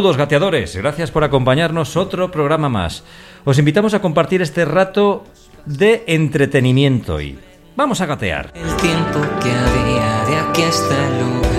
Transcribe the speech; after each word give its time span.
Saludos 0.00 0.16
gateadores, 0.16 0.76
gracias 0.76 1.10
por 1.10 1.24
acompañarnos 1.24 1.94
otro 1.94 2.30
programa 2.30 2.70
más. 2.70 3.04
Os 3.44 3.58
invitamos 3.58 3.92
a 3.92 4.00
compartir 4.00 4.40
este 4.40 4.64
rato 4.64 5.24
de 5.66 6.04
entretenimiento 6.06 7.20
y 7.20 7.38
vamos 7.76 8.00
a 8.00 8.06
gatear. 8.06 8.50
El 8.54 8.74
tiempo 8.76 9.20
que 9.42 9.50
había 9.52 10.24
de 10.24 10.36
aquí 10.38 10.62
hasta 10.62 11.06
el 11.06 11.20
lugar 11.20 11.50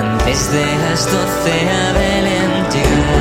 Antes 0.00 0.52
de 0.52 0.66
las 0.66 1.10
doce 1.10 1.70
a 1.70 1.92
Belén 1.94 2.68
llegar 2.74 3.17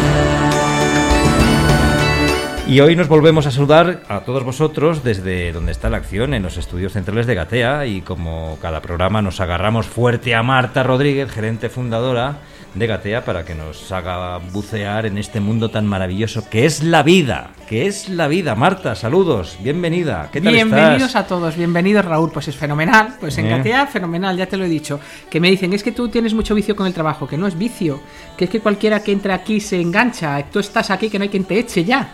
Y 2.67 2.81
hoy 2.81 2.97
nos 2.97 3.07
volvemos 3.07 3.45
a 3.47 3.51
saludar 3.51 4.03
a 4.09 4.19
todos 4.21 4.43
vosotros 4.43 5.01
desde 5.01 5.53
donde 5.53 5.71
está 5.71 5.89
la 5.89 5.97
acción, 5.97 6.33
en 6.33 6.43
los 6.43 6.57
estudios 6.57 6.91
centrales 6.91 7.25
de 7.25 7.33
Gatea. 7.33 7.85
Y 7.85 8.01
como 8.01 8.57
cada 8.61 8.81
programa 8.81 9.21
nos 9.21 9.39
agarramos 9.39 9.85
fuerte 9.85 10.35
a 10.35 10.43
Marta 10.43 10.83
Rodríguez, 10.83 11.31
gerente 11.31 11.69
fundadora 11.69 12.39
de 12.75 12.85
Gatea, 12.85 13.23
para 13.23 13.45
que 13.45 13.55
nos 13.55 13.89
haga 13.93 14.39
bucear 14.51 15.05
en 15.05 15.17
este 15.17 15.39
mundo 15.39 15.69
tan 15.69 15.87
maravilloso 15.87 16.49
que 16.49 16.65
es 16.65 16.83
la 16.83 17.03
vida. 17.03 17.51
Que 17.69 17.87
es 17.87 18.09
la 18.09 18.27
vida. 18.27 18.53
Marta, 18.53 18.95
saludos, 18.95 19.57
bienvenida. 19.63 20.29
¿Qué 20.29 20.41
tal 20.41 20.51
Bienvenidos 20.53 21.03
estás? 21.03 21.23
a 21.23 21.27
todos, 21.27 21.55
bienvenidos 21.55 22.03
Raúl, 22.03 22.31
pues 22.31 22.49
es 22.49 22.57
fenomenal, 22.57 23.15
pues 23.17 23.37
en 23.37 23.45
Eh. 23.45 23.49
Gatea 23.49 23.87
fenomenal, 23.87 24.35
ya 24.35 24.45
te 24.45 24.57
lo 24.57 24.65
he 24.65 24.69
dicho, 24.69 24.99
que 25.29 25.39
me 25.39 25.49
dicen, 25.49 25.71
es 25.71 25.83
que 25.83 25.93
tú 25.93 26.09
tienes 26.09 26.33
mucho 26.33 26.53
vicio 26.53 26.75
con 26.75 26.85
el 26.85 26.93
trabajo, 26.93 27.29
que 27.29 27.37
no 27.37 27.47
es 27.47 27.57
vicio, 27.57 28.01
que 28.35 28.43
es 28.43 28.51
que 28.51 28.59
cualquiera 28.59 29.01
que 29.01 29.13
entre 29.13 29.31
aquí 29.31 29.61
se 29.61 29.79
engancha, 29.79 30.43
tú 30.51 30.59
estás 30.59 30.91
aquí 30.91 31.09
que 31.09 31.17
no 31.17 31.23
hay 31.23 31.29
quien 31.29 31.45
te 31.45 31.57
eche 31.57 31.85
ya. 31.85 32.09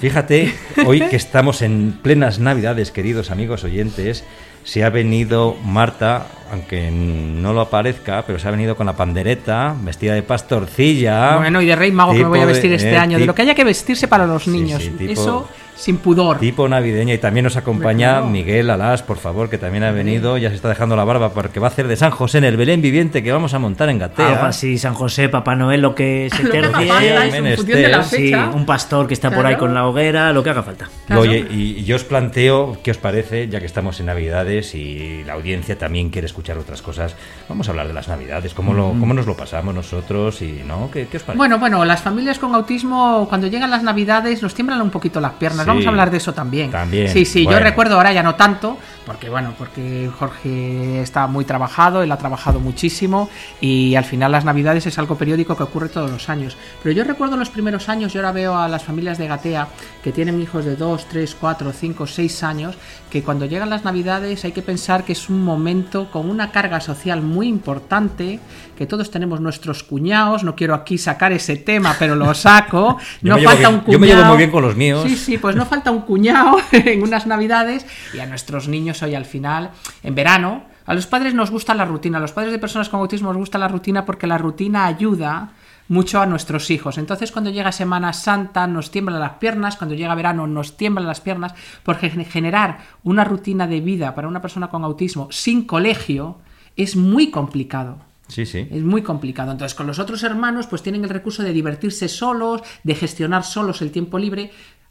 Fíjate, 0.00 0.54
hoy 0.86 1.00
que 1.00 1.16
estamos 1.16 1.60
en 1.62 1.92
plenas 2.02 2.38
Navidades, 2.38 2.92
queridos 2.92 3.30
amigos 3.32 3.64
oyentes, 3.64 4.24
se 4.62 4.84
ha 4.84 4.90
venido 4.90 5.56
Marta, 5.64 6.26
aunque 6.52 6.90
no 6.92 7.52
lo 7.52 7.62
aparezca, 7.62 8.22
pero 8.24 8.38
se 8.38 8.46
ha 8.46 8.52
venido 8.52 8.76
con 8.76 8.86
la 8.86 8.94
pandereta, 8.94 9.74
vestida 9.82 10.14
de 10.14 10.22
pastorcilla. 10.22 11.36
Bueno, 11.38 11.60
y 11.62 11.66
de 11.66 11.74
rey 11.74 11.90
mago 11.90 12.12
que 12.12 12.18
me 12.18 12.28
voy 12.28 12.38
a 12.40 12.46
de- 12.46 12.52
vestir 12.52 12.72
este 12.72 12.92
eh, 12.92 12.96
año, 12.98 13.18
de 13.18 13.26
lo 13.26 13.34
que 13.34 13.42
haya 13.42 13.54
que 13.56 13.64
vestirse 13.64 14.06
para 14.06 14.24
los 14.26 14.44
Sí, 14.44 14.50
niños, 14.50 14.82
sí, 14.82 14.90
tipo- 14.90 15.12
eso 15.12 15.48
sin 15.78 15.98
pudor. 15.98 16.38
Tipo 16.38 16.68
navideña 16.68 17.14
y 17.14 17.18
también 17.18 17.44
nos 17.44 17.56
acompaña 17.56 18.14
Claro. 18.14 18.26
Miguel 18.26 18.68
Alás, 18.70 19.02
por 19.02 19.16
favor, 19.18 19.48
que 19.48 19.58
también 19.58 19.84
ha 19.84 19.92
venido, 19.92 20.36
ya 20.36 20.48
se 20.50 20.56
está 20.56 20.68
dejando 20.68 20.96
la 20.96 21.04
barba 21.04 21.30
porque 21.32 21.60
va 21.60 21.68
a 21.68 21.70
hacer 21.70 21.86
de 21.86 21.94
San 21.96 22.10
José 22.10 22.38
en 22.38 22.44
el 22.44 22.56
Belén 22.56 22.82
viviente 22.82 23.22
que 23.22 23.30
vamos 23.32 23.54
a 23.54 23.58
montar 23.60 23.88
en 23.88 23.98
Gatea. 23.98 24.28
Algo 24.28 24.44
así, 24.46 24.76
San 24.76 24.94
José, 24.94 25.28
Papá 25.28 25.54
Noel, 25.54 25.80
lo 25.80 25.94
que 25.94 26.28
se 26.36 26.42
Lo 26.42 26.50
que 26.50 26.58
haga 26.58 26.78
tercie. 26.78 26.88
falta, 26.88 27.24
es 27.24 27.34
eso, 27.34 27.36
en 27.46 27.56
función 27.56 27.78
de 27.78 27.88
la 27.88 27.96
menester, 27.98 28.18
Sí, 28.20 28.34
un 28.34 28.66
pastor 28.66 29.06
que 29.06 29.14
está 29.14 29.30
por 29.30 29.46
ahí 29.46 29.54
Claro. 29.54 29.58
con 29.60 29.74
la 29.74 29.86
hoguera, 29.86 30.32
lo 30.32 30.42
que 30.42 30.50
haga 30.50 30.62
falta. 30.64 30.88
Claro. 31.06 31.22
Oye, 31.22 31.46
y, 31.50 31.76
y 31.78 31.84
yo 31.84 31.94
os 31.96 32.04
planteo, 32.04 32.76
¿qué 32.82 32.90
os 32.90 32.98
parece? 32.98 33.48
Ya 33.48 33.60
que 33.60 33.66
estamos 33.66 34.00
en 34.00 34.06
Navidades 34.06 34.74
y 34.74 35.22
la 35.24 35.34
audiencia 35.34 35.78
también 35.78 36.10
quiere 36.10 36.26
escuchar 36.26 36.58
otras 36.58 36.82
cosas, 36.82 37.14
vamos 37.48 37.68
a 37.68 37.70
hablar 37.70 37.86
de 37.86 37.94
las 37.94 38.08
Navidades, 38.08 38.52
cómo, 38.52 38.74
lo, 38.74 38.88
cómo 38.98 39.14
nos 39.14 39.26
lo 39.26 39.36
pasamos 39.36 39.74
nosotros 39.74 40.42
y, 40.42 40.62
¿no? 40.66 40.90
¿Qué, 40.90 41.06
qué 41.06 41.18
os 41.18 41.22
parece? 41.22 41.38
Bueno, 41.38 41.58
bueno, 41.58 41.84
las 41.84 42.02
familias 42.02 42.38
con 42.38 42.54
autismo, 42.54 43.26
cuando 43.28 43.46
llegan 43.46 43.70
las 43.70 43.82
navidades, 43.84 44.42
nos 44.42 44.54
tiemblan 44.54 44.82
un 44.82 44.90
poquito 44.90 45.20
las 45.20 45.32
piernas. 45.34 45.64
Sí. 45.64 45.67
Vamos 45.68 45.86
a 45.86 45.88
hablar 45.90 46.10
de 46.10 46.16
eso 46.16 46.32
también. 46.34 46.70
También, 46.70 47.08
Sí, 47.08 47.24
sí, 47.24 47.44
bueno. 47.44 47.58
yo 47.58 47.64
recuerdo 47.64 47.94
ahora 47.96 48.12
ya 48.12 48.22
no 48.22 48.34
tanto, 48.34 48.76
porque 49.06 49.28
bueno, 49.30 49.54
porque 49.58 50.10
Jorge 50.18 51.00
está 51.02 51.26
muy 51.26 51.44
trabajado, 51.44 52.02
él 52.02 52.12
ha 52.12 52.16
trabajado 52.18 52.60
muchísimo 52.60 53.30
y 53.60 53.94
al 53.94 54.04
final 54.04 54.32
las 54.32 54.44
navidades 54.44 54.86
es 54.86 54.98
algo 54.98 55.16
periódico 55.16 55.56
que 55.56 55.62
ocurre 55.62 55.88
todos 55.88 56.10
los 56.10 56.28
años. 56.28 56.56
Pero 56.82 56.94
yo 56.94 57.04
recuerdo 57.04 57.36
los 57.36 57.48
primeros 57.50 57.88
años, 57.88 58.12
yo 58.12 58.20
ahora 58.20 58.32
veo 58.32 58.56
a 58.56 58.68
las 58.68 58.84
familias 58.84 59.18
de 59.18 59.26
Gatea 59.28 59.68
que 60.02 60.12
tienen 60.12 60.40
hijos 60.40 60.64
de 60.64 60.76
2, 60.76 61.06
3, 61.08 61.36
4, 61.40 61.72
5, 61.72 62.06
6 62.06 62.42
años, 62.42 62.76
que 63.10 63.22
cuando 63.22 63.46
llegan 63.46 63.70
las 63.70 63.84
navidades 63.84 64.44
hay 64.44 64.52
que 64.52 64.62
pensar 64.62 65.04
que 65.04 65.12
es 65.12 65.28
un 65.30 65.42
momento 65.42 66.10
con 66.10 66.28
una 66.28 66.50
carga 66.52 66.80
social 66.80 67.22
muy 67.22 67.48
importante, 67.48 68.40
que 68.76 68.86
todos 68.86 69.10
tenemos 69.10 69.40
nuestros 69.40 69.82
cuñados, 69.82 70.44
no 70.44 70.54
quiero 70.54 70.74
aquí 70.74 70.98
sacar 70.98 71.32
ese 71.32 71.56
tema, 71.56 71.96
pero 71.98 72.14
lo 72.14 72.32
saco. 72.34 72.98
No 73.22 73.36
llevo 73.36 73.50
falta 73.50 73.68
un 73.68 73.80
cuñado. 73.80 73.92
yo 73.92 73.98
me 73.98 74.06
llevo 74.06 74.24
muy 74.24 74.36
bien 74.36 74.50
con 74.50 74.62
los 74.62 74.76
míos. 74.76 75.04
Sí, 75.06 75.16
sí, 75.16 75.38
pues 75.38 75.56
no 75.58 75.66
falta 75.66 75.90
un 75.90 76.02
cuñado 76.02 76.56
en 76.72 77.02
unas 77.02 77.26
navidades 77.26 77.84
y 78.14 78.20
a 78.20 78.26
nuestros 78.26 78.68
niños 78.68 79.02
hoy 79.02 79.14
al 79.14 79.24
final, 79.26 79.70
en 80.02 80.14
verano, 80.14 80.62
a 80.86 80.94
los 80.94 81.06
padres 81.06 81.34
nos 81.34 81.50
gusta 81.50 81.74
la 81.74 81.84
rutina, 81.84 82.16
a 82.18 82.20
los 82.20 82.32
padres 82.32 82.52
de 82.52 82.58
personas 82.58 82.88
con 82.88 83.00
autismo 83.00 83.28
nos 83.28 83.36
gusta 83.38 83.58
la 83.58 83.68
rutina 83.68 84.06
porque 84.06 84.26
la 84.26 84.38
rutina 84.38 84.86
ayuda 84.86 85.50
mucho 85.88 86.20
a 86.20 86.26
nuestros 86.26 86.70
hijos. 86.70 86.98
Entonces 86.98 87.32
cuando 87.32 87.50
llega 87.50 87.72
Semana 87.72 88.12
Santa 88.12 88.66
nos 88.66 88.90
tiemblan 88.90 89.20
las 89.20 89.32
piernas, 89.38 89.76
cuando 89.76 89.94
llega 89.94 90.14
verano 90.14 90.46
nos 90.46 90.76
tiemblan 90.76 91.06
las 91.06 91.20
piernas, 91.20 91.54
porque 91.82 92.10
gen- 92.10 92.24
generar 92.26 92.78
una 93.04 93.24
rutina 93.24 93.66
de 93.66 93.80
vida 93.80 94.14
para 94.14 94.28
una 94.28 94.40
persona 94.42 94.68
con 94.68 94.84
autismo 94.84 95.28
sin 95.30 95.64
colegio 95.66 96.38
es 96.76 96.94
muy 96.96 97.30
complicado. 97.30 97.98
sí, 98.28 98.44
sí. 98.46 98.68
Es 98.70 98.82
muy 98.82 99.00
complicado. 99.02 99.50
Entonces, 99.52 99.74
con 99.74 99.86
los 99.86 99.98
otros 99.98 100.22
hermanos, 100.22 100.66
pues 100.66 100.82
tienen 100.82 101.02
el 101.04 101.10
recurso 101.10 101.42
de 101.42 101.52
divertirse 101.54 102.06
solos, 102.08 102.60
de 102.84 102.94
gestionar 102.94 103.42
solos 103.42 103.80
el 103.82 103.90
tiempo 103.90 104.18
libre. 104.18 104.50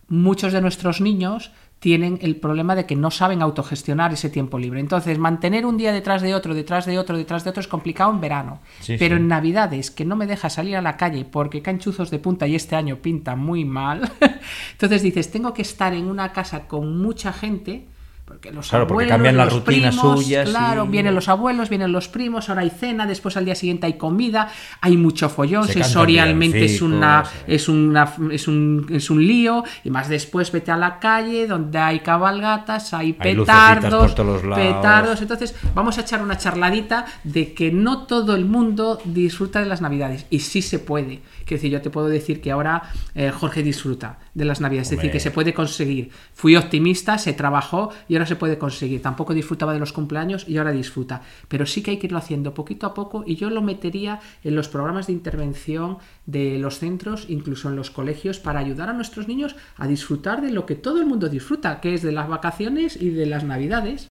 Muchos 0.10 0.54
de 0.54 0.62
nuestros 0.62 1.02
niños 1.02 1.52
tienen 1.80 2.18
el 2.22 2.38
problema 2.38 2.76
de 2.76 2.86
que 2.86 2.96
no 2.96 3.12
saben 3.12 3.42
autogestionar 3.42 4.12
ese 4.12 4.30
tiempo 4.30 4.58
libre. 4.58 4.80
Entonces, 4.80 5.20
mantener 5.20 5.66
un 5.66 5.78
día 5.78 5.92
detrás 5.92 6.22
de 6.22 6.34
otro, 6.34 6.56
detrás 6.56 6.86
de 6.86 6.98
otro, 6.98 7.18
detrás 7.18 7.44
de 7.44 7.52
otro 7.52 7.62
es 7.62 7.68
complicado 7.68 8.12
en 8.12 8.22
verano. 8.22 8.62
Sí, 8.80 8.96
Pero 8.98 9.16
sí. 9.16 9.22
en 9.22 9.28
Navidades, 9.28 9.92
que 9.92 10.06
no 10.06 10.16
me 10.16 10.26
deja 10.26 10.50
salir 10.50 10.76
a 10.76 10.82
la 10.82 10.98
calle 10.98 11.26
porque 11.26 11.62
caen 11.62 11.80
chuzos 11.80 12.10
de 12.10 12.20
punta 12.20 12.48
y 12.48 12.56
este 12.56 12.76
año 12.76 12.98
pinta 12.98 13.36
muy 13.36 13.64
mal. 13.64 14.12
Entonces 14.72 15.04
dices, 15.04 15.30
tengo 15.32 15.54
que 15.54 15.62
estar 15.62 15.94
en 15.94 16.08
una 16.08 16.32
casa 16.32 16.68
con 16.68 16.98
mucha 17.00 17.32
gente. 17.32 17.86
Porque 18.28 18.52
los 18.52 18.68
Claro, 18.70 18.88
porque 18.88 19.06
abuelos, 19.06 19.14
cambian 19.16 19.38
las 19.38 19.46
los 19.46 19.54
rutinas 19.66 19.96
primos, 19.96 20.24
suyas 20.24 20.50
Claro, 20.50 20.84
y- 20.86 20.90
vienen 20.90 21.16
los 21.16 21.30
abuelos, 21.30 21.70
vienen 21.70 21.94
los 21.94 22.10
primos, 22.10 22.50
ahora 22.50 22.62
hay 22.64 22.70
cena, 22.70 23.06
después 23.08 23.38
al 23.38 23.46
día 23.46 23.56
siguiente 23.56 23.86
hay 23.86 23.94
comida, 23.94 24.50
hay 24.82 24.98
mucho 24.98 25.30
follón, 25.30 25.66
Se 25.66 25.74
sensorialmente 25.74 26.66
es 26.66 26.82
una, 26.82 27.24
es 27.48 27.70
una 27.70 28.14
es 28.32 28.48
un 28.50 28.86
es 28.92 29.10
un 29.10 29.26
lío, 29.26 29.64
y 29.86 29.90
más 29.92 30.10
después 30.10 30.52
vete 30.52 30.72
a 30.72 30.78
la 30.78 31.00
calle 31.00 31.48
donde 31.48 31.80
hay 31.80 32.02
cabalgatas, 32.02 32.94
hay 32.94 33.16
Hay 33.20 33.36
petardos, 33.36 34.14
todos 34.14 34.44
lados. 34.44 34.66
petardos, 34.66 35.22
entonces 35.22 35.56
vamos 35.74 35.98
a 35.98 36.02
echar 36.02 36.22
una 36.22 36.38
charladita 36.38 37.06
de 37.24 37.54
que 37.54 37.72
no 37.72 38.08
todo 38.08 38.36
el 38.36 38.44
mundo 38.44 39.00
disfruta 39.06 39.60
de 39.62 39.68
las 39.68 39.82
navidades 39.82 40.26
y 40.30 40.40
sí 40.40 40.62
se 40.62 40.80
puede. 40.80 41.22
Quiero 41.46 41.62
decir, 41.62 41.72
yo 41.72 41.82
te 41.82 41.90
puedo 41.90 42.10
decir 42.10 42.42
que 42.42 42.52
ahora 42.52 42.84
eh, 43.16 43.32
Jorge 43.32 43.64
disfruta 43.64 44.20
de 44.34 44.44
las 44.44 44.60
navidades, 44.60 44.92
es 44.92 44.98
decir, 44.98 45.12
que 45.12 45.22
se 45.22 45.32
puede 45.32 45.54
conseguir. 45.54 46.12
Fui 46.34 46.58
optimista, 46.58 47.18
se 47.18 47.32
trabajó 47.32 47.90
y 48.10 48.17
ahora 48.18 48.28
se 48.28 48.36
puede 48.36 48.58
conseguir. 48.58 49.02
Tampoco 49.02 49.34
disfrutaba 49.34 49.74
de 49.74 49.80
los 49.80 49.94
cumpleaños 49.94 50.48
y 50.48 50.58
ahora 50.58 50.72
disfruta. 50.72 51.22
Pero 51.48 51.66
sí 51.66 51.82
que 51.82 51.92
hay 51.92 51.98
que 51.98 52.08
irlo 52.08 52.18
haciendo 52.18 52.54
poquito 52.54 52.88
a 52.88 52.94
poco 52.94 53.24
y 53.26 53.36
yo 53.36 53.50
lo 53.50 53.62
metería 53.62 54.20
en 54.44 54.56
los 54.56 54.68
programas 54.68 55.08
de 55.08 55.14
intervención 55.14 55.98
de 56.26 56.58
los 56.58 56.80
centros, 56.80 57.26
incluso 57.30 57.70
en 57.70 57.76
los 57.76 57.92
colegios, 57.92 58.40
para 58.40 58.60
ayudar 58.60 58.90
a 58.90 58.94
nuestros 58.94 59.28
niños 59.28 59.56
a 59.78 59.88
disfrutar 59.88 60.42
de 60.42 60.52
lo 60.52 60.66
que 60.66 60.76
todo 60.76 61.00
el 61.00 61.06
mundo 61.06 61.30
disfruta, 61.30 61.80
que 61.80 61.94
es 61.94 62.02
de 62.02 62.12
las 62.12 62.28
vacaciones 62.28 63.02
y 63.02 63.10
de 63.10 63.26
las 63.26 63.44
navidades. 63.44 64.08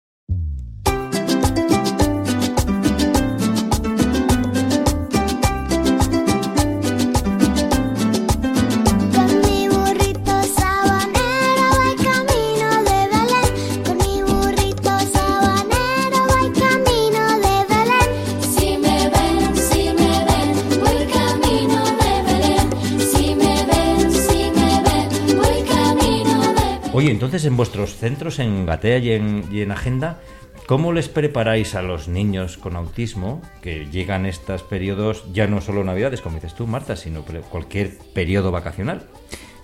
Entonces 27.31 27.47
en 27.47 27.55
vuestros 27.55 27.95
centros, 27.95 28.39
en 28.39 28.65
Gatea 28.65 28.97
y 28.97 29.61
en, 29.61 29.71
Agenda, 29.71 30.19
¿Cómo 30.67 30.91
les 30.91 31.07
preparáis 31.07 31.75
a 31.75 31.81
los 31.81 32.09
niños 32.09 32.57
con 32.57 32.75
autismo 32.75 33.41
que 33.61 33.87
llegan 33.89 34.25
estos 34.25 34.63
periodos, 34.63 35.23
ya 35.31 35.47
no 35.47 35.61
solo 35.61 35.83
Navidades, 35.85 36.19
como 36.19 36.35
dices 36.35 36.55
tú, 36.55 36.67
Marta, 36.67 36.97
sino 36.97 37.23
cualquier 37.49 37.97
periodo 38.13 38.51
vacacional? 38.51 39.03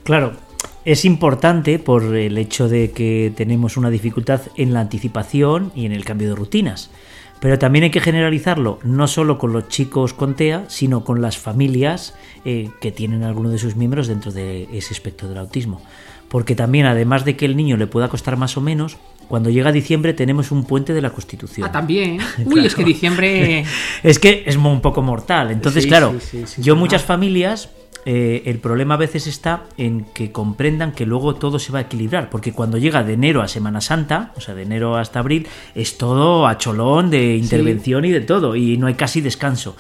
Claro, 0.04 0.34
es 0.86 1.04
importante 1.04 1.78
por 1.78 2.16
el 2.16 2.38
hecho 2.38 2.70
de 2.70 2.92
que 2.92 3.34
tenemos 3.36 3.76
una 3.76 3.90
dificultad 3.90 4.42
en 4.56 4.74
la 4.74 4.80
anticipación 4.80 5.74
y 5.76 5.86
en 5.86 5.92
el 5.92 6.06
cambio 6.06 6.30
de 6.30 6.36
rutinas. 6.36 6.90
Pero 7.42 7.60
también 7.60 7.84
hay 7.84 7.92
que 7.92 8.00
generalizarlo, 8.00 8.80
no 8.84 9.08
solo 9.08 9.38
con 9.38 9.52
los 9.52 9.68
chicos 9.68 10.14
con 10.14 10.36
TEA, 10.36 10.66
sino 10.70 11.04
con 11.04 11.22
las 11.22 11.38
familias 11.38 12.16
eh, 12.46 12.70
que 12.80 12.94
tienen 12.94 13.24
alguno 13.24 13.50
de 13.50 13.60
sus 13.60 13.76
miembros 13.76 14.08
dentro 14.08 14.32
de 14.32 14.70
ese 14.72 14.94
espectro 14.94 15.28
del 15.28 15.38
autismo. 15.38 15.82
Porque 16.30 16.56
también, 16.56 16.86
además 16.86 17.26
de 17.26 17.38
que 17.38 17.46
el 17.46 17.56
niño 17.56 17.78
le 17.78 17.88
pueda 17.88 18.10
costar 18.10 18.38
más 18.38 18.58
o 18.58 18.62
menos, 18.62 18.98
cuando 19.28 19.50
llega 19.50 19.72
diciembre 19.72 20.14
tenemos 20.14 20.52
un 20.52 20.66
puente 20.66 20.94
de 20.94 21.02
la 21.02 21.10
Constitución. 21.10 21.68
Ah, 21.68 21.72
también. 21.72 22.20
Uy, 22.46 22.66
es 22.66 22.76
que 22.76 22.84
diciembre. 22.84 23.66
Es 24.04 24.20
que 24.20 24.44
es 24.46 24.56
un 24.56 24.82
poco 24.82 25.02
mortal. 25.02 25.52
Entonces, 25.52 25.84
Sí, 25.84 25.90
claro, 25.90 26.16
sí, 26.20 26.40
sí, 26.40 26.44
sí, 26.46 26.62
yo 26.62 26.76
muchas 26.76 27.04
familias, 27.04 27.70
eh, 28.06 28.44
el 28.46 28.60
problema 28.60 28.94
a 28.94 28.98
veces 28.98 29.28
está 29.28 29.64
en 29.78 30.06
que 30.14 30.32
comprendan 30.32 30.94
que 30.94 31.06
luego 31.06 31.36
todo 31.36 31.60
se 31.60 31.72
va 31.72 31.80
a 31.80 31.82
equilibrar, 31.84 32.30
porque 32.30 32.54
cuando 32.54 32.78
llega 32.78 33.04
de 33.04 33.14
enero 33.14 33.42
a 33.42 33.48
Semana 33.48 33.82
Santa, 33.82 34.32
o 34.38 34.42
sea, 34.42 34.56
de 34.56 34.64
enero 34.64 34.96
hasta 34.96 35.20
abril, 35.20 35.48
es 35.76 35.98
todo 35.98 36.48
a 36.48 36.58
cholón 36.58 37.10
de 37.10 37.36
intervención 37.36 38.06
y 38.06 38.12
de 38.12 38.22
todo, 38.22 38.56
y 38.56 38.78
no 38.78 38.88
hay 38.88 38.94
casi 38.94 39.20
descanso. 39.22 39.76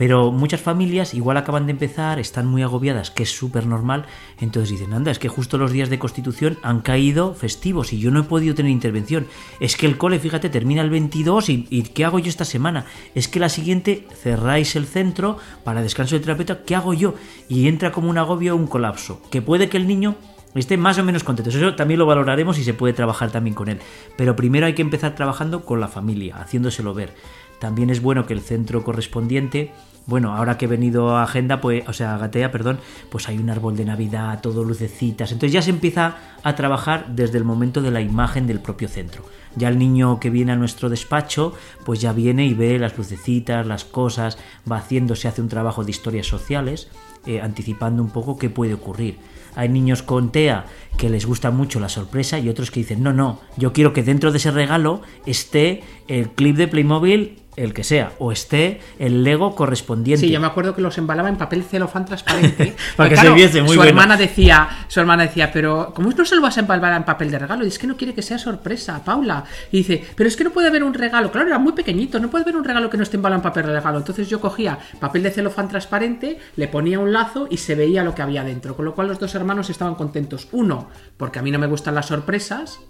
Pero 0.00 0.32
muchas 0.32 0.62
familias 0.62 1.12
igual 1.12 1.36
acaban 1.36 1.66
de 1.66 1.72
empezar, 1.72 2.18
están 2.18 2.46
muy 2.46 2.62
agobiadas, 2.62 3.10
que 3.10 3.24
es 3.24 3.36
súper 3.36 3.66
normal, 3.66 4.06
entonces 4.40 4.70
dicen, 4.70 4.94
anda, 4.94 5.10
es 5.10 5.18
que 5.18 5.28
justo 5.28 5.58
los 5.58 5.72
días 5.72 5.90
de 5.90 5.98
constitución 5.98 6.56
han 6.62 6.80
caído 6.80 7.34
festivos 7.34 7.92
y 7.92 7.98
yo 7.98 8.10
no 8.10 8.20
he 8.20 8.22
podido 8.22 8.54
tener 8.54 8.72
intervención. 8.72 9.26
Es 9.60 9.76
que 9.76 9.84
el 9.84 9.98
cole, 9.98 10.18
fíjate, 10.18 10.48
termina 10.48 10.80
el 10.80 10.88
22 10.88 11.50
y, 11.50 11.82
¿qué 11.94 12.06
hago 12.06 12.18
yo 12.18 12.30
esta 12.30 12.46
semana? 12.46 12.86
Es 13.14 13.28
que 13.28 13.40
la 13.40 13.50
siguiente 13.50 14.06
cerráis 14.22 14.74
el 14.74 14.86
centro 14.86 15.36
para 15.64 15.82
descanso 15.82 16.14
del 16.14 16.22
terapeuta, 16.22 16.62
¿qué 16.64 16.74
hago 16.74 16.94
yo? 16.94 17.14
Y 17.50 17.68
entra 17.68 17.92
como 17.92 18.08
un 18.08 18.16
agobio, 18.16 18.56
un 18.56 18.68
colapso, 18.68 19.20
que 19.30 19.42
puede 19.42 19.68
que 19.68 19.76
el 19.76 19.86
niño 19.86 20.16
esté 20.54 20.78
más 20.78 20.96
o 20.96 21.04
menos 21.04 21.24
contento. 21.24 21.50
Eso 21.50 21.74
también 21.74 21.98
lo 21.98 22.06
valoraremos 22.06 22.58
y 22.58 22.64
se 22.64 22.72
puede 22.72 22.94
trabajar 22.94 23.30
también 23.30 23.52
con 23.52 23.68
él. 23.68 23.80
Pero 24.16 24.34
primero 24.34 24.64
hay 24.64 24.74
que 24.74 24.80
empezar 24.80 25.14
trabajando 25.14 25.66
con 25.66 25.78
la 25.78 25.88
familia, 25.88 26.36
haciéndoselo 26.38 26.94
ver. 26.94 27.12
También 27.60 27.90
es 27.90 28.02
bueno 28.02 28.26
que 28.26 28.32
el 28.32 28.40
centro 28.40 28.82
correspondiente, 28.82 29.72
bueno, 30.06 30.34
ahora 30.34 30.58
que 30.58 30.64
he 30.64 30.68
venido 30.68 31.16
a 31.16 31.22
Agenda, 31.22 31.60
pues, 31.60 31.86
o 31.86 31.92
sea, 31.92 32.14
a 32.14 32.18
Gatea, 32.18 32.50
perdón, 32.50 32.80
pues 33.10 33.28
hay 33.28 33.38
un 33.38 33.50
árbol 33.50 33.76
de 33.76 33.84
Navidad, 33.84 34.40
todo 34.40 34.64
lucecitas. 34.64 35.30
Entonces 35.30 35.52
ya 35.52 35.62
se 35.62 35.70
empieza 35.70 36.16
a 36.42 36.56
trabajar 36.56 37.14
desde 37.14 37.38
el 37.38 37.44
momento 37.44 37.82
de 37.82 37.90
la 37.90 38.00
imagen 38.00 38.46
del 38.46 38.60
propio 38.60 38.88
centro. 38.88 39.24
Ya 39.56 39.68
el 39.68 39.78
niño 39.78 40.18
que 40.18 40.30
viene 40.30 40.52
a 40.52 40.56
nuestro 40.56 40.88
despacho, 40.88 41.54
pues 41.84 42.00
ya 42.00 42.12
viene 42.12 42.46
y 42.46 42.54
ve 42.54 42.78
las 42.78 42.96
lucecitas, 42.96 43.66
las 43.66 43.84
cosas, 43.84 44.38
va 44.70 44.78
haciendo, 44.78 45.14
se 45.14 45.28
hace 45.28 45.42
un 45.42 45.48
trabajo 45.48 45.84
de 45.84 45.90
historias 45.90 46.26
sociales, 46.26 46.88
eh, 47.26 47.40
anticipando 47.40 48.02
un 48.02 48.10
poco 48.10 48.38
qué 48.38 48.48
puede 48.48 48.74
ocurrir. 48.74 49.18
Hay 49.54 49.68
niños 49.68 50.02
con 50.02 50.32
TEA 50.32 50.66
que 50.96 51.10
les 51.10 51.26
gusta 51.26 51.50
mucho 51.50 51.80
la 51.80 51.88
sorpresa 51.88 52.38
y 52.38 52.48
otros 52.48 52.70
que 52.70 52.80
dicen, 52.80 53.02
no, 53.02 53.12
no, 53.12 53.40
yo 53.56 53.72
quiero 53.72 53.92
que 53.92 54.02
dentro 54.02 54.30
de 54.30 54.38
ese 54.38 54.50
regalo 54.50 55.02
esté 55.26 55.82
el 56.08 56.30
clip 56.30 56.56
de 56.56 56.68
Playmobil, 56.68 57.38
el 57.56 57.74
que 57.74 57.84
sea, 57.84 58.12
o 58.18 58.32
esté 58.32 58.80
el 58.98 59.24
Lego 59.24 59.54
correspondiente. 59.54 60.26
Sí, 60.26 60.32
yo 60.32 60.40
me 60.40 60.46
acuerdo 60.46 60.74
que 60.74 60.80
los 60.80 60.96
embalaba 60.98 61.28
en 61.28 61.36
papel 61.36 61.64
celofán 61.64 62.04
transparente. 62.04 62.76
Para 62.96 63.10
que 63.10 63.16
se 63.16 63.30
viese, 63.30 63.60
muy 63.60 63.70
su 63.70 63.76
bueno. 63.76 63.90
hermana 63.90 64.16
decía, 64.16 64.68
su 64.88 65.00
hermana 65.00 65.24
decía, 65.24 65.50
pero 65.52 65.92
¿cómo 65.94 66.10
no 66.10 66.24
se 66.24 66.36
lo 66.36 66.42
vas 66.42 66.56
a 66.58 66.60
embalvar 66.60 66.94
en 66.94 67.04
papel 67.04 67.30
de 67.30 67.38
regalo? 67.38 67.64
Y 67.64 67.68
es 67.68 67.78
que 67.78 67.86
no 67.86 67.96
quiere 67.96 68.14
que 68.14 68.22
sea 68.22 68.38
sorpresa, 68.38 69.04
Paula. 69.04 69.44
Y 69.72 69.78
dice, 69.78 70.04
pero 70.14 70.28
es 70.28 70.36
que 70.36 70.44
no 70.44 70.50
puede 70.50 70.68
haber 70.68 70.84
un 70.84 70.94
regalo. 70.94 71.30
Claro, 71.32 71.48
era 71.48 71.58
muy 71.58 71.72
pequeñito, 71.72 72.20
no 72.20 72.30
puede 72.30 72.44
haber 72.44 72.56
un 72.56 72.64
regalo 72.64 72.88
que 72.88 72.96
no 72.96 73.02
esté 73.02 73.16
embalado 73.16 73.40
en 73.40 73.42
papel 73.42 73.66
de 73.66 73.72
regalo. 73.72 73.98
Entonces 73.98 74.28
yo 74.28 74.40
cogía 74.40 74.78
papel 75.00 75.22
de 75.22 75.30
celofán 75.30 75.68
transparente, 75.68 76.38
le 76.56 76.68
ponía 76.68 76.98
un 77.00 77.12
lazo 77.12 77.48
y 77.50 77.56
se 77.56 77.74
veía 77.74 78.04
lo 78.04 78.14
que 78.14 78.22
había 78.22 78.44
dentro. 78.44 78.76
Con 78.76 78.84
lo 78.84 78.94
cual 78.94 79.08
los 79.08 79.18
dos 79.18 79.34
hermanos 79.34 79.70
estaban 79.70 79.96
contentos. 79.96 80.48
Uno, 80.52 80.88
porque 81.16 81.40
a 81.40 81.42
mí 81.42 81.50
no 81.50 81.58
me 81.58 81.66
gustan 81.66 81.94
las 81.94 82.06
sorpresas. 82.06 82.80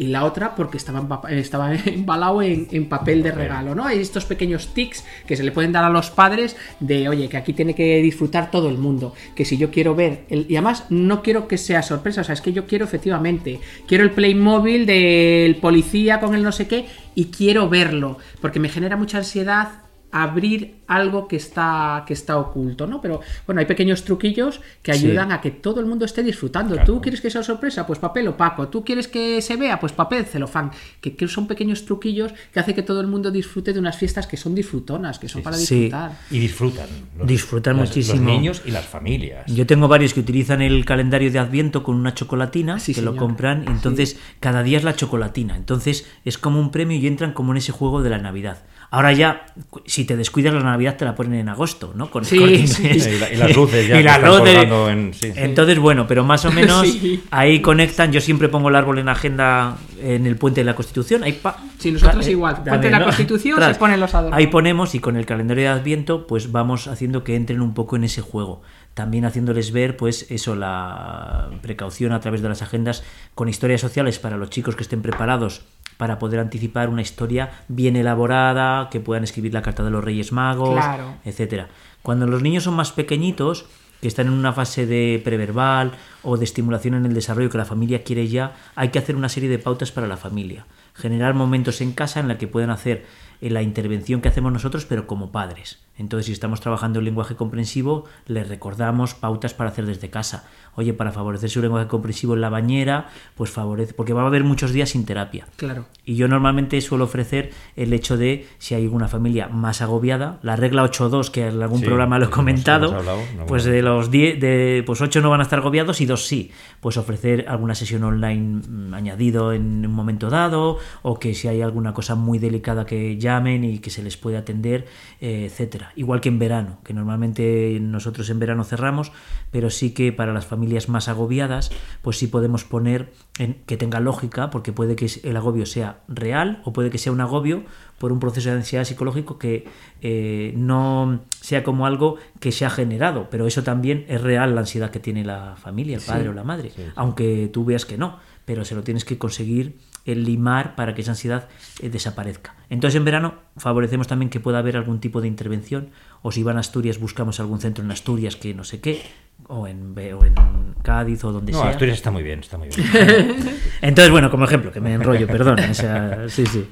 Y 0.00 0.06
la 0.06 0.24
otra 0.24 0.54
porque 0.54 0.78
estaba, 0.78 1.20
estaba 1.28 1.74
embalado 1.84 2.40
en, 2.40 2.68
en 2.70 2.88
papel 2.88 3.22
de 3.22 3.32
regalo, 3.32 3.74
¿no? 3.74 3.84
Hay 3.84 4.00
estos 4.00 4.24
pequeños 4.24 4.72
tics 4.72 5.04
que 5.26 5.36
se 5.36 5.42
le 5.42 5.52
pueden 5.52 5.72
dar 5.72 5.84
a 5.84 5.90
los 5.90 6.08
padres 6.08 6.56
de, 6.80 7.06
oye, 7.10 7.28
que 7.28 7.36
aquí 7.36 7.52
tiene 7.52 7.74
que 7.74 8.00
disfrutar 8.00 8.50
todo 8.50 8.70
el 8.70 8.78
mundo, 8.78 9.12
que 9.34 9.44
si 9.44 9.58
yo 9.58 9.70
quiero 9.70 9.94
ver, 9.94 10.24
el- 10.30 10.46
y 10.48 10.56
además 10.56 10.86
no 10.88 11.22
quiero 11.22 11.46
que 11.48 11.58
sea 11.58 11.82
sorpresa, 11.82 12.22
o 12.22 12.24
sea, 12.24 12.32
es 12.32 12.40
que 12.40 12.54
yo 12.54 12.64
quiero 12.66 12.86
efectivamente, 12.86 13.60
quiero 13.86 14.02
el 14.04 14.12
Playmobil 14.12 14.86
del 14.86 15.56
policía 15.56 16.18
con 16.18 16.34
el 16.34 16.42
no 16.42 16.52
sé 16.52 16.66
qué 16.66 16.86
y 17.14 17.26
quiero 17.26 17.68
verlo, 17.68 18.16
porque 18.40 18.58
me 18.58 18.70
genera 18.70 18.96
mucha 18.96 19.18
ansiedad 19.18 19.68
abrir 20.12 20.76
algo 20.86 21.28
que 21.28 21.36
está 21.36 22.04
que 22.06 22.12
está 22.14 22.36
oculto, 22.38 22.86
¿no? 22.86 23.00
Pero 23.00 23.20
bueno, 23.46 23.60
hay 23.60 23.66
pequeños 23.66 24.04
truquillos 24.04 24.60
que 24.82 24.92
Sí. 24.92 25.06
ayudan 25.06 25.30
a 25.30 25.40
que 25.40 25.50
todo 25.52 25.78
el 25.80 25.86
mundo 25.86 26.04
esté 26.04 26.22
disfrutando. 26.22 26.74
Claro. 26.74 26.86
¿Tú 26.94 27.00
quieres 27.00 27.20
que 27.20 27.30
sea 27.30 27.42
sorpresa? 27.44 27.86
Pues 27.86 27.98
papel 28.00 28.26
opaco. 28.28 28.68
¿Tú 28.68 28.84
quieres 28.84 29.06
que 29.06 29.40
se 29.40 29.56
vea? 29.56 29.78
Pues 29.78 29.92
papel 29.92 30.24
celofán. 30.24 30.72
Que, 31.00 31.14
que 31.14 31.28
son 31.28 31.46
pequeños 31.46 31.84
truquillos 31.84 32.32
que 32.52 32.58
hace 32.60 32.74
que 32.74 32.82
todo 32.82 33.00
el 33.00 33.06
mundo 33.06 33.30
disfrute 33.30 33.72
de 33.72 33.78
unas 33.78 33.96
fiestas 33.96 34.26
que 34.26 34.36
son 34.36 34.54
disfrutonas, 34.54 35.18
que 35.18 35.28
son 35.28 35.42
para 35.42 35.56
Sí. 35.56 35.74
disfrutar. 35.84 36.12
Y 36.30 36.38
disfrutan. 36.40 36.88
los- 37.18 37.28
Disfrutan 37.28 37.76
los- 37.76 37.88
muchísimo. 37.88 38.16
Los 38.24 38.24
niños 38.26 38.62
y 38.64 38.70
las 38.72 38.86
familias. 38.86 39.46
Yo 39.46 39.66
tengo 39.66 39.86
varios 39.88 40.12
que 40.14 40.20
utilizan 40.20 40.60
el 40.62 40.84
calendario 40.84 41.30
de 41.30 41.38
Adviento 41.38 41.82
con 41.84 41.94
una 41.96 42.14
chocolatina, 42.14 42.78
Sí, 42.80 42.94
que 42.94 43.02
lo 43.02 43.14
compran, 43.16 43.64
y 43.64 43.70
entonces 43.70 44.18
cada 44.40 44.62
día 44.64 44.78
es 44.78 44.84
la 44.84 44.96
chocolatina. 44.96 45.56
Entonces 45.56 46.06
es 46.24 46.36
como 46.38 46.58
un 46.58 46.70
premio 46.72 46.96
y 46.98 47.06
entran 47.06 47.32
como 47.32 47.52
en 47.52 47.58
ese 47.58 47.70
juego 47.72 48.02
de 48.02 48.10
la 48.10 48.18
Navidad. 48.18 48.62
Ahora 48.92 49.12
ya, 49.12 49.46
si 49.86 50.04
te 50.04 50.16
descuidas 50.16 50.52
la 50.52 50.60
Navidad 50.64 50.96
te 50.96 51.04
la 51.04 51.14
ponen 51.14 51.34
en 51.34 51.48
agosto, 51.48 51.92
¿no? 51.94 52.10
Con 52.10 52.24
el 52.24 52.28
Sí, 52.28 52.66
sí. 52.66 52.82
Inglés. 52.82 53.06
Y 53.06 53.18
la- 53.20 53.32
y 53.32 53.36
las 53.36 53.56
luces 53.56 53.86
ya 53.88 54.00
Y 54.00 54.02
las 54.02 54.20
luces. 54.20 54.56
en- 54.88 55.14
sí. 55.14 55.32
Entonces, 55.36 55.78
bueno, 55.78 56.06
pero 56.08 56.24
más 56.24 56.44
o 56.44 56.50
menos 56.52 56.88
Sí. 56.88 57.22
ahí 57.30 57.60
conectan. 57.62 58.10
Yo 58.10 58.20
siempre 58.20 58.48
pongo 58.48 58.68
el 58.68 58.74
árbol 58.74 58.98
en 58.98 59.08
agenda 59.08 59.76
en 60.02 60.26
el 60.26 60.34
puente 60.36 60.62
de 60.62 60.64
la 60.64 60.74
Constitución. 60.74 61.22
Ahí 61.22 61.34
pa- 61.34 61.56
Sí, 61.78 61.92
nosotros 61.92 62.26
eh, 62.26 62.32
igual. 62.32 62.62
Puente 62.64 62.86
de 62.86 62.90
la 62.90 63.04
Constitución, 63.04 63.62
se 63.62 63.74
ponen 63.78 64.00
los 64.00 64.12
adornos. 64.12 64.36
Ahí 64.36 64.48
ponemos 64.48 64.94
y 64.96 64.98
con 64.98 65.16
el 65.16 65.24
calendario 65.24 65.62
de 65.64 65.68
Adviento 65.68 66.26
pues 66.26 66.50
vamos 66.50 66.88
haciendo 66.88 67.22
que 67.22 67.36
entren 67.36 67.60
un 67.60 67.74
poco 67.74 67.94
en 67.94 68.02
ese 68.04 68.22
juego. 68.22 68.60
También 68.94 69.24
haciéndoles 69.24 69.70
ver 69.70 69.96
pues 69.96 70.26
eso, 70.32 70.56
la 70.56 71.48
precaución 71.62 72.10
a 72.12 72.18
través 72.20 72.42
de 72.42 72.48
las 72.48 72.60
agendas 72.60 73.04
con 73.36 73.48
historias 73.48 73.80
sociales 73.80 74.18
para 74.18 74.36
los 74.36 74.50
chicos 74.50 74.74
que 74.74 74.82
estén 74.82 75.00
preparados 75.00 75.62
para 76.00 76.18
poder 76.18 76.40
anticipar 76.40 76.88
una 76.88 77.02
historia 77.02 77.50
bien 77.68 77.94
elaborada, 77.94 78.88
que 78.88 79.00
puedan 79.00 79.22
escribir 79.22 79.52
la 79.52 79.60
carta 79.60 79.84
de 79.84 79.90
los 79.90 80.02
Reyes 80.02 80.32
Magos, 80.32 80.70
Claro. 80.82 81.16
etcétera. 81.26 81.68
Cuando 82.00 82.26
los 82.26 82.40
niños 82.40 82.64
son 82.64 82.72
más 82.72 82.90
pequeñitos, 82.90 83.66
que 84.00 84.08
están 84.08 84.28
en 84.28 84.32
una 84.32 84.54
fase 84.54 84.86
de 84.86 85.20
preverbal 85.22 85.92
o 86.22 86.38
de 86.38 86.44
estimulación 86.46 86.94
en 86.94 87.04
el 87.04 87.12
desarrollo 87.12 87.50
que 87.50 87.58
la 87.58 87.66
familia 87.66 88.02
quiere 88.02 88.28
ya, 88.28 88.54
hay 88.76 88.88
que 88.88 88.98
hacer 88.98 89.14
una 89.14 89.28
serie 89.28 89.50
de 89.50 89.58
pautas 89.58 89.92
para 89.92 90.06
la 90.06 90.16
familia. 90.16 90.64
Generar 90.94 91.34
momentos 91.34 91.82
en 91.82 91.92
casa 91.92 92.18
en 92.18 92.28
la 92.28 92.38
que 92.38 92.48
puedan 92.48 92.70
hacer 92.70 93.04
eh, 93.42 93.50
la 93.50 93.60
intervención 93.60 94.22
que 94.22 94.28
hacemos 94.28 94.54
nosotros, 94.54 94.86
pero 94.86 95.06
como 95.06 95.32
padres. 95.32 95.80
Entonces, 96.00 96.26
si 96.26 96.32
estamos 96.32 96.60
trabajando 96.60 96.98
en 96.98 97.04
lenguaje 97.04 97.36
comprensivo, 97.36 98.06
les 98.26 98.48
recordamos 98.48 99.14
pautas 99.14 99.52
para 99.52 99.68
hacer 99.68 99.84
desde 99.84 100.08
casa. 100.08 100.48
Oye, 100.74 100.94
para 100.94 101.12
favorecer 101.12 101.50
su 101.50 101.60
lenguaje 101.60 101.88
comprensivo 101.88 102.34
en 102.34 102.40
la 102.40 102.48
bañera, 102.48 103.08
pues 103.34 103.50
favorece, 103.50 103.92
porque 103.92 104.14
va 104.14 104.22
a 104.22 104.26
haber 104.26 104.42
muchos 104.42 104.72
días 104.72 104.90
sin 104.90 105.04
terapia. 105.04 105.46
Claro. 105.56 105.84
Y 106.06 106.14
yo 106.14 106.26
normalmente 106.26 106.80
suelo 106.80 107.04
ofrecer 107.04 107.50
el 107.76 107.92
hecho 107.92 108.16
de, 108.16 108.48
si 108.58 108.74
hay 108.74 108.86
una 108.86 109.08
familia 109.08 109.48
más 109.48 109.82
agobiada, 109.82 110.38
la 110.42 110.56
regla 110.56 110.84
8-2, 110.84 111.30
que 111.30 111.48
en 111.48 111.62
algún 111.62 111.80
Sí, 111.80 111.84
programa 111.84 112.18
lo 112.18 112.26
he 112.26 112.30
comentado, 112.30 112.86
hemos 112.86 112.98
hablado, 113.00 113.20
no, 113.36 113.46
pues 113.46 113.64
de 113.64 113.82
los 113.82 114.10
10, 114.10 114.40
de, 114.40 114.82
pues 114.86 115.02
8 115.02 115.20
no 115.20 115.28
van 115.28 115.40
a 115.40 115.42
estar 115.42 115.58
agobiados 115.58 116.00
y 116.00 116.06
2 116.06 116.26
sí. 116.26 116.50
Pues 116.80 116.96
ofrecer 116.96 117.44
alguna 117.46 117.74
sesión 117.74 118.04
online 118.04 118.62
mm, 118.66 118.94
añadido 118.94 119.52
en 119.52 119.84
un 119.84 119.92
momento 119.92 120.30
dado, 120.30 120.78
o 121.02 121.18
que 121.18 121.34
si 121.34 121.48
hay 121.48 121.60
alguna 121.60 121.92
cosa 121.92 122.14
muy 122.14 122.38
delicada 122.38 122.86
que 122.86 123.18
llamen 123.18 123.64
y 123.64 123.80
que 123.80 123.90
se 123.90 124.02
les 124.02 124.16
puede 124.16 124.38
atender, 124.38 124.86
eh, 125.20 125.50
Igual 125.96 126.20
que 126.20 126.28
en 126.28 126.38
verano, 126.38 126.78
que 126.84 126.94
normalmente 126.94 127.78
nosotros 127.80 128.30
en 128.30 128.38
verano 128.38 128.64
cerramos, 128.64 129.12
pero 129.50 129.70
sí 129.70 129.92
que 129.92 130.12
para 130.12 130.32
las 130.32 130.46
familias 130.46 130.88
más 130.88 131.08
agobiadas, 131.08 131.70
pues 132.02 132.18
sí 132.18 132.26
podemos 132.26 132.64
poner 132.64 133.12
en, 133.38 133.54
que 133.66 133.76
tenga 133.76 134.00
lógica, 134.00 134.50
porque 134.50 134.72
puede 134.72 134.96
que 134.96 135.10
el 135.22 135.36
agobio 135.36 135.66
sea 135.66 136.00
real 136.08 136.60
o 136.64 136.72
puede 136.72 136.90
que 136.90 136.98
sea 136.98 137.12
un 137.12 137.20
agobio 137.20 137.64
por 137.98 138.12
un 138.12 138.20
proceso 138.20 138.48
de 138.48 138.56
ansiedad 138.56 138.84
psicológico 138.84 139.38
que 139.38 139.66
eh, 140.00 140.54
no 140.56 141.20
sea 141.40 141.62
como 141.62 141.86
algo 141.86 142.16
que 142.38 142.52
se 142.52 142.64
ha 142.64 142.70
generado, 142.70 143.28
pero 143.30 143.46
eso 143.46 143.62
también 143.62 144.06
es 144.08 144.20
real 144.20 144.54
la 144.54 144.62
ansiedad 144.62 144.90
que 144.90 145.00
tiene 145.00 145.24
la 145.24 145.56
familia, 145.56 145.96
el 145.96 146.02
padre 146.02 146.30
o 146.30 146.32
la 146.32 146.44
madre, 146.44 146.72
aunque 146.96 147.50
tú 147.52 147.64
veas 147.64 147.84
que 147.84 147.98
no, 147.98 148.18
pero 148.44 148.64
se 148.64 148.74
lo 148.74 148.82
tienes 148.82 149.04
que 149.04 149.18
conseguir 149.18 149.78
el 150.04 150.24
limar 150.24 150.74
para 150.74 150.94
que 150.94 151.02
esa 151.02 151.12
ansiedad 151.12 151.48
eh, 151.80 151.88
desaparezca. 151.88 152.54
Entonces 152.68 152.96
en 152.96 153.04
verano 153.04 153.34
favorecemos 153.56 154.06
también 154.06 154.30
que 154.30 154.40
pueda 154.40 154.58
haber 154.58 154.76
algún 154.76 155.00
tipo 155.00 155.20
de 155.20 155.28
intervención 155.28 155.90
o 156.22 156.32
si 156.32 156.42
van 156.42 156.56
a 156.56 156.60
Asturias 156.60 156.98
buscamos 156.98 157.40
algún 157.40 157.60
centro 157.60 157.84
en 157.84 157.90
Asturias 157.90 158.36
que 158.36 158.54
no 158.54 158.64
sé 158.64 158.80
qué 158.80 159.02
o 159.48 159.66
en, 159.66 159.94
o 159.96 160.24
en 160.24 160.34
Cádiz 160.82 161.24
o 161.24 161.32
donde 161.32 161.52
sea. 161.52 161.64
No, 161.64 161.70
Asturias 161.70 161.98
está 161.98 162.10
muy 162.10 162.22
bien, 162.22 162.40
está 162.40 162.58
muy 162.58 162.68
bien. 162.68 162.88
Entonces 163.82 164.10
bueno, 164.10 164.30
como 164.30 164.44
ejemplo, 164.44 164.72
que 164.72 164.80
me 164.80 164.94
enrollo, 164.94 165.26
perdón. 165.26 165.58
Sí, 166.28 166.46
sí. 166.46 166.66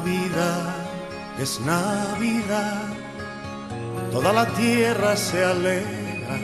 Navidad 0.00 0.74
es 1.38 1.60
Navidad 1.60 3.09
toda 4.10 4.32
la 4.32 4.46
tierra 4.54 5.16
se 5.16 5.44
alegra 5.44 6.36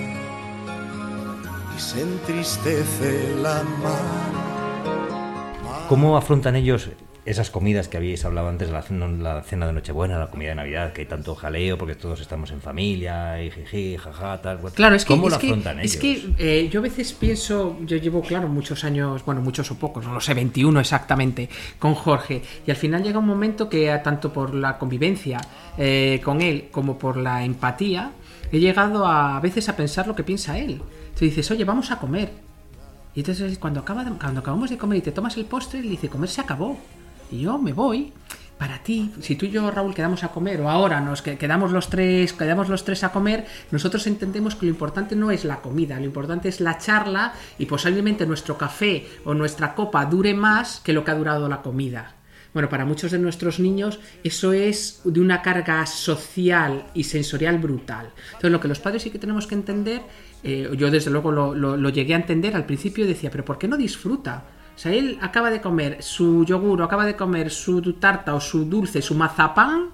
y 1.77 1.81
se 1.81 2.03
entristece 2.03 3.35
la 3.43 3.63
mar. 3.83 4.37
¿Cómo 5.89 6.17
afrontan 6.17 6.57
ellos 6.57 6.91
esas 7.27 7.51
comidas 7.51 7.89
que 7.89 7.97
habíais 7.97 8.25
hablado 8.25 8.49
antes, 8.49 8.71
la 8.71 8.83
cena, 8.83 9.09
la 9.09 9.43
cena 9.43 9.67
de 9.67 9.73
Nochebuena, 9.73 10.19
la 10.19 10.31
comida 10.31 10.51
de 10.51 10.55
Navidad, 10.55 10.93
que 10.93 11.03
hay 11.03 11.07
tanto 11.07 11.35
jaleo 11.35 11.77
porque 11.77 11.95
todos 11.97 12.21
estamos 12.21 12.51
en 12.53 12.61
familia, 12.61 13.43
y 13.43 13.51
jiji, 13.51 13.97
jaja, 13.97 14.41
tal? 14.41 14.59
Claro, 14.75 14.95
es 14.95 15.05
que, 15.05 15.09
¿Cómo 15.15 15.27
es 15.27 15.35
lo 15.35 15.39
que, 15.41 15.47
afrontan 15.49 15.81
es 15.81 15.97
ellos? 15.97 16.35
que 16.39 16.63
eh, 16.65 16.69
yo 16.71 16.81
a 16.81 16.83
veces 16.85 17.13
pienso, 17.13 17.79
yo 17.85 17.97
llevo, 17.97 18.23
claro, 18.23 18.49
muchos 18.49 18.85
años, 18.85 19.25
bueno, 19.25 19.41
muchos 19.43 19.71
o 19.73 19.75
pocos, 19.79 20.05
no 20.07 20.15
lo 20.15 20.21
sé, 20.21 20.35
21 20.35 20.79
exactamente, 20.81 21.49
con 21.79 21.95
Jorge, 21.95 22.43
y 22.67 22.71
al 22.71 22.77
final 22.77 23.03
llega 23.03 23.19
un 23.19 23.27
momento 23.27 23.69
que 23.69 23.89
tanto 24.05 24.33
por 24.33 24.55
la 24.55 24.79
convivencia 24.79 25.41
eh, 25.77 26.21
con 26.25 26.41
él 26.41 26.69
como 26.71 26.97
por 26.99 27.17
la 27.17 27.45
empatía, 27.45 28.13
he 28.53 28.61
llegado 28.61 29.05
a, 29.05 29.37
a 29.37 29.41
veces 29.41 29.69
a 29.69 29.75
pensar 29.77 30.07
lo 30.07 30.15
que 30.15 30.23
piensa 30.23 30.57
él. 30.59 30.81
Tú 31.19 31.25
dices, 31.25 31.51
oye, 31.51 31.65
vamos 31.65 31.91
a 31.91 31.99
comer. 31.99 32.31
Y 33.17 33.21
entonces 33.21 33.59
cuando, 33.59 33.81
acaba 33.81 34.05
de- 34.05 34.13
cuando 34.13 34.41
acabamos 34.41 34.71
de 34.71 34.77
comer 34.79 34.99
y 34.99 35.01
te 35.01 35.11
tomas 35.11 35.37
el 35.37 35.47
postre, 35.47 35.81
él 35.81 35.89
dice, 35.89 36.09
comer 36.09 36.29
se 36.29 36.43
acabó. 36.43 36.79
Y 37.31 37.41
yo 37.43 37.59
me 37.59 37.73
voy. 37.73 38.13
Para 38.59 38.79
ti, 38.83 39.13
si 39.21 39.37
tú 39.37 39.45
y 39.45 39.51
yo, 39.51 39.71
Raúl, 39.71 39.95
quedamos 39.95 40.25
a 40.25 40.29
comer, 40.29 40.63
o 40.63 40.71
ahora 40.71 40.99
nos 41.03 41.21
que- 41.21 41.37
quedamos 41.37 41.73
los 41.73 41.91
tres, 41.91 42.33
quedamos 42.33 42.71
los 42.71 42.85
tres 42.85 43.05
a 43.05 43.13
comer, 43.13 43.45
nosotros 43.71 44.07
entendemos 44.07 44.55
que 44.57 44.65
lo 44.65 44.71
importante 44.71 45.15
no 45.15 45.31
es 45.31 45.45
la 45.45 45.61
comida, 45.61 45.99
lo 45.99 46.07
importante 46.07 46.49
es 46.49 46.61
la 46.63 46.79
charla 46.79 47.35
y 47.59 47.67
posiblemente 47.67 48.25
nuestro 48.27 48.57
café 48.57 49.07
o 49.27 49.35
nuestra 49.35 49.75
copa 49.75 50.07
dure 50.07 50.33
más 50.33 50.81
que 50.81 50.95
lo 50.95 51.05
que 51.05 51.11
ha 51.11 51.15
durado 51.17 51.51
la 51.51 51.61
comida. 51.61 52.15
Bueno, 52.55 52.71
para 52.71 52.87
muchos 52.87 53.11
de 53.11 53.19
nuestros 53.19 53.61
niños 53.61 54.01
eso 54.25 54.55
es 54.55 55.03
de 55.05 55.21
una 55.21 55.43
carga 55.43 55.85
social 55.85 56.87
y 56.95 57.05
sensorial 57.05 57.59
brutal. 57.59 58.09
Entonces, 58.29 58.51
lo 58.53 58.61
que 58.61 58.69
los 58.69 58.81
padres 58.81 59.03
sí 59.03 59.11
que 59.11 59.19
tenemos 59.19 59.47
que 59.47 59.55
entender, 59.55 60.01
eh, 60.43 60.71
yo 60.79 60.91
desde 60.91 61.11
luego 61.11 61.31
lo- 61.31 61.55
lo 61.55 61.89
llegué 61.91 62.15
a 62.15 62.17
entender 62.17 62.57
al 62.57 62.65
principio, 62.65 63.07
decía, 63.07 63.31
pero 63.31 63.45
¿por 63.45 63.59
qué 63.59 63.69
no 63.69 63.77
disfruta? 63.77 64.45
O 64.77 64.79
sea, 64.79 64.93
él 64.93 65.19
acaba 65.23 65.51
de 65.51 65.61
comer 65.63 66.03
su 66.03 66.45
yogur, 66.45 66.83
o 66.83 66.85
acaba 66.85 67.07
de 67.07 67.17
comer 67.17 67.51
su 67.51 67.95
tarta 67.95 68.35
o 68.35 68.41
su 68.41 68.67
dulce, 68.67 69.01
su 69.01 69.15
mazapán, 69.15 69.87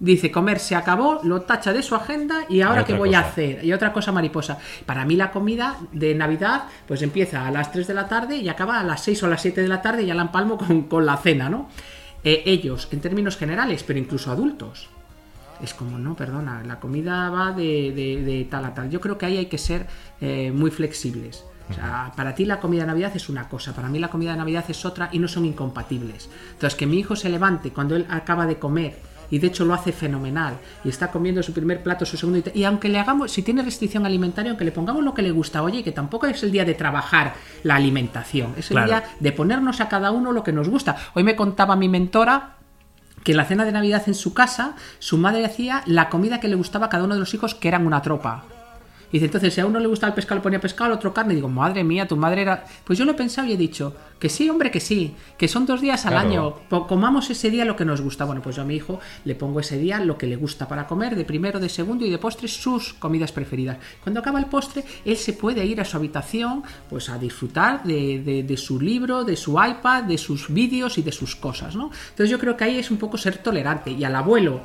dice 0.00 0.30
comer 0.30 0.58
se 0.58 0.74
acabó, 0.74 1.20
lo 1.22 1.42
tacha 1.42 1.72
de 1.72 1.82
su 1.82 1.94
agenda 1.94 2.44
y 2.48 2.60
ahora 2.60 2.84
qué 2.84 2.92
voy 2.98 3.14
a 3.14 3.20
hacer. 3.20 3.64
Y 3.64 3.72
otra 3.72 3.92
cosa 3.92 4.10
mariposa. 4.12 4.58
Para 4.86 5.04
mí 5.04 5.14
la 5.16 5.30
comida 5.30 5.76
de 5.92 6.14
Navidad 6.14 6.64
pues 6.86 7.02
empieza 7.02 7.46
a 7.46 7.50
las 7.52 7.70
3 7.72 7.86
de 7.86 7.94
la 7.94 8.08
tarde 8.08 8.36
y 8.38 8.48
acaba 8.48 8.80
a 8.80 8.84
las 8.84 9.02
6 9.04 9.22
o 9.22 9.26
a 9.26 9.28
las 9.30 9.42
7 9.42 9.60
de 9.62 9.68
la 9.68 9.82
tarde 9.82 10.02
y 10.02 10.06
ya 10.06 10.14
la 10.14 10.22
empalmo 10.22 10.56
con, 10.58 10.82
con 10.82 11.06
la 11.06 11.16
cena, 11.16 11.48
¿no? 11.48 11.68
Eh, 12.24 12.42
ellos, 12.46 12.88
en 12.90 13.00
términos 13.00 13.36
generales, 13.36 13.84
pero 13.84 13.98
incluso 14.00 14.30
adultos. 14.32 14.88
Es 15.62 15.74
como, 15.74 15.98
no, 15.98 16.14
perdona, 16.14 16.62
la 16.64 16.78
comida 16.80 17.30
va 17.30 17.52
de, 17.52 17.92
de- 17.92 18.22
de 18.24 18.44
tal 18.50 18.64
a 18.64 18.74
tal. 18.74 18.90
Yo 18.90 19.00
creo 19.00 19.16
que 19.18 19.26
ahí 19.26 19.36
hay 19.36 19.46
que 19.46 19.58
ser 19.58 19.86
eh, 20.20 20.50
muy 20.52 20.70
flexibles. 20.70 21.44
O 21.70 21.74
sea, 21.74 22.12
para 22.16 22.34
ti 22.34 22.44
la 22.44 22.60
comida 22.60 22.82
de 22.82 22.86
Navidad 22.88 23.12
es 23.14 23.28
una 23.28 23.48
cosa, 23.48 23.74
para 23.74 23.88
mí 23.88 23.98
la 23.98 24.08
comida 24.08 24.32
de 24.32 24.38
Navidad 24.38 24.64
es 24.68 24.84
otra 24.86 25.10
y 25.12 25.18
no 25.18 25.28
son 25.28 25.44
incompatibles. 25.44 26.30
Entonces, 26.52 26.74
que 26.78 26.86
mi 26.86 26.98
hijo 26.98 27.14
se 27.16 27.28
levante 27.28 27.70
cuando 27.72 27.94
él 27.94 28.06
acaba 28.08 28.46
de 28.46 28.58
comer 28.58 28.98
y 29.30 29.38
de 29.38 29.48
hecho 29.48 29.66
lo 29.66 29.74
hace 29.74 29.92
fenomenal 29.92 30.54
y 30.84 30.88
está 30.88 31.10
comiendo 31.10 31.42
su 31.42 31.52
primer 31.52 31.82
plato, 31.82 32.06
su 32.06 32.16
segundo 32.16 32.38
y, 32.54 32.60
y 32.60 32.64
aunque 32.64 32.88
le 32.88 32.98
hagamos, 32.98 33.30
si 33.30 33.42
tiene 33.42 33.62
restricción 33.62 34.06
alimentaria, 34.06 34.50
aunque 34.52 34.64
le 34.64 34.72
pongamos 34.72 35.04
lo 35.04 35.12
que 35.12 35.20
le 35.20 35.30
gusta, 35.30 35.62
oye, 35.62 35.84
que 35.84 35.92
tampoco 35.92 36.26
es 36.26 36.42
el 36.42 36.50
día 36.50 36.64
de 36.64 36.72
trabajar 36.74 37.34
la 37.62 37.74
alimentación, 37.76 38.54
es 38.56 38.70
el 38.70 38.76
Claro. 38.76 38.86
día 38.88 39.04
de 39.20 39.32
ponernos 39.32 39.82
a 39.82 39.88
cada 39.90 40.10
uno 40.12 40.32
lo 40.32 40.42
que 40.42 40.52
nos 40.52 40.70
gusta. 40.70 40.96
Hoy 41.14 41.24
me 41.24 41.36
contaba 41.36 41.76
mi 41.76 41.90
mentora 41.90 42.54
que 43.22 43.32
en 43.32 43.36
la 43.36 43.44
cena 43.44 43.66
de 43.66 43.72
Navidad 43.72 44.04
en 44.06 44.14
su 44.14 44.32
casa, 44.32 44.76
su 45.00 45.18
madre 45.18 45.44
hacía 45.44 45.82
la 45.84 46.08
comida 46.08 46.40
que 46.40 46.48
le 46.48 46.54
gustaba 46.56 46.86
a 46.86 46.88
cada 46.88 47.04
uno 47.04 47.12
de 47.12 47.20
los 47.20 47.34
hijos, 47.34 47.54
que 47.54 47.68
eran 47.68 47.86
una 47.86 48.00
tropa. 48.00 48.44
Y 49.10 49.12
dice, 49.16 49.24
entonces, 49.26 49.54
si 49.54 49.60
a 49.60 49.66
uno 49.66 49.78
le 49.78 49.86
gustaba 49.86 50.08
el 50.10 50.14
pescado, 50.14 50.36
le 50.36 50.42
ponía 50.42 50.60
pescado, 50.60 50.90
al 50.92 50.96
otro 50.98 51.14
carne. 51.14 51.32
Y 51.32 51.36
digo, 51.36 51.48
madre 51.48 51.82
mía, 51.84 52.06
tu 52.06 52.16
madre 52.16 52.42
era. 52.42 52.64
Pues 52.84 52.98
yo 52.98 53.04
lo 53.04 53.12
he 53.12 53.14
pensado 53.14 53.48
y 53.48 53.52
he 53.52 53.56
dicho, 53.56 53.94
que 54.18 54.28
sí, 54.28 54.50
hombre, 54.50 54.70
que 54.70 54.80
sí, 54.80 55.14
que 55.38 55.48
son 55.48 55.64
dos 55.64 55.80
días 55.80 56.04
al 56.06 56.12
Claro. 56.12 56.28
año. 56.70 56.86
Comamos 56.86 57.30
ese 57.30 57.50
día 57.50 57.64
lo 57.64 57.74
que 57.76 57.84
nos 57.84 58.00
gusta. 58.02 58.24
Bueno, 58.26 58.42
pues 58.42 58.56
yo 58.56 58.62
a 58.62 58.64
mi 58.66 58.74
hijo 58.76 59.00
le 59.24 59.34
pongo 59.34 59.60
ese 59.60 59.78
día 59.78 59.98
lo 60.00 60.18
que 60.18 60.26
le 60.26 60.36
gusta 60.36 60.68
para 60.68 60.86
comer, 60.86 61.16
de 61.16 61.24
primero, 61.24 61.58
de 61.58 61.68
segundo 61.68 62.04
y 62.04 62.10
de 62.10 62.18
postre, 62.18 62.48
sus 62.48 62.92
comidas 62.94 63.32
preferidas. 63.32 63.78
Cuando 64.02 64.20
acaba 64.20 64.38
el 64.38 64.46
postre, 64.46 64.84
él 65.04 65.16
se 65.16 65.32
puede 65.32 65.64
ir 65.64 65.80
a 65.80 65.84
su 65.84 65.96
habitación, 65.96 66.62
pues 66.90 67.08
a 67.08 67.18
disfrutar 67.18 67.82
de, 67.84 68.20
de- 68.22 68.42
de 68.42 68.56
su 68.56 68.80
libro, 68.80 69.24
de 69.24 69.36
su 69.36 69.52
iPad, 69.52 70.04
de 70.04 70.18
sus 70.18 70.52
vídeos 70.52 70.98
y 70.98 71.02
de 71.02 71.12
sus 71.12 71.34
cosas, 71.36 71.74
¿no? 71.76 71.90
Entonces 72.10 72.28
yo 72.30 72.38
creo 72.38 72.56
que 72.56 72.64
ahí 72.64 72.78
es 72.78 72.90
un 72.90 72.98
poco 72.98 73.16
ser 73.16 73.38
tolerante. 73.38 73.90
Y 73.92 74.04
al 74.04 74.14
abuelo 74.16 74.60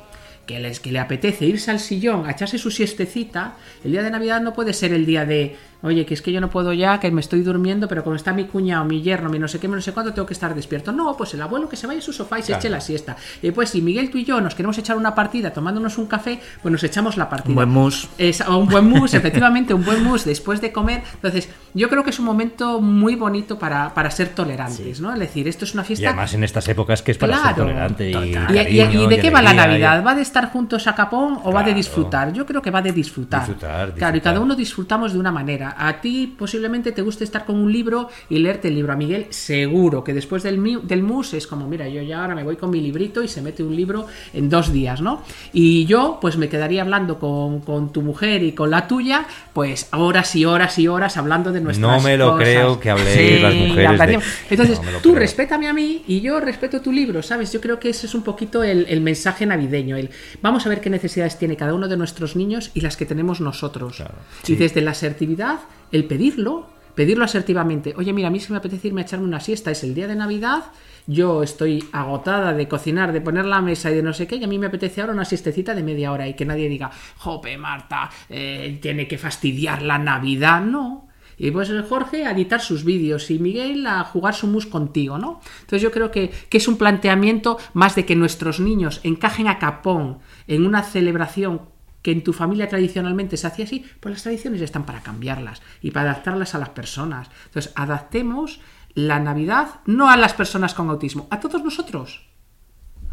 que, 0.45 0.59
les, 0.59 0.79
que 0.79 0.91
le 0.91 0.99
apetece 0.99 1.45
irse 1.45 1.71
al 1.71 1.79
sillón 1.79 2.25
a 2.25 2.31
echarse 2.31 2.57
su 2.57 2.71
siestecita, 2.71 3.55
el 3.83 3.91
día 3.91 4.03
de 4.03 4.11
Navidad 4.11 4.41
no 4.41 4.53
puede 4.53 4.73
ser 4.73 4.93
el 4.93 5.05
día 5.05 5.25
de, 5.25 5.55
oye, 5.83 6.05
que 6.05 6.13
es 6.15 6.21
que 6.21 6.31
yo 6.31 6.41
no 6.41 6.49
puedo 6.49 6.73
ya, 6.73 6.99
que 6.99 7.11
me 7.11 7.21
estoy 7.21 7.43
durmiendo, 7.43 7.87
pero 7.87 8.03
como 8.03 8.15
está 8.15 8.33
mi 8.33 8.45
cuñado, 8.45 8.83
mi 8.85 9.01
yerno, 9.01 9.29
mi 9.29 9.37
no 9.37 9.47
sé 9.47 9.59
qué, 9.59 9.67
mi 9.67 9.75
no 9.75 9.81
sé 9.81 9.91
cuánto, 9.93 10.13
tengo 10.13 10.25
que 10.25 10.33
estar 10.33 10.55
despierto. 10.55 10.91
No, 10.91 11.15
pues 11.15 11.33
el 11.33 11.41
abuelo 11.41 11.69
que 11.69 11.75
se 11.75 11.85
vaya 11.87 11.99
a 11.99 12.01
su 12.01 12.13
sofá 12.13 12.39
y 12.39 12.43
se 12.43 12.53
eche 12.53 12.69
la 12.69 12.81
siesta. 12.81 13.15
Y 13.41 13.51
pues 13.51 13.69
si 13.69 13.81
Miguel, 13.81 14.09
tú 14.09 14.17
y 14.17 14.25
yo 14.25 14.41
nos 14.41 14.55
queremos 14.55 14.77
echar 14.77 14.97
una 14.97 15.13
partida 15.13 15.51
tomándonos 15.53 15.97
un 15.97 16.07
café, 16.07 16.39
pues 16.61 16.71
nos 16.71 16.83
echamos 16.83 17.17
la 17.17 17.29
partida. 17.29 17.49
Un 17.49 17.55
buen 17.55 17.69
mus. 17.69 18.07
Es- 18.17 18.41
o 18.41 18.57
un 18.57 18.67
buen 18.67 18.85
mus, 18.85 19.13
efectivamente, 19.13 19.73
un 19.73 19.83
buen 19.85 20.03
mus 20.03 20.25
después 20.25 20.61
de 20.61 20.71
comer. 20.71 21.03
Entonces, 21.15 21.49
yo 21.73 21.89
creo 21.89 22.03
que 22.03 22.09
es 22.11 22.19
un 22.19 22.25
momento 22.25 22.79
muy 22.81 23.15
bonito 23.15 23.59
para, 23.59 23.93
para 23.93 24.09
ser 24.11 24.29
tolerantes, 24.29 25.01
¿no? 25.01 25.13
Es 25.13 25.19
decir, 25.19 25.47
esto 25.47 25.65
es 25.65 25.73
una 25.73 25.83
Y 25.83 25.85
fiesta 25.87 26.09
además 26.09 26.33
en 26.33 26.43
estas 26.43 26.67
épocas 26.69 27.01
que 27.01 27.11
es 27.11 27.17
para 27.17 27.37
ser 27.43 27.55
tolerante 27.55 28.09
y, 28.09 28.13
¿Y, 28.13 28.29
y- 28.29 28.33
cariño 28.33 29.03
y 29.03 29.07
de 29.07 29.19
qué 29.19 29.29
va 29.29 29.41
la 29.41 29.53
Navidad? 29.53 30.03
¿Va 30.05 30.15
de 30.15 30.21
estar 30.21 30.49
juntos 30.51 30.87
a 30.87 30.95
capón 30.95 31.39
o 31.43 31.51
va 31.51 31.63
de 31.63 31.73
disfrutar? 31.73 32.31
Yo 32.33 32.45
creo 32.45 32.61
que 32.61 32.71
va 32.71 32.81
de 32.81 32.91
disfrutar. 32.91 33.41
Disfrutar, 33.41 33.93
Claro, 33.93 34.17
y 34.17 34.21
cada 34.21 34.39
uno 34.39 34.55
disfrutamos 34.55 35.13
de 35.13 35.19
una 35.19 35.31
manera. 35.31 35.72
A 35.77 36.01
ti 36.01 36.33
posiblemente 36.37 36.91
te 36.91 37.01
guste 37.01 37.23
estar 37.23 37.45
con 37.45 37.55
un 37.55 37.71
libro 37.71 38.09
y 38.29 38.39
leerte 38.39 38.67
el 38.67 38.75
libro. 38.75 38.93
A 38.93 38.95
Miguel 38.95 39.27
seguro 39.29 40.03
que 40.03 40.13
después 40.13 40.43
del, 40.43 40.61
del 40.83 41.03
mus 41.03 41.33
es 41.33 41.47
como, 41.47 41.67
mira, 41.67 41.87
yo 41.87 42.01
ya 42.01 42.21
ahora 42.21 42.35
me 42.35 42.43
voy 42.43 42.55
con 42.55 42.69
mi 42.69 42.81
librito 42.81 43.23
y 43.23 43.27
se 43.27 43.41
mete 43.41 43.63
un 43.63 43.75
libro 43.75 44.07
en 44.33 44.49
dos 44.49 44.71
días, 44.71 45.01
¿no? 45.01 45.23
Y 45.53 45.85
yo 45.85 46.17
pues 46.21 46.37
me 46.37 46.49
quedaría 46.49 46.81
hablando 46.81 47.19
con, 47.19 47.61
con 47.61 47.91
tu 47.91 48.01
mujer 48.01 48.43
y 48.43 48.51
con 48.53 48.69
la 48.69 48.87
tuya, 48.87 49.25
pues 49.53 49.87
horas 49.93 50.35
y 50.35 50.45
horas 50.45 50.77
y 50.79 50.87
horas 50.87 51.17
hablando 51.17 51.51
de 51.51 51.61
nuestras 51.61 51.97
No 51.97 52.01
me 52.01 52.17
lo 52.17 52.31
cosas. 52.31 52.43
creo 52.47 52.79
que 52.79 52.89
habléis 52.89 53.41
las 53.41 53.53
mujeres 53.55 53.99
de- 53.99 54.19
Entonces, 54.49 54.79
No 54.81 54.99
tú 54.99 55.09
creo. 55.09 55.15
respétame 55.19 55.67
a 55.67 55.73
mí 55.73 56.03
y 56.07 56.21
yo 56.21 56.39
respeto 56.39 56.81
tu 56.81 56.91
libro, 56.91 57.21
¿sabes? 57.23 57.51
Yo 57.51 57.61
creo 57.61 57.79
que 57.79 57.89
ese 57.89 58.05
es 58.07 58.15
un 58.15 58.23
poquito 58.23 58.63
el, 58.63 58.85
el 58.89 59.01
mensaje 59.01 59.45
navideño. 59.45 59.95
El, 59.97 60.09
vamos 60.41 60.65
a 60.65 60.69
ver 60.69 60.81
qué 60.81 60.89
necesidades 60.89 61.37
tiene 61.37 61.55
cada 61.57 61.73
uno 61.73 61.87
de 61.87 61.97
nuestros 61.97 62.35
niños 62.35 62.71
y 62.73 62.81
las 62.81 62.97
que 62.97 63.05
tenemos 63.05 63.41
nosotros. 63.41 64.01
Y 64.47 64.55
desde 64.55 64.81
la 64.81 64.91
asertividad, 64.91 65.59
el 65.91 66.05
pedirlo, 66.05 66.67
pedirlo 66.95 67.25
asertivamente. 67.25 67.93
Oye, 67.97 68.13
mira, 68.13 68.27
a 68.27 68.31
mí 68.31 68.39
se 68.39 68.51
me 68.51 68.57
apetece 68.57 68.87
irme 68.87 69.01
a 69.01 69.03
echarme 69.03 69.25
una 69.25 69.39
siesta, 69.39 69.71
es 69.71 69.83
el 69.83 69.93
día 69.93 70.07
de 70.07 70.15
Navidad. 70.15 70.65
Yo 71.05 71.43
estoy 71.43 71.83
agotada 71.91 72.53
de 72.53 72.67
cocinar, 72.67 73.11
de 73.11 73.21
poner 73.21 73.45
la 73.45 73.61
mesa 73.61 73.91
y 73.91 73.95
de 73.95 74.03
no 74.03 74.13
sé 74.13 74.25
qué, 74.27 74.37
y 74.37 74.43
a 74.43 74.47
mí 74.47 74.57
me 74.57 74.67
apetece 74.67 75.01
ahora 75.01 75.13
una 75.13 75.25
siestecita 75.25 75.75
de 75.75 75.83
media 75.83 76.11
hora 76.11 76.27
y 76.27 76.33
que 76.33 76.45
nadie 76.45 76.69
diga, 76.69 76.91
jope, 77.17 77.57
Marta, 77.57 78.09
eh, 78.29 78.79
tiene 78.81 79.07
que 79.07 79.17
fastidiar 79.17 79.81
la 79.81 79.97
Navidad. 79.97 80.61
No, 80.61 81.09
y 81.37 81.51
pues 81.51 81.71
Jorge 81.89 82.25
a 82.25 82.31
editar 82.31 82.61
sus 82.61 82.83
vídeos 82.83 83.29
y 83.31 83.39
Miguel 83.39 83.85
a 83.87 84.03
jugar 84.03 84.33
su 84.33 84.47
mus 84.47 84.65
contigo, 84.65 85.17
¿no? 85.17 85.41
Entonces 85.61 85.81
yo 85.81 85.91
creo 85.91 86.11
que, 86.11 86.31
que 86.49 86.57
es 86.57 86.67
un 86.67 86.77
planteamiento 86.77 87.57
más 87.73 87.95
de 87.95 88.05
que 88.05 88.15
nuestros 88.15 88.59
niños 88.59 89.01
encajen 89.03 89.47
a 89.47 89.59
capón 89.59 90.19
en 90.47 90.65
una 90.65 90.83
celebración 90.83 91.72
que 92.03 92.11
en 92.11 92.23
tu 92.23 92.33
familia 92.33 92.69
tradicionalmente 92.69 93.37
se 93.37 93.47
hacía 93.47 93.65
así, 93.65 93.85
pues 93.99 94.13
las 94.13 94.23
tradiciones 94.23 94.61
están 94.61 94.85
para 94.85 95.01
cambiarlas 95.01 95.63
y 95.81 95.89
para 95.89 96.11
adaptarlas 96.11 96.53
a 96.53 96.59
las 96.59 96.69
personas. 96.69 97.29
Entonces 97.45 97.73
adaptemos 97.75 98.59
la 98.93 99.19
Navidad 99.19 99.79
no 99.87 100.11
a 100.11 100.17
las 100.17 100.33
personas 100.33 100.75
con 100.75 100.89
autismo, 100.89 101.27
a 101.31 101.39
todos 101.39 101.63
nosotros 101.63 102.27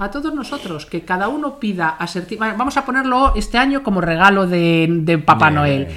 a 0.00 0.10
todos 0.10 0.34
nosotros, 0.34 0.86
que 0.86 1.02
cada 1.02 1.28
uno 1.28 1.60
pida 1.60 1.90
asertiva. 1.90 2.54
Vamos 2.54 2.78
a 2.78 2.86
ponerlo 2.86 3.34
este 3.36 3.58
año 3.58 3.82
como 3.82 4.00
regalo 4.00 4.46
de, 4.46 4.88
de 4.90 5.18
Papá 5.18 5.50
Bien. 5.50 5.54
Noel. 5.54 5.88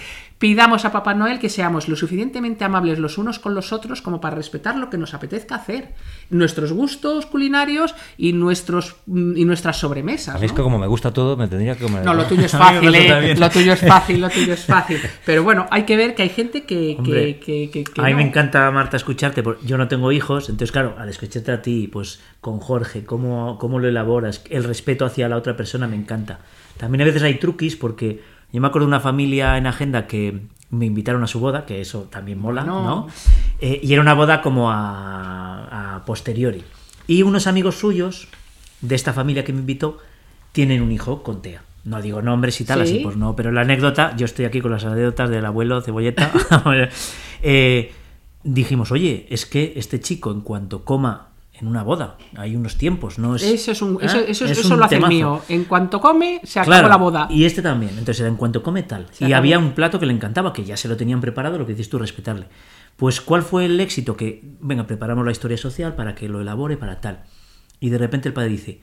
Pidamos 0.43 0.83
a 0.83 0.91
Papá 0.91 1.13
Noel 1.13 1.39
que 1.39 1.47
seamos 1.47 1.87
lo 1.87 1.95
suficientemente 1.95 2.65
amables 2.65 2.99
los 2.99 3.17
unos 3.17 3.39
con 3.39 3.55
los 3.55 3.71
otros 3.71 4.01
como 4.01 4.19
para 4.19 4.35
respetar 4.35 4.75
lo 4.75 4.89
que 4.89 4.97
nos 4.97 5.13
apetezca 5.13 5.55
hacer, 5.55 5.93
nuestros 6.29 6.73
gustos 6.73 7.25
culinarios 7.25 7.95
y 8.17 8.33
nuestros 8.33 8.97
mm, 9.05 9.37
y 9.37 9.45
nuestras 9.45 9.77
sobremesas. 9.77 10.37
Mí 10.41 10.45
es 10.45 10.51
¿no? 10.51 10.57
que 10.57 10.63
como 10.63 10.77
me 10.79 10.87
gusta 10.87 11.13
todo, 11.13 11.37
me 11.37 11.47
tendría 11.47 11.77
que 11.77 11.85
comer. 11.85 12.03
No, 12.03 12.13
lo 12.13 12.25
tuyo 12.25 12.45
es 12.45 12.51
fácil, 12.65 12.93
¿eh? 12.93 13.35
Lo 13.37 13.49
tuyo 13.49 13.71
es 13.71 13.79
fácil, 13.87 14.19
lo 14.19 14.29
tuyo 14.29 14.53
es 14.55 14.65
fácil. 14.65 14.99
Pero 15.25 15.43
bueno, 15.43 15.65
hay 15.71 15.83
que 15.83 15.95
ver 15.95 16.13
que 16.13 16.23
hay 16.23 16.29
gente 16.29 16.63
que. 16.65 16.75
que- 16.75 16.95
Hombre, 16.99 17.39
que- 17.39 17.69
que- 17.71 17.85
que 17.85 18.01
a 18.01 18.03
mí 18.03 18.11
no. 18.11 18.17
me 18.17 18.23
encanta, 18.23 18.69
Marta, 18.69 18.97
escucharte. 18.97 19.43
porque 19.43 19.65
Yo 19.65 19.77
no 19.77 19.87
tengo 19.87 20.11
hijos, 20.11 20.49
entonces, 20.49 20.73
claro, 20.73 20.95
al 20.99 21.07
escucharte 21.07 21.53
a 21.53 21.61
ti, 21.61 21.87
pues 21.87 22.19
con 22.41 22.59
Jorge, 22.59 23.05
cómo, 23.05 23.57
cómo 23.57 23.79
lo 23.79 23.87
elaboras, 23.87 24.43
el 24.49 24.65
respeto 24.65 25.05
hacia 25.05 25.29
la 25.29 25.37
otra 25.37 25.55
persona 25.55 25.87
me 25.87 25.95
encanta. 25.95 26.39
También 26.75 27.03
a 27.03 27.05
veces 27.05 27.23
hay 27.23 27.35
truquis, 27.35 27.77
porque 27.77 28.32
yo 28.53 28.61
me 28.61 28.67
acuerdo 28.67 28.85
de 28.85 28.89
una 28.91 28.99
familia 29.01 29.57
en 29.57 29.67
agenda 29.67 30.07
que 30.07 30.41
me 30.69 30.85
invitaron 30.85 31.23
a 31.23 31.27
su 31.27 31.39
boda, 31.39 31.65
que 31.65 31.81
eso 31.81 32.03
también 32.09 32.39
mola, 32.39 32.63
No. 32.63 32.83
¿no? 32.83 33.07
Eh, 33.59 33.79
y 33.83 33.91
era 33.93 34.01
una 34.01 34.13
boda 34.13 34.41
como 34.41 34.71
a, 34.71 35.95
a 35.97 36.05
posteriori. 36.05 36.63
Y 37.07 37.23
unos 37.23 37.47
amigos 37.47 37.75
suyos 37.79 38.27
de 38.81 38.95
esta 38.95 39.11
familia 39.13 39.43
que 39.43 39.53
me 39.53 39.59
invitó 39.59 39.97
tienen 40.51 40.81
un 40.81 40.91
hijo 40.91 41.21
con 41.23 41.41
TEA. 41.41 41.61
No 41.85 42.01
digo 42.01 42.21
nombres 42.21 42.61
y 42.61 42.65
tal, 42.65 42.85
Sí. 42.87 42.93
así 42.95 43.03
pues 43.03 43.17
no, 43.17 43.35
pero 43.35 43.51
la 43.51 43.61
anécdota, 43.61 44.15
yo 44.15 44.25
estoy 44.25 44.45
aquí 44.45 44.61
con 44.61 44.71
las 44.71 44.85
anécdotas 44.85 45.29
del 45.29 45.45
abuelo 45.45 45.81
Cebolleta. 45.81 46.31
Eh, 47.45 47.91
dijimos, 48.43 48.91
oye, 48.91 49.27
es 49.29 49.45
que 49.45 49.73
este 49.75 49.99
chico 49.99 50.31
en 50.31 50.41
cuanto 50.41 50.85
coma 50.85 51.27
en 51.53 51.67
una 51.67 51.83
boda, 51.83 52.17
hay 52.35 52.55
unos 52.55 52.77
tiempos, 52.77 53.19
¿no? 53.19 53.35
Es, 53.35 53.43
Eso, 53.43 53.71
es 53.71 53.81
un, 53.81 53.99
eso, 54.01 54.17
¿eh? 54.17 54.25
eso, 54.27 54.45
Es 54.45 54.57
eso 54.57 54.73
un 54.73 54.79
lo 54.79 54.85
hace 54.85 54.95
el 54.95 55.07
mío. 55.07 55.41
En 55.49 55.65
cuanto 55.65 56.01
come, 56.01 56.41
se 56.43 56.59
acabó 56.59 56.71
Claro, 56.71 56.89
la 56.89 56.97
boda. 56.97 57.27
Y 57.29 57.45
este 57.45 57.61
también. 57.61 57.91
Entonces 57.91 58.21
era 58.21 58.29
en 58.29 58.35
cuanto 58.35 58.63
come 58.63 58.83
tal. 58.83 59.07
Se 59.11 59.25
y 59.25 59.27
acabó. 59.27 59.37
había 59.37 59.59
un 59.59 59.71
plato 59.73 59.99
que 59.99 60.05
le 60.07 60.13
encantaba, 60.13 60.51
que 60.51 60.63
ya 60.63 60.77
se 60.77 60.87
lo 60.87 60.97
tenían 60.97 61.21
preparado, 61.21 61.57
lo 61.59 61.65
que 61.65 61.73
dices 61.73 61.89
tú, 61.89 61.99
respetarle. 61.99 62.47
Pues, 62.97 63.21
¿cuál 63.21 63.43
fue 63.43 63.65
el 63.65 63.79
éxito? 63.79 64.17
Que, 64.17 64.41
venga, 64.61 64.87
preparamos 64.87 65.25
la 65.25 65.31
historia 65.31 65.57
social 65.57 65.95
para 65.95 66.15
que 66.15 66.27
lo 66.27 66.41
elabore, 66.41 66.77
para 66.77 67.01
tal. 67.01 67.23
Y 67.79 67.89
de 67.89 67.97
repente 67.97 68.29
el 68.29 68.33
padre 68.33 68.49
dice, 68.49 68.81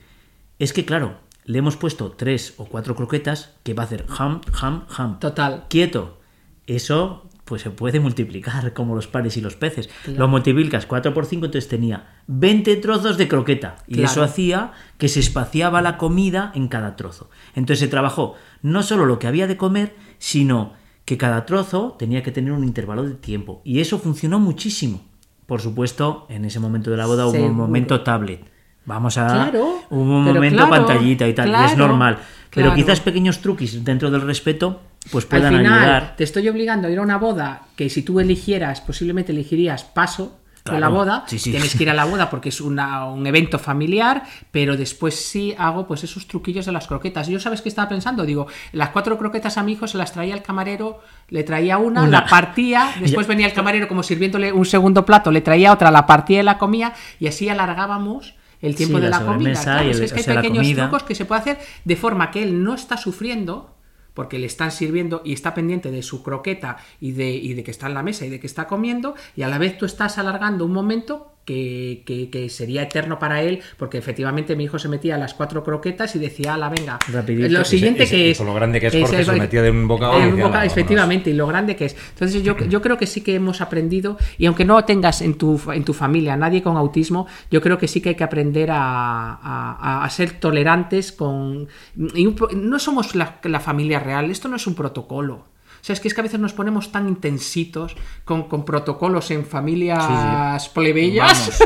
es 0.59 0.73
que 0.73 0.85
claro, 0.85 1.15
le 1.45 1.57
hemos 1.57 1.75
puesto 1.75 2.11
tres 2.11 2.53
o 2.57 2.65
cuatro 2.65 2.95
croquetas 2.95 3.53
que 3.63 3.73
va 3.73 3.83
a 3.83 3.85
hacer 3.85 4.05
ham, 4.17 4.41
ham, 4.61 4.85
ham. 4.95 5.19
Total. 5.19 5.65
Quieto. 5.69 6.19
Eso 6.67 7.27
pues 7.51 7.63
se 7.63 7.69
puede 7.69 7.99
multiplicar 7.99 8.71
como 8.71 8.95
los 8.95 9.07
panes 9.07 9.35
y 9.35 9.41
los 9.41 9.57
peces. 9.57 9.89
Lo 10.07 10.29
multiplicas 10.29 10.85
4 10.85 11.13
por 11.13 11.25
5, 11.25 11.47
entonces 11.47 11.67
tenía 11.69 12.07
20 12.27 12.77
trozos 12.77 13.17
de 13.17 13.27
croqueta. 13.27 13.75
Y 13.87 13.95
Claro. 13.95 14.09
eso 14.09 14.23
hacía 14.23 14.71
que 14.97 15.09
se 15.09 15.19
espaciaba 15.19 15.81
la 15.81 15.97
comida 15.97 16.53
en 16.55 16.69
cada 16.69 16.95
trozo. 16.95 17.29
Entonces 17.53 17.79
se 17.79 17.89
trabajó 17.89 18.35
no 18.61 18.83
solo 18.83 19.05
lo 19.05 19.19
que 19.19 19.27
había 19.27 19.47
de 19.47 19.57
comer, 19.57 19.93
sino 20.17 20.71
que 21.03 21.17
cada 21.17 21.45
trozo 21.45 21.97
tenía 21.99 22.23
que 22.23 22.31
tener 22.31 22.53
un 22.53 22.63
intervalo 22.63 23.03
de 23.03 23.15
tiempo. 23.15 23.61
Y 23.65 23.81
eso 23.81 23.99
funcionó 23.99 24.39
muchísimo. 24.39 25.01
Por 25.45 25.59
supuesto, 25.59 26.27
en 26.29 26.45
ese 26.45 26.61
momento 26.61 26.89
de 26.89 26.95
la 26.95 27.05
boda 27.05 27.27
hubo 27.27 27.45
un 27.45 27.53
momento 27.53 27.99
tablet. 27.99 28.45
Vamos 28.85 29.17
a. 29.17 29.27
Claro, 29.27 29.79
hubo 29.89 30.01
un 30.01 30.23
momento 30.23 30.69
pantallita 30.69 31.27
y 31.27 31.33
tal. 31.33 31.49
y 31.49 31.65
es 31.65 31.75
normal. 31.75 32.17
Pero 32.49 32.73
quizás 32.73 33.01
pequeños 33.01 33.39
truquis 33.41 33.83
dentro 33.83 34.09
del 34.09 34.21
respeto, 34.21 34.79
pues 35.09 35.25
puedan 35.25 35.53
Al 35.55 35.61
final, 35.61 35.79
ayudar. 35.79 36.15
te 36.15 36.23
estoy 36.23 36.47
obligando 36.49 36.87
a 36.87 36.91
ir 36.91 36.99
a 36.99 37.01
una 37.01 37.17
boda 37.17 37.63
que 37.75 37.89
si 37.89 38.03
tú 38.03 38.19
eligieras, 38.19 38.81
posiblemente 38.81 39.31
elegirías 39.31 39.83
paso 39.83 40.37
con 40.63 40.79
la 40.79 40.89
boda. 40.89 41.23
sí, 41.25 41.39
sí. 41.39 41.49
Tienes 41.49 41.73
que 41.75 41.81
ir 41.81 41.89
a 41.89 41.95
la 41.95 42.05
boda 42.05 42.29
porque 42.29 42.49
es 42.49 42.61
una- 42.61 43.05
un 43.07 43.25
evento 43.25 43.57
familiar, 43.57 44.21
pero 44.51 44.77
después 44.77 45.15
sí 45.15 45.55
hago 45.57 45.87
pues 45.87 46.03
esos 46.03 46.27
truquillos 46.27 46.67
de 46.67 46.71
las 46.71 46.85
croquetas. 46.85 47.27
Yo 47.27 47.39
sabes 47.39 47.63
qué 47.63 47.69
estaba 47.69 47.89
pensando, 47.89 48.23
digo, 48.27 48.45
las 48.71 48.89
cuatro 48.89 49.17
croquetas 49.17 49.57
a 49.57 49.63
mi 49.63 49.71
hijo 49.71 49.87
se 49.87 49.97
las 49.97 50.13
traía 50.13 50.35
el 50.35 50.43
camarero, 50.43 50.99
le 51.29 51.41
traía 51.43 51.79
una, 51.79 52.03
Una. 52.03 52.21
la 52.21 52.25
partía, 52.27 52.91
después 53.01 53.25
venía 53.25 53.47
el 53.47 53.53
camarero 53.53 53.87
como 53.87 54.03
sirviéndole 54.03 54.53
un 54.53 54.65
segundo 54.65 55.03
plato, 55.03 55.31
le 55.31 55.41
traía 55.41 55.73
otra, 55.73 55.89
la 55.89 56.05
partía 56.05 56.41
y 56.41 56.43
la 56.43 56.59
comía, 56.59 56.93
y 57.19 57.25
así 57.25 57.49
alargábamos 57.49 58.35
el 58.61 58.75
tiempo 58.75 58.97
Sí, 58.97 59.03
de 59.05 59.09
la 59.09 59.19
la, 59.19 59.25
comida. 59.25 59.59
Claro, 59.63 59.87
y 59.87 59.89
es 59.89 59.95
el- 59.99 60.11
que 60.13 60.19
es 60.19 60.25
que 60.25 60.31
hay 60.31 60.37
pequeños 60.37 60.75
trucos 60.75 61.01
que 61.01 61.15
se 61.15 61.25
puede 61.25 61.41
hacer 61.41 61.59
de 61.85 61.95
forma 61.95 62.29
que 62.29 62.43
él 62.43 62.63
no 62.63 62.75
está 62.75 62.97
sufriendo 62.97 63.73
porque 64.13 64.39
le 64.39 64.47
están 64.47 64.71
sirviendo 64.71 65.21
y 65.23 65.33
está 65.33 65.53
pendiente 65.53 65.91
de 65.91 66.03
su 66.03 66.23
croqueta 66.23 66.77
y 66.99 67.11
de, 67.11 67.31
y 67.31 67.53
de 67.53 67.63
que 67.63 67.71
está 67.71 67.87
en 67.87 67.93
la 67.93 68.03
mesa 68.03 68.25
y 68.25 68.29
de 68.29 68.39
que 68.39 68.47
está 68.47 68.67
comiendo 68.67 69.15
y 69.35 69.43
a 69.43 69.47
la 69.47 69.57
vez 69.57 69.77
tú 69.77 69.85
estás 69.85 70.17
alargando 70.17 70.65
un 70.65 70.73
momento 70.73 71.30
que, 71.45 72.03
que- 72.05 72.29
que 72.29 72.49
sería 72.49 72.83
eterno 72.83 73.17
para 73.19 73.41
él 73.41 73.61
porque 73.77 73.97
efectivamente 73.97 74.55
mi 74.55 74.65
hijo 74.65 74.77
se 74.79 74.87
metía 74.87 75.15
a 75.15 75.17
las 75.17 75.33
cuatro 75.33 75.63
croquetas 75.63 76.15
y 76.15 76.19
decía, 76.19 76.55
la 76.57 76.69
venga, 76.69 76.99
Rapidito. 77.11 77.49
lo 77.49 77.65
siguiente 77.65 78.03
y 78.03 78.07
se- 78.07 78.15
que 78.15 78.31
es... 78.31 78.39
lo 78.39 78.53
grande 78.53 78.79
que 78.79 78.87
es 78.87 78.93
ese- 78.95 79.05
Jorge, 79.05 79.23
se 79.25 79.31
metía 79.33 79.61
de 79.61 79.71
un 79.71 79.87
bocado 79.87 80.19
de 80.19 80.27
un 80.27 80.39
bocado, 80.39 80.63
efectivamente, 80.63 81.29
y 81.29 81.33
lo 81.33 81.47
grande 81.47 81.75
que 81.75 81.85
es. 81.85 81.95
Entonces 82.13 82.43
yo, 82.43 82.55
yo 82.57 82.81
creo 82.81 82.97
que 82.97 83.07
sí 83.07 83.21
que 83.21 83.35
hemos 83.35 83.59
aprendido, 83.61 84.17
y 84.37 84.45
aunque 84.45 84.65
no 84.65 84.83
tengas 84.85 85.21
en 85.21 85.35
tu, 85.35 85.59
en 85.73 85.83
tu 85.83 85.93
familia 85.93 86.37
nadie 86.37 86.61
con 86.61 86.77
autismo, 86.77 87.27
yo 87.49 87.61
creo 87.61 87.77
que 87.77 87.87
sí 87.87 88.01
que 88.01 88.09
hay 88.09 88.15
que 88.15 88.23
aprender 88.23 88.69
a, 88.71 89.33
a- 89.33 90.03
a 90.05 90.09
ser 90.09 90.33
tolerantes 90.39 91.11
con... 91.11 91.67
y 92.15 92.25
un 92.27 92.35
no 92.55 92.79
somos 92.79 93.15
la, 93.15 93.39
la 93.43 93.59
familia 93.59 93.99
real, 93.99 94.29
esto 94.31 94.47
no 94.47 94.55
es 94.55 94.67
un 94.67 94.75
protocolo. 94.75 95.45
O 95.81 95.83
sea, 95.83 95.93
es 95.93 95.99
que 95.99 96.07
es 96.07 96.13
que 96.13 96.21
a 96.21 96.23
veces 96.23 96.39
nos 96.39 96.53
ponemos 96.53 96.91
tan 96.91 97.07
intensitos 97.07 97.95
con, 98.23 98.43
con 98.47 98.65
protocolos 98.65 99.31
en 99.31 99.45
familias 99.45 100.69
plebeyas 100.69 101.59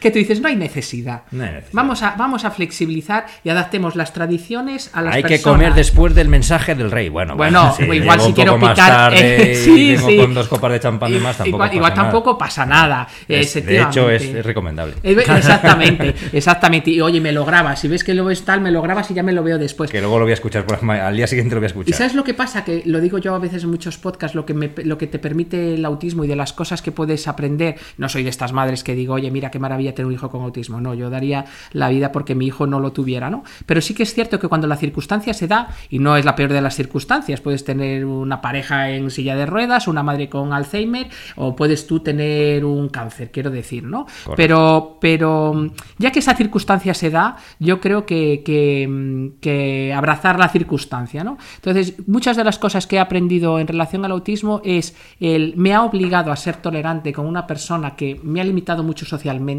que 0.00 0.10
tú 0.10 0.18
dices, 0.18 0.40
no 0.40 0.48
hay 0.48 0.56
necesidad. 0.56 1.22
No 1.30 1.44
hay 1.44 1.50
necesidad. 1.50 1.72
Vamos, 1.74 2.02
a, 2.02 2.14
vamos 2.16 2.44
a 2.44 2.50
flexibilizar 2.50 3.26
y 3.42 3.48
adaptemos 3.50 3.96
las 3.96 4.12
tradiciones 4.12 4.90
a 4.92 5.02
las 5.02 5.14
Hay 5.16 5.22
que 5.24 5.40
comer 5.42 5.74
después 5.74 6.14
del 6.14 6.28
mensaje 6.28 6.74
del 6.74 6.90
rey. 6.90 7.08
Bueno, 7.08 7.36
Bueno, 7.36 7.74
sí, 7.76 7.84
igual 7.84 8.18
llego 8.18 8.28
si 8.28 8.32
quiero 8.34 8.58
picar, 8.58 8.76
tarde 8.76 9.52
eh, 9.52 9.52
y 9.52 9.56
sí, 9.56 9.96
sí. 9.96 10.16
con 10.18 10.34
dos 10.34 10.48
copas 10.48 10.72
de 10.72 10.80
champán 10.80 11.12
de 11.12 11.18
más, 11.20 11.36
tampoco 11.36 11.56
igual, 11.56 11.68
pasa 11.68 11.76
igual 11.76 11.94
tampoco 11.94 12.38
pasa 12.38 12.66
nada. 12.66 13.08
Es- 13.28 13.54
de 13.64 13.80
hecho, 13.80 14.10
es, 14.10 14.22
es 14.22 14.44
recomendable. 14.44 14.94
Eh, 15.02 15.16
Exactamente, 15.36 16.14
exactamente. 16.32 16.90
Y 16.90 17.00
oye, 17.00 17.20
me 17.20 17.32
lo 17.32 17.44
grabas. 17.44 17.80
Si 17.80 17.88
ves 17.88 18.04
que 18.04 18.14
lo 18.14 18.24
ves 18.24 18.44
tal, 18.44 18.60
me 18.60 18.70
lo 18.70 18.82
grabas 18.82 19.10
y 19.10 19.14
ya 19.14 19.22
me 19.22 19.32
lo 19.32 19.42
veo 19.42 19.58
después. 19.58 19.90
Que 19.90 20.00
luego 20.00 20.18
lo 20.18 20.24
voy 20.24 20.32
a 20.32 20.34
escuchar 20.34 20.64
por 20.64 20.78
la 20.78 20.82
ma- 20.82 21.06
al 21.06 21.16
día 21.16 21.26
siguiente 21.26 21.54
lo 21.54 21.60
voy 21.60 21.66
a 21.66 21.68
¿Y 21.68 21.70
escuchar. 21.70 21.94
sabes 21.96 22.14
lo 22.14 22.24
que 22.24 22.34
pasa? 22.34 22.64
Que 22.64 22.82
lo 22.86 23.00
digo 23.00 23.18
yo 23.18 23.34
a 23.34 23.38
veces 23.38 23.64
en 23.64 23.70
muchos 23.70 23.98
podcasts, 23.98 24.34
lo 24.34 24.44
que, 24.46 24.54
me- 24.54 24.70
lo 24.84 24.98
que 24.98 25.06
te 25.06 25.18
permite 25.18 25.74
el 25.74 25.84
autismo 25.84 26.24
y 26.24 26.28
de 26.28 26.36
las 26.36 26.52
cosas 26.52 26.82
que 26.82 26.92
puedes 26.92 27.28
aprender. 27.28 27.76
No 27.98 28.08
soy 28.08 28.22
de 28.22 28.30
estas 28.30 28.52
madres 28.52 28.82
que 28.84 28.94
digo, 28.94 29.14
oye, 29.14 29.30
mira 29.30 29.50
qué 29.50 29.58
maravilla 29.58 29.73
tener 29.76 30.06
un 30.06 30.12
hijo 30.12 30.30
con 30.30 30.42
autismo. 30.42 30.80
No, 30.80 30.94
yo 30.94 31.10
daría 31.10 31.44
la 31.72 31.88
vida 31.88 32.12
porque 32.12 32.34
mi 32.34 32.46
hijo 32.46 32.66
no 32.66 32.80
lo 32.80 32.92
tuviera, 32.92 33.30
¿no? 33.30 33.44
Pero 33.66 33.80
sí 33.80 33.94
que 33.94 34.02
es 34.02 34.14
cierto 34.14 34.38
que 34.38 34.48
cuando 34.48 34.66
la 34.66 34.76
circunstancia 34.76 35.34
se 35.34 35.48
da, 35.48 35.68
y 35.90 35.98
no 35.98 36.16
es 36.16 36.24
la 36.24 36.36
peor 36.36 36.52
de 36.52 36.60
las 36.60 36.74
circunstancias, 36.74 37.40
puedes 37.40 37.64
tener 37.64 38.04
una 38.04 38.40
pareja 38.40 38.90
en 38.90 39.10
silla 39.10 39.36
de 39.36 39.46
ruedas, 39.46 39.88
una 39.88 40.02
madre 40.02 40.28
con 40.28 40.52
Alzheimer, 40.52 41.08
o 41.36 41.56
puedes 41.56 41.86
tú 41.86 42.00
tener 42.00 42.64
un 42.64 42.88
cáncer, 42.88 43.30
quiero 43.30 43.50
decir, 43.50 43.84
¿no? 43.84 44.04
Correcto. 44.04 44.34
Pero, 44.36 44.98
pero 45.00 45.70
ya 45.98 46.10
que 46.10 46.18
esa 46.18 46.34
circunstancia 46.34 46.94
se 46.94 47.10
da, 47.10 47.36
yo 47.58 47.80
creo 47.80 48.06
que, 48.06 48.42
que, 48.44 49.32
que 49.40 49.92
abrazar 49.94 50.38
la 50.38 50.48
circunstancia, 50.48 51.24
¿no? 51.24 51.38
Entonces, 51.56 51.94
muchas 52.06 52.36
de 52.36 52.44
las 52.44 52.58
cosas 52.58 52.86
que 52.86 52.96
he 52.96 53.00
aprendido 53.00 53.58
en 53.58 53.66
relación 53.66 54.04
al 54.04 54.12
autismo 54.12 54.60
es 54.64 54.96
el 55.20 55.54
me 55.56 55.74
ha 55.74 55.82
obligado 55.82 56.32
a 56.32 56.36
ser 56.36 56.56
tolerante 56.56 57.12
con 57.12 57.26
una 57.26 57.46
persona 57.46 57.96
que 57.96 58.20
me 58.22 58.40
ha 58.40 58.44
limitado 58.44 58.82
mucho 58.82 59.04
socialmente 59.04 59.53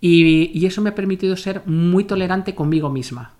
y, 0.00 0.50
y 0.52 0.66
eso 0.66 0.82
me 0.82 0.90
ha 0.90 0.94
permitido 0.94 1.36
ser 1.36 1.62
muy 1.66 2.04
tolerante 2.04 2.54
conmigo 2.54 2.90
misma 2.90 3.34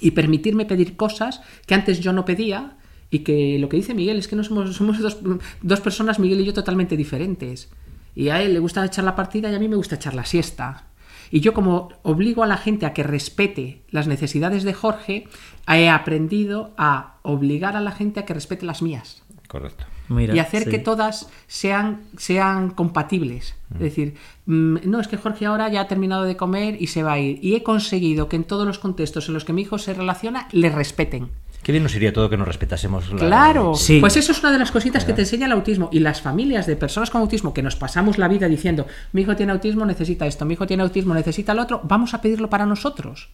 y 0.00 0.12
permitirme 0.12 0.66
pedir 0.66 0.96
cosas 0.96 1.40
que 1.66 1.74
antes 1.74 2.00
yo 2.00 2.12
no 2.12 2.24
pedía 2.24 2.76
y 3.10 3.20
que 3.20 3.58
lo 3.58 3.68
que 3.68 3.76
dice 3.76 3.94
Miguel 3.94 4.18
es 4.18 4.28
que 4.28 4.36
no 4.36 4.44
somos, 4.44 4.74
somos 4.74 4.98
dos, 4.98 5.18
dos 5.62 5.80
personas, 5.80 6.18
Miguel 6.18 6.40
y 6.40 6.44
yo, 6.44 6.52
totalmente 6.52 6.96
diferentes. 6.96 7.70
Y 8.14 8.30
a 8.30 8.42
él 8.42 8.54
le 8.54 8.58
gusta 8.58 8.84
echar 8.84 9.04
la 9.04 9.14
partida 9.14 9.50
y 9.50 9.54
a 9.54 9.58
mí 9.58 9.68
me 9.68 9.76
gusta 9.76 9.96
echar 9.96 10.14
la 10.14 10.24
siesta. 10.24 10.86
Y 11.30 11.40
yo 11.40 11.54
como 11.54 11.90
obligo 12.02 12.42
a 12.42 12.46
la 12.46 12.56
gente 12.56 12.86
a 12.86 12.92
que 12.92 13.02
respete 13.02 13.82
las 13.90 14.06
necesidades 14.06 14.64
de 14.64 14.74
Jorge, 14.74 15.28
he 15.68 15.88
aprendido 15.88 16.72
a 16.76 17.18
obligar 17.22 17.76
a 17.76 17.80
la 17.80 17.92
gente 17.92 18.20
a 18.20 18.24
que 18.24 18.34
respete 18.34 18.64
las 18.64 18.82
mías 18.82 19.22
Correcto. 19.48 19.84
Mira, 20.08 20.34
y 20.34 20.38
hacer 20.38 20.64
sí. 20.64 20.70
que 20.70 20.78
todas 20.78 21.28
sean, 21.46 22.02
sean 22.16 22.70
compatibles. 22.70 23.54
Es 23.74 23.80
decir, 23.80 24.14
mm, 24.46 24.76
no, 24.84 25.00
es 25.00 25.08
que 25.08 25.16
Jorge 25.16 25.46
ahora 25.46 25.68
ya 25.68 25.80
ha 25.82 25.88
terminado 25.88 26.22
de 26.24 26.36
comer 26.36 26.76
y 26.80 26.86
se 26.86 27.02
va 27.02 27.14
a 27.14 27.18
ir. 27.18 27.38
Y 27.42 27.54
he 27.56 27.62
conseguido 27.62 28.28
que 28.28 28.36
en 28.36 28.44
todos 28.44 28.66
los 28.66 28.78
contextos 28.78 29.28
en 29.28 29.34
los 29.34 29.44
que 29.44 29.52
mi 29.52 29.62
hijo 29.62 29.78
se 29.78 29.94
relaciona, 29.94 30.48
le 30.52 30.70
respeten. 30.70 31.28
Qué 31.62 31.72
bien 31.72 31.82
nos 31.82 31.96
iría 31.96 32.12
todo 32.12 32.30
que 32.30 32.36
nos 32.36 32.46
respetásemos. 32.46 33.10
la- 33.12 33.18
Claro, 33.18 33.74
Sí. 33.74 33.98
pues 33.98 34.16
eso 34.16 34.30
es 34.30 34.38
una 34.40 34.52
de 34.52 34.58
las 34.60 34.70
cositas 34.70 35.04
que 35.04 35.12
te 35.12 35.22
enseña 35.22 35.46
el 35.46 35.52
autismo. 35.52 35.88
Y 35.92 35.98
las 35.98 36.22
familias 36.22 36.66
de 36.68 36.76
personas 36.76 37.10
con 37.10 37.20
autismo 37.22 37.52
que 37.52 37.62
nos 37.64 37.74
pasamos 37.74 38.18
la 38.18 38.28
vida 38.28 38.46
diciendo, 38.46 38.86
mi 39.12 39.22
hijo 39.22 39.34
tiene 39.34 39.50
autismo, 39.50 39.84
necesita 39.84 40.26
esto, 40.28 40.44
mi 40.44 40.54
hijo 40.54 40.68
tiene 40.68 40.84
autismo, 40.84 41.12
necesita 41.12 41.54
lo 41.54 41.62
otro, 41.62 41.80
vamos 41.82 42.14
a 42.14 42.20
pedirlo 42.20 42.48
para 42.48 42.66
nosotros. 42.66 43.30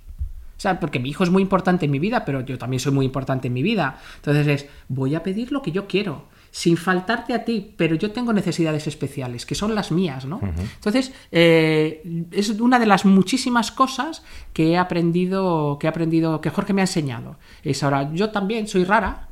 O 0.57 0.61
sea, 0.63 0.81
porque 0.81 0.99
mi 0.99 1.11
hijo 1.11 1.25
es 1.25 1.31
muy 1.31 1.43
importante 1.43 1.85
en 1.85 1.91
mi 1.91 1.99
vida, 1.99 2.25
pero 2.25 2.41
yo 2.41 2.57
también 2.57 2.81
soy 2.81 2.93
muy 2.93 3.05
importante 3.05 3.49
en 3.49 3.53
mi 3.53 3.63
vida. 3.63 3.99
Entonces 4.17 4.47
es, 4.47 4.67
voy 4.89 5.15
a 5.15 5.23
pedir 5.23 5.53
lo 5.53 5.61
que 5.61 5.73
yo 5.73 5.87
quiero, 5.87 6.25
sin 6.53 6.77
faltarte 6.77 7.33
a 7.33 7.45
ti, 7.45 7.73
pero 7.77 7.97
yo 7.97 8.13
tengo 8.13 8.33
necesidades 8.33 8.87
especiales, 8.87 9.47
que 9.47 9.55
son 9.55 9.75
las 9.75 9.91
mías, 9.91 10.27
¿no? 10.27 10.39
Entonces, 10.75 11.13
eh, 11.33 12.27
es 12.31 12.51
una 12.51 12.79
de 12.79 12.85
las 12.85 13.07
muchísimas 13.07 13.73
cosas 13.73 14.23
que 14.53 14.73
he 14.73 14.79
aprendido, 14.79 15.79
que 15.81 15.87
he 15.87 15.91
aprendido, 15.91 16.43
que 16.43 16.51
Jorge 16.51 16.75
me 16.75 16.83
ha 16.83 16.85
enseñado. 16.85 17.39
Es 17.65 17.83
ahora, 17.83 18.13
yo 18.13 18.31
también 18.31 18.69
soy 18.69 18.85
rara, 18.85 19.29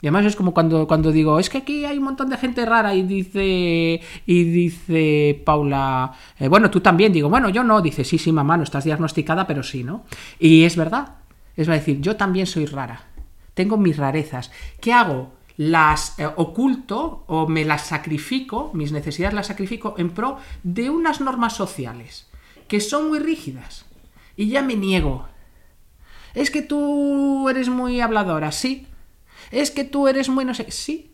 y 0.00 0.06
además 0.06 0.24
es 0.26 0.36
como 0.36 0.54
cuando, 0.54 0.86
cuando 0.86 1.10
digo, 1.10 1.40
es 1.40 1.50
que 1.50 1.58
aquí 1.58 1.84
hay 1.84 1.98
un 1.98 2.04
montón 2.04 2.30
de 2.30 2.36
gente 2.36 2.64
rara 2.64 2.94
y 2.94 3.02
dice, 3.02 4.00
y 4.24 4.44
dice 4.44 5.42
Paula, 5.44 6.12
eh, 6.38 6.46
bueno, 6.46 6.70
tú 6.70 6.80
también, 6.80 7.12
digo, 7.12 7.28
bueno, 7.28 7.48
yo 7.48 7.64
no, 7.64 7.82
dice, 7.82 8.04
sí, 8.04 8.18
sí, 8.18 8.30
mamá, 8.30 8.56
no 8.56 8.62
estás 8.62 8.84
diagnosticada, 8.84 9.48
pero 9.48 9.64
sí, 9.64 9.82
¿no? 9.82 10.04
Y 10.38 10.62
es 10.62 10.76
verdad, 10.76 11.16
es 11.56 11.66
decir, 11.66 12.00
yo 12.00 12.14
también 12.14 12.46
soy 12.46 12.66
rara, 12.66 13.00
tengo 13.54 13.76
mis 13.76 13.96
rarezas. 13.96 14.52
¿Qué 14.80 14.92
hago? 14.92 15.32
Las 15.56 16.18
eh, 16.18 16.26
oculto 16.36 17.24
o 17.26 17.46
me 17.46 17.64
las 17.64 17.86
sacrifico, 17.86 18.70
mis 18.74 18.92
necesidades 18.92 19.34
las 19.34 19.46
sacrifico 19.48 19.94
en 19.98 20.10
pro 20.10 20.38
de 20.62 20.90
unas 20.90 21.20
normas 21.20 21.54
sociales 21.54 22.28
que 22.68 22.80
son 22.80 23.08
muy 23.08 23.18
rígidas. 23.18 23.84
Y 24.34 24.48
ya 24.48 24.62
me 24.62 24.76
niego. 24.76 25.26
Es 26.32 26.50
que 26.50 26.62
tú 26.62 27.46
eres 27.50 27.68
muy 27.68 28.00
habladora, 28.00 28.50
sí. 28.50 28.86
Es 29.50 29.70
que 29.70 29.84
tú 29.84 30.08
eres 30.08 30.30
muy 30.30 30.46
no 30.46 30.54
sé, 30.54 30.70
sí. 30.70 31.12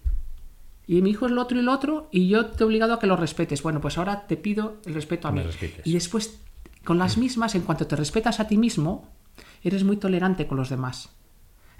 Y 0.87 1.03
mi 1.03 1.11
hijo 1.11 1.27
es 1.27 1.33
lo 1.33 1.43
otro 1.43 1.59
y 1.59 1.63
lo 1.63 1.73
otro, 1.73 2.09
y 2.13 2.29
yo 2.29 2.47
te 2.47 2.63
he 2.63 2.67
obligado 2.67 2.95
a 2.95 3.01
que 3.01 3.09
lo 3.09 3.17
respetes. 3.17 3.63
Bueno, 3.63 3.81
pues 3.81 3.99
ahora 3.99 4.27
te 4.29 4.37
pido 4.37 4.77
el 4.87 4.95
respeto 4.95 5.27
a 5.27 5.33
Me 5.33 5.41
mí. 5.41 5.47
respetes. 5.49 5.85
Y 5.85 5.95
después 5.95 6.41
con 6.85 6.97
las 6.99 7.19
mismas, 7.19 7.57
en 7.57 7.63
cuanto 7.63 7.87
te 7.89 7.97
respetas 7.97 8.39
a 8.39 8.47
ti 8.47 8.57
mismo, 8.57 9.09
eres 9.63 9.83
muy 9.83 9.97
tolerante 9.97 10.47
con 10.47 10.57
los 10.59 10.71
demás. 10.71 11.11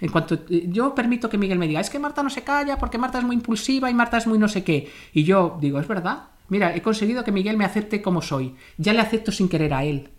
En 0.01 0.09
cuanto 0.09 0.45
yo 0.47 0.95
permito 0.95 1.29
que 1.29 1.37
Miguel 1.37 1.59
me 1.59 1.67
diga, 1.67 1.81
es 1.81 1.89
que 1.89 1.99
Marta 1.99 2.23
no 2.23 2.29
se 2.29 2.43
calla 2.43 2.77
porque 2.77 2.97
Marta 2.97 3.19
es 3.19 3.25
muy 3.25 3.35
impulsiva 3.35 3.89
y 3.89 3.93
Marta 3.93 4.17
es 4.17 4.27
muy 4.27 4.39
no 4.39 4.47
sé 4.47 4.63
qué. 4.63 4.89
Y 5.13 5.23
yo 5.23 5.57
digo, 5.59 5.79
es 5.79 5.87
verdad. 5.87 6.23
Mira, 6.47 6.75
he 6.75 6.81
conseguido 6.81 7.23
que 7.23 7.31
Miguel 7.31 7.57
me 7.57 7.65
acepte 7.65 8.01
como 8.01 8.21
soy. 8.21 8.55
Ya 8.77 8.93
le 8.93 9.01
acepto 9.01 9.31
sin 9.31 9.49
querer 9.49 9.73
a 9.73 9.83
él. 9.83 10.09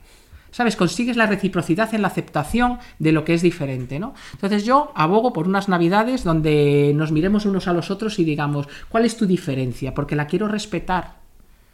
¿Sabes? 0.52 0.76
Consigues 0.76 1.16
la 1.16 1.26
reciprocidad 1.26 1.94
en 1.94 2.02
la 2.02 2.08
aceptación 2.08 2.78
de 2.98 3.12
lo 3.12 3.24
que 3.24 3.34
es 3.34 3.42
diferente, 3.42 4.00
¿no? 4.00 4.14
Entonces 4.32 4.64
yo 4.64 4.92
abogo 4.96 5.32
por 5.32 5.46
unas 5.46 5.68
navidades 5.68 6.24
donde 6.24 6.92
nos 6.94 7.12
miremos 7.12 7.46
unos 7.46 7.68
a 7.68 7.72
los 7.72 7.90
otros 7.90 8.18
y 8.18 8.24
digamos, 8.24 8.66
¿cuál 8.88 9.04
es 9.04 9.16
tu 9.16 9.26
diferencia? 9.26 9.94
Porque 9.94 10.16
la 10.16 10.26
quiero 10.26 10.48
respetar. 10.48 11.19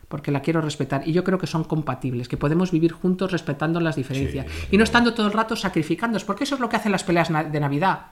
Porque 0.08 0.30
la 0.30 0.40
quiero 0.40 0.60
respetar. 0.60 1.06
Y 1.06 1.12
yo 1.12 1.24
creo 1.24 1.38
que 1.38 1.46
son 1.46 1.64
compatibles, 1.64 2.28
que 2.28 2.36
podemos 2.36 2.70
vivir 2.70 2.92
juntos 2.92 3.32
respetando 3.32 3.80
las 3.80 3.96
diferencias. 3.96 4.46
y 4.70 4.76
no 4.76 4.84
estando 4.84 5.14
todo 5.14 5.26
el 5.26 5.32
rato 5.32 5.56
sacrificándonos, 5.56 6.24
porque 6.24 6.44
eso 6.44 6.54
es 6.54 6.60
lo 6.60 6.68
que 6.68 6.76
hacen 6.76 6.92
las 6.92 7.04
peleas 7.04 7.28
de 7.28 7.60
Navidad. 7.60 8.06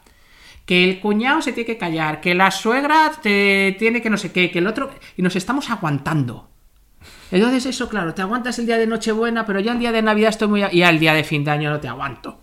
Que 0.67 0.83
el 0.85 1.01
cuñado 1.01 1.43
se 1.43 1.53
tiene 1.53 1.67
que 1.67 1.79
callar, 1.79 2.21
que 2.21 2.35
la 2.35 2.51
suegra 2.51 3.13
te 3.23 3.77
tiene 3.79 4.01
que 4.01 4.11
no 4.11 4.17
sé 4.17 4.33
qué, 4.33 4.51
que 4.51 4.59
el 4.59 4.67
otro. 4.67 4.91
Y 5.17 5.23
nos 5.23 5.37
estamos 5.37 5.71
aguantando. 5.71 6.49
Entonces, 7.31 7.67
eso, 7.67 7.89
claro, 7.89 8.15
te 8.15 8.23
aguantas 8.23 8.59
el 8.59 8.67
día 8.67 8.79
de 8.79 8.87
Nochebuena, 8.87 9.45
pero 9.45 9.61
ya 9.61 9.73
el 9.73 9.79
día 9.79 9.93
de 9.93 10.03
Navidad 10.03 10.31
estoy 10.31 10.49
muy. 10.49 10.65
Y 10.73 10.79
ya 10.79 10.91
el 10.91 10.99
día 10.99 11.15
de 11.15 11.25
fin 11.25 11.45
de 11.45 11.51
año 11.51 11.71
no 11.71 11.81
te 11.81 11.89
aguanto. 11.89 12.39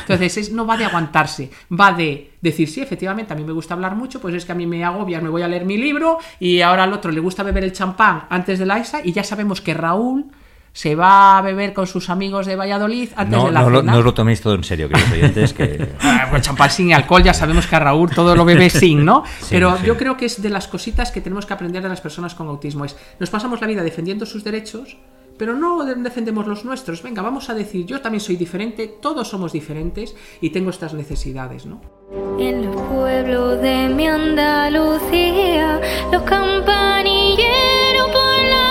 Entonces, 0.00 0.36
es- 0.38 0.52
no 0.52 0.66
va 0.66 0.76
de 0.76 0.84
aguantarse, 0.84 1.50
va 1.78 1.92
de 1.92 2.32
decir, 2.40 2.68
sí, 2.68 2.80
efectivamente, 2.80 3.32
a 3.32 3.36
mí 3.36 3.44
me 3.44 3.52
gusta 3.52 3.74
hablar 3.74 3.96
mucho, 3.96 4.20
pues 4.20 4.34
es 4.34 4.44
que 4.44 4.52
a 4.52 4.54
mí 4.54 4.66
me 4.66 4.84
agobia, 4.84 5.20
me 5.20 5.28
voy 5.28 5.42
a 5.42 5.48
leer 5.48 5.64
mi 5.64 5.76
libro, 5.76 6.18
y 6.40 6.60
ahora 6.60 6.84
al 6.84 6.92
otro 6.92 7.10
le 7.10 7.20
gusta 7.20 7.42
beber 7.42 7.64
el 7.64 7.72
champán 7.72 8.24
antes 8.30 8.58
de 8.58 8.66
la 8.66 8.78
ISA, 8.78 9.00
y 9.04 9.12
ya 9.12 9.24
sabemos 9.24 9.60
que 9.60 9.74
Raúl 9.74 10.26
se 10.72 10.94
va 10.94 11.38
a 11.38 11.42
beber 11.42 11.72
con 11.74 11.88
sus 11.88 12.08
amigos 12.08 12.46
de 12.46 12.54
Valladolid 12.54 13.08
antes 13.16 13.36
No, 13.36 13.46
de 13.46 13.52
la 13.52 13.62
no, 13.62 13.70
lo- 13.70 13.82
no 13.82 13.98
os 13.98 14.04
lo 14.04 14.14
toméis 14.14 14.40
todo 14.40 14.54
en 14.54 14.62
serio, 14.62 14.88
queridos 14.88 15.10
oyentes, 15.12 15.52
que... 15.52 15.88
Ah, 16.00 16.28
pues 16.30 16.42
champán 16.42 16.70
sin 16.70 16.94
alcohol, 16.94 17.22
ya 17.24 17.34
sabemos 17.34 17.66
que 17.66 17.74
a 17.74 17.80
Raúl 17.80 18.10
todo 18.10 18.36
lo 18.36 18.44
bebe 18.44 18.70
sin, 18.70 19.04
¿no? 19.04 19.24
Sí, 19.40 19.46
Pero 19.50 19.76
sí. 19.78 19.86
yo 19.86 19.96
creo 19.96 20.16
que 20.16 20.26
es 20.26 20.40
de 20.40 20.50
las 20.50 20.68
cositas 20.68 21.10
que 21.10 21.20
tenemos 21.20 21.46
que 21.46 21.54
aprender 21.54 21.82
de 21.82 21.88
las 21.88 22.00
personas 22.00 22.34
con 22.36 22.46
autismo. 22.46 22.84
Es, 22.84 22.96
nos 23.18 23.28
pasamos 23.30 23.60
la 23.60 23.66
vida 23.66 23.82
defendiendo 23.82 24.24
sus 24.24 24.44
derechos, 24.44 24.96
pero 25.38 25.54
no 25.54 25.84
de- 25.84 25.94
defendemos 25.94 26.46
los 26.46 26.64
nuestros. 26.64 27.02
Venga, 27.02 27.22
vamos 27.22 27.48
a 27.48 27.54
decir, 27.54 27.86
yo 27.86 28.00
también 28.00 28.20
soy 28.20 28.36
diferente, 28.36 28.86
todos 29.00 29.28
somos 29.28 29.52
diferentes 29.52 30.14
y 30.40 30.50
tengo 30.50 30.70
estas 30.70 30.92
necesidades, 30.94 31.64
¿no? 31.66 31.80
En 32.38 32.66
los 32.66 32.76
pueblos 32.82 33.60
de 33.62 33.88
mi 33.88 34.06
Andalucía, 34.06 35.80
los 36.12 36.22
campanilleros 36.22 38.08
por 38.10 38.44
la 38.54 38.68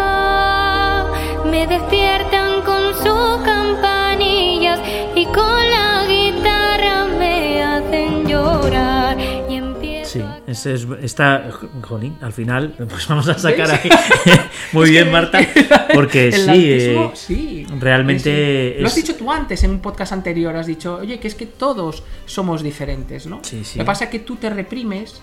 madrugada 0.00 1.10
me 1.50 1.66
despiertan 1.66 2.49
ese 10.50 10.74
es, 10.74 10.86
está, 11.02 11.50
jolín, 11.82 12.16
al 12.20 12.32
final, 12.32 12.74
pues 12.88 13.06
vamos 13.08 13.28
a 13.28 13.38
sacar 13.38 13.70
ahí. 13.70 13.90
Muy 14.72 14.90
bien, 14.90 15.10
Marta, 15.10 15.40
porque 15.94 16.28
El 16.28 16.34
sí, 16.34 16.72
eh, 16.72 17.10
sí, 17.14 17.66
realmente 17.78 18.74
sí. 18.76 18.80
Lo 18.82 18.86
has 18.88 18.94
dicho 18.94 19.14
tú 19.14 19.30
antes 19.30 19.62
en 19.64 19.70
un 19.70 19.80
podcast 19.80 20.12
anterior, 20.12 20.54
has 20.56 20.66
dicho, 20.66 20.96
oye, 20.96 21.18
que 21.18 21.28
es 21.28 21.34
que 21.34 21.46
todos 21.46 22.02
somos 22.26 22.62
diferentes, 22.62 23.26
¿no? 23.26 23.40
Sí, 23.42 23.64
sí. 23.64 23.78
Lo 23.78 23.84
que 23.84 23.86
pasa 23.86 24.04
es 24.04 24.10
que 24.10 24.20
tú 24.20 24.36
te 24.36 24.50
reprimes 24.50 25.22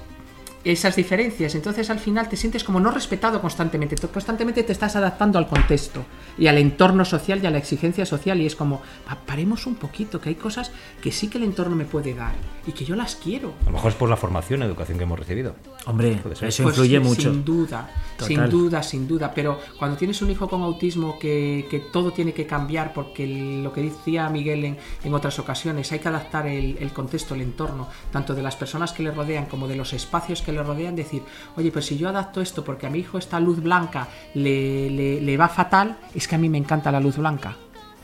esas 0.72 0.96
diferencias, 0.96 1.56
entonces 1.56 1.90
al 1.90 2.00
final 2.00 2.28
te 2.30 2.36
sientes 2.38 2.64
como 2.64 2.80
no 2.80 2.92
respetado 2.92 3.42
constantemente, 3.42 3.96
constantemente 4.08 4.64
te 4.64 4.72
estás 4.72 4.96
adaptando 4.96 5.38
al 5.40 5.48
contexto 5.48 6.04
y 6.38 6.48
al 6.48 6.58
entorno 6.58 7.06
social 7.06 7.40
y 7.42 7.46
a 7.48 7.52
la 7.52 7.58
exigencia 7.58 8.06
social 8.06 8.42
y 8.42 8.46
es 8.46 8.56
como, 8.56 8.82
pa- 9.06 9.18
paremos 9.26 9.66
un 9.66 9.76
poquito, 9.76 10.20
que 10.20 10.30
hay 10.30 10.36
cosas 10.36 10.72
que 11.02 11.12
sí 11.12 11.30
que 11.30 11.38
el 11.38 11.46
entorno 11.46 11.76
me 11.76 11.86
puede 11.86 12.14
dar 12.14 12.34
y 12.66 12.72
que 12.74 12.86
yo 12.86 12.96
las 12.96 13.16
quiero. 13.16 13.54
A 13.62 13.66
lo 13.68 13.72
mejor 13.74 13.92
es 13.92 13.98
por 13.98 14.10
la 14.10 14.18
formación, 14.18 14.62
educación 14.64 14.98
que 14.98 15.04
hemos 15.06 15.20
recibido. 15.20 15.56
hombre, 15.86 16.14
eso 16.14 16.30
Pues 16.40 16.60
influye 16.60 16.98
sí, 16.98 17.04
mucho. 17.04 17.32
Sin 17.32 17.46
duda, 17.46 17.90
Total. 18.18 18.28
sin 18.28 18.50
duda, 18.50 18.84
sin 18.84 19.08
duda. 19.08 19.32
Pero 19.34 19.60
cuando 19.80 19.96
tienes 19.98 20.22
un 20.22 20.30
hijo 20.32 20.50
con 20.50 20.62
autismo 20.64 21.18
que, 21.18 21.66
que 21.70 21.80
todo 21.80 22.12
tiene 22.12 22.34
que 22.34 22.46
cambiar, 22.46 22.94
porque 22.94 23.24
el- 23.24 23.64
lo 23.64 23.72
que 23.72 23.82
decía 23.84 24.28
Miguel 24.30 24.66
en, 24.66 24.78
en 25.04 25.14
otras 25.14 25.40
ocasiones, 25.40 25.92
hay 25.92 26.00
que 26.00 26.10
adaptar 26.10 26.46
el, 26.48 26.78
el 26.80 26.92
contexto, 26.92 27.36
el 27.36 27.42
entorno, 27.42 27.88
tanto 28.12 28.34
de 28.36 28.42
las 28.42 28.56
personas 28.58 28.92
que 28.92 29.04
le 29.04 29.12
rodean 29.12 29.46
como 29.46 29.68
de 29.68 29.76
los 29.78 29.94
espacios 29.94 30.42
que 30.42 30.52
le 30.52 30.57
rodean, 30.64 30.96
decir, 30.96 31.24
oye, 31.56 31.72
pues 31.72 31.86
si 31.86 31.98
yo 31.98 32.10
adapto 32.10 32.42
esto 32.42 32.64
porque 32.64 32.88
a 32.88 32.90
mi 32.90 33.00
hijo 33.00 33.18
esta 33.18 33.40
luz 33.40 33.62
blanca 33.62 34.08
le, 34.34 34.90
le- 34.90 35.22
le 35.22 35.38
va 35.38 35.48
fatal, 35.50 35.98
es 36.14 36.28
que 36.28 36.36
a 36.36 36.38
mí 36.38 36.50
me 36.50 36.58
encanta 36.58 36.92
la 36.92 37.00
luz 37.00 37.18
blanca. 37.18 37.56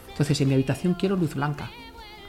Entonces 0.10 0.40
en 0.42 0.48
mi 0.50 0.54
habitación 0.54 0.94
quiero 0.94 1.16
luz 1.16 1.34
blanca. 1.36 1.70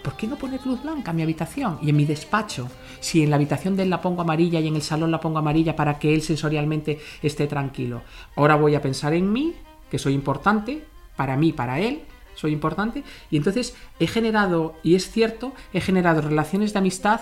¿Por 0.03 0.17
qué 0.17 0.27
no 0.27 0.37
poner 0.37 0.65
luz 0.67 0.83
blanca 0.83 1.11
en 1.13 1.17
mi 1.17 1.23
habitación 1.23 1.79
y 1.81 1.89
en 1.91 1.97
mi 1.97 2.05
despacho? 2.05 2.69
Si 3.01 3.23
en 3.23 3.31
la 3.31 3.37
habitación 3.37 3.75
de 3.75 3.85
él 3.85 3.91
la 3.91 4.03
pongo 4.03 4.21
amarilla 4.21 4.61
y 4.61 4.69
en 4.69 4.77
el 4.77 4.83
salón 4.83 5.11
la 5.11 5.21
pongo 5.21 5.39
amarilla 5.39 5.77
para 5.77 5.99
que 5.99 6.13
él 6.15 6.21
sensorialmente 6.21 6.99
esté 7.23 7.47
tranquilo. 7.47 8.03
Ahora 8.37 8.57
voy 8.57 8.75
a 8.75 8.83
pensar 8.83 9.15
en 9.15 9.33
mí, 9.33 9.55
que 9.91 9.99
soy 9.99 10.13
importante, 10.13 10.85
para 11.17 11.37
mí, 11.39 11.53
para 11.55 11.81
él, 11.81 12.03
soy 12.35 12.53
importante. 12.53 13.03
Y 13.31 13.39
entonces 13.39 13.75
he 13.99 14.07
generado, 14.07 14.75
y 14.83 14.95
es 14.95 15.11
cierto, 15.11 15.55
he 15.73 15.81
generado 15.81 16.21
relaciones 16.21 16.73
de 16.75 16.81
amistad 16.81 17.21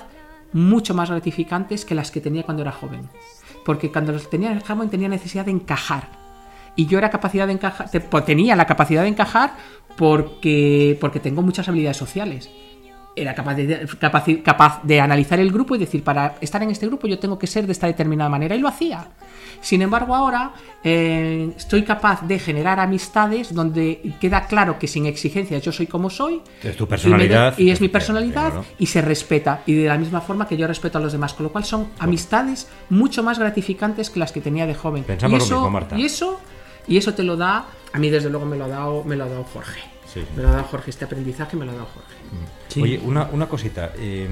mucho 0.53 0.95
más 0.95 1.11
gratificantes 1.11 1.85
que 1.85 1.95
las 1.95 2.11
que 2.11 2.21
tenía 2.21 2.43
cuando 2.43 2.62
era 2.62 2.73
joven. 2.73 3.09
Porque 3.65 3.91
cuando 3.91 4.12
los 4.12 4.29
tenía 4.29 4.59
joven 4.61 4.91
tenía 4.91 5.09
necesidad 5.09 5.45
de 5.45 5.53
encajar 5.53 6.09
y 6.77 6.87
yo 6.87 6.99
era 6.99 7.11
capacidad 7.11 7.47
de 7.47 7.53
encajar, 7.55 7.88
pues, 8.11 8.25
tenía 8.25 8.57
la 8.57 8.67
capacidad 8.67 9.03
de 9.03 9.09
encajar 9.09 9.55
porque, 9.97 10.97
porque 11.01 11.21
tengo 11.21 11.43
muchas 11.43 11.69
habilidades 11.69 11.97
sociales. 11.97 12.51
Era 13.14 13.35
capaz 13.35 13.55
de, 13.57 13.87
capaci- 14.01 14.42
capaz 14.42 14.81
de 14.83 15.01
analizar 15.01 15.38
el 15.38 15.53
grupo 15.53 15.75
y 15.75 15.79
decir, 15.79 16.03
para 16.03 16.37
estar 16.40 16.62
en 16.62 16.70
este 16.70 16.87
grupo 16.87 17.07
yo 17.07 17.18
tengo 17.18 17.38
que 17.38 17.46
ser 17.46 17.66
de 17.66 17.72
esta 17.72 17.87
determinada 17.87 18.31
manera, 18.31 18.57
y 18.57 18.59
lo 18.59 18.68
hacía. 18.68 19.07
Sin 19.61 19.83
embargo, 19.83 20.14
ahora 20.14 20.53
eh, 20.83 21.53
estoy 21.57 21.83
capaz 21.85 22.22
de 22.27 22.38
generar 22.38 22.81
amistades 22.81 23.55
donde 23.55 24.14
queda 24.20 24.46
claro 24.46 24.79
que 24.79 24.88
sin 24.88 25.07
exigencias 25.07 25.62
yo 25.62 25.70
soy 25.72 25.87
como 25.87 26.09
soy. 26.11 26.40
Es 26.62 26.75
tu 26.77 26.85
y 26.85 26.87
me- 26.87 26.88
personalidad. 26.88 27.59
Y, 27.59 27.70
es 27.70 27.81
mi 27.81 27.88
personalidad 27.88 28.55
y 28.79 28.87
se 28.87 29.03
respeta. 29.03 29.61
Y 29.66 29.75
de 29.75 29.88
la 29.88 29.98
misma 29.98 30.20
forma 30.20 30.48
que 30.48 30.57
yo 30.57 30.66
respeto 30.66 30.98
a 30.98 31.01
los 31.01 31.12
demás. 31.12 31.35
Con 31.35 31.44
lo 31.44 31.53
cual 31.53 31.64
son 31.64 31.88
amistades 31.98 32.66
mucho 32.90 33.22
más 33.22 33.38
gratificantes 33.38 34.11
que 34.11 34.18
las 34.18 34.33
que 34.33 34.40
tenía 34.40 34.66
de 34.66 34.75
joven. 34.75 35.05
Pensamos 35.05 35.37
y 35.37 35.38
lo 35.38 35.44
eso, 35.44 35.55
mismo, 35.57 35.70
Marta. 35.70 35.96
Y 35.98 36.07
eso, 36.07 36.40
y 36.88 36.96
eso 36.96 37.14
te 37.14 37.22
lo 37.22 37.37
da, 37.37 37.66
a 37.92 37.98
mí 37.98 38.11
desde 38.11 38.31
luego 38.31 38.46
me 38.46 38.57
lo 38.57 38.64
ha 38.64 38.68
dado, 38.68 39.05
me 39.05 39.14
lo 39.16 39.25
ha 39.25 39.29
dado 39.29 39.44
Jorge. 39.44 39.81
Sí. 40.12 40.22
Me 40.37 40.42
lo 40.42 40.48
ha 40.48 40.53
dado 40.53 40.64
Jorge, 40.64 40.90
este 40.90 41.05
aprendizaje 41.05 41.57
me 41.57 41.64
lo 41.64 41.70
ha 41.72 41.75
dado 41.75 41.87
Jorge. 41.94 42.14
Sí. 42.68 42.83
Oye, 42.83 43.01
una, 43.05 43.29
una 43.33 43.46
cosita. 43.46 43.92
eh, 43.96 44.29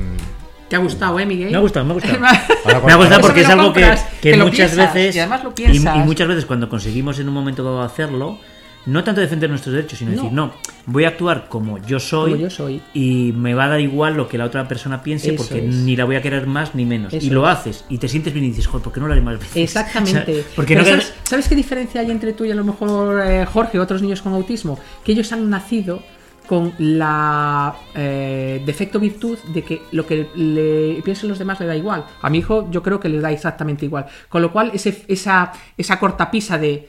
¿Te 0.69 0.77
ha 0.77 0.79
gustado, 0.79 1.19
eh, 1.19 1.27
Miguel? 1.27 1.51
Me 1.51 1.57
ha 1.57 1.61
gustado, 1.61 1.85
me 1.87 1.93
ha 1.93 1.95
gustado. 1.95 2.19
Ahora, 2.65 2.81
Me 2.87 2.93
ha 2.93 2.97
gustado 2.97 3.21
porque 3.23 3.35
que 3.37 3.41
es 3.43 3.49
algo 3.49 3.73
que, 3.73 3.81
compras, 3.81 4.07
que 4.21 4.37
muchas 4.37 4.71
piensas, 4.73 4.95
veces 4.95 5.17
y 5.17 5.19
además 5.19 5.43
lo 5.45 5.51
y- 5.51 5.55
piensas. 5.55 5.97
y 5.97 5.99
muchas 6.01 6.29
veces 6.29 6.47
cuando 6.47 6.69
conseguimos 6.69 7.19
en 7.19 7.29
un 7.29 7.35
momento 7.35 7.65
dado 7.65 7.83
hacerlo 7.83 8.39
no 8.87 9.05
tanto 9.05 9.21
defender 9.21 9.51
nuestros 9.51 9.75
derechos 9.75 9.99
sino 9.99 10.13
No. 10.13 10.17
decir 10.17 10.33
no 10.33 10.53
voy 10.93 11.05
a 11.05 11.09
actuar 11.09 11.47
como 11.49 11.79
yo 11.79 11.99
soy 12.01 12.33
Como 12.33 12.43
yo 12.43 12.51
soy. 12.51 12.83
y 12.95 13.33
me 13.37 13.55
va 13.55 13.65
a 13.65 13.69
dar 13.69 13.81
igual 13.81 14.15
lo 14.15 14.29
que 14.29 14.37
la 14.39 14.45
otra 14.45 14.67
persona 14.69 15.03
piense 15.03 15.35
Eso 15.35 15.43
porque 15.45 15.67
es. 15.67 15.75
ni 15.75 15.97
la 15.97 16.05
voy 16.05 16.17
a 16.17 16.23
querer 16.23 16.47
más 16.47 16.75
ni 16.75 16.85
menos 16.85 17.13
Eso 17.13 17.27
y 17.27 17.31
lo 17.31 17.49
es. 17.49 17.57
haces 17.59 17.85
y 17.89 17.99
te 17.99 18.09
sientes 18.09 18.33
bien 18.33 18.45
y 18.45 18.49
dices 18.49 18.67
joder 18.67 18.83
¿por 18.83 18.93
qué 18.93 19.01
no 19.01 19.07
lo 19.07 19.13
haré 19.13 19.23
más 19.23 19.39
veces? 19.39 19.57
Exactamente. 19.57 20.33
O 20.41 20.43
sea, 20.43 20.45
porque 20.57 20.75
no 20.77 20.85
¿sabes, 20.85 21.15
sabes 21.25 21.49
qué 21.49 21.55
diferencia 21.55 22.01
hay 22.01 22.11
entre 22.11 22.33
tú 22.33 22.45
y 22.45 22.51
a 22.51 22.55
lo 22.55 22.65
mejor 22.65 23.21
eh, 23.25 23.47
Jorge 23.47 23.79
o 23.79 23.83
otros 23.83 24.03
niños 24.03 24.21
con 24.23 24.33
autismo? 24.35 24.79
Que 25.05 25.13
ellos 25.13 25.33
han 25.33 25.49
nacido 25.49 26.03
con 26.47 26.73
la 26.79 27.77
eh, 27.95 28.61
defecto 28.67 28.99
virtud 28.99 29.39
de 29.55 29.63
que 29.63 29.83
lo 29.93 30.05
que 30.05 30.27
le 30.35 31.01
piensen 31.05 31.29
los 31.29 31.39
demás 31.39 31.61
le 31.61 31.67
da 31.67 31.77
igual. 31.77 32.05
A 32.23 32.29
mi 32.29 32.39
hijo 32.39 32.69
yo 32.73 32.83
creo 32.83 32.99
que 32.99 33.09
le 33.09 33.21
da 33.21 33.31
exactamente 33.31 33.85
igual. 33.85 34.07
Con 34.29 34.43
lo 34.43 34.51
cual 34.51 34.73
ese, 34.75 35.05
esa, 35.07 35.53
esa 35.79 36.01
cortapisa 36.01 36.59
de 36.59 36.89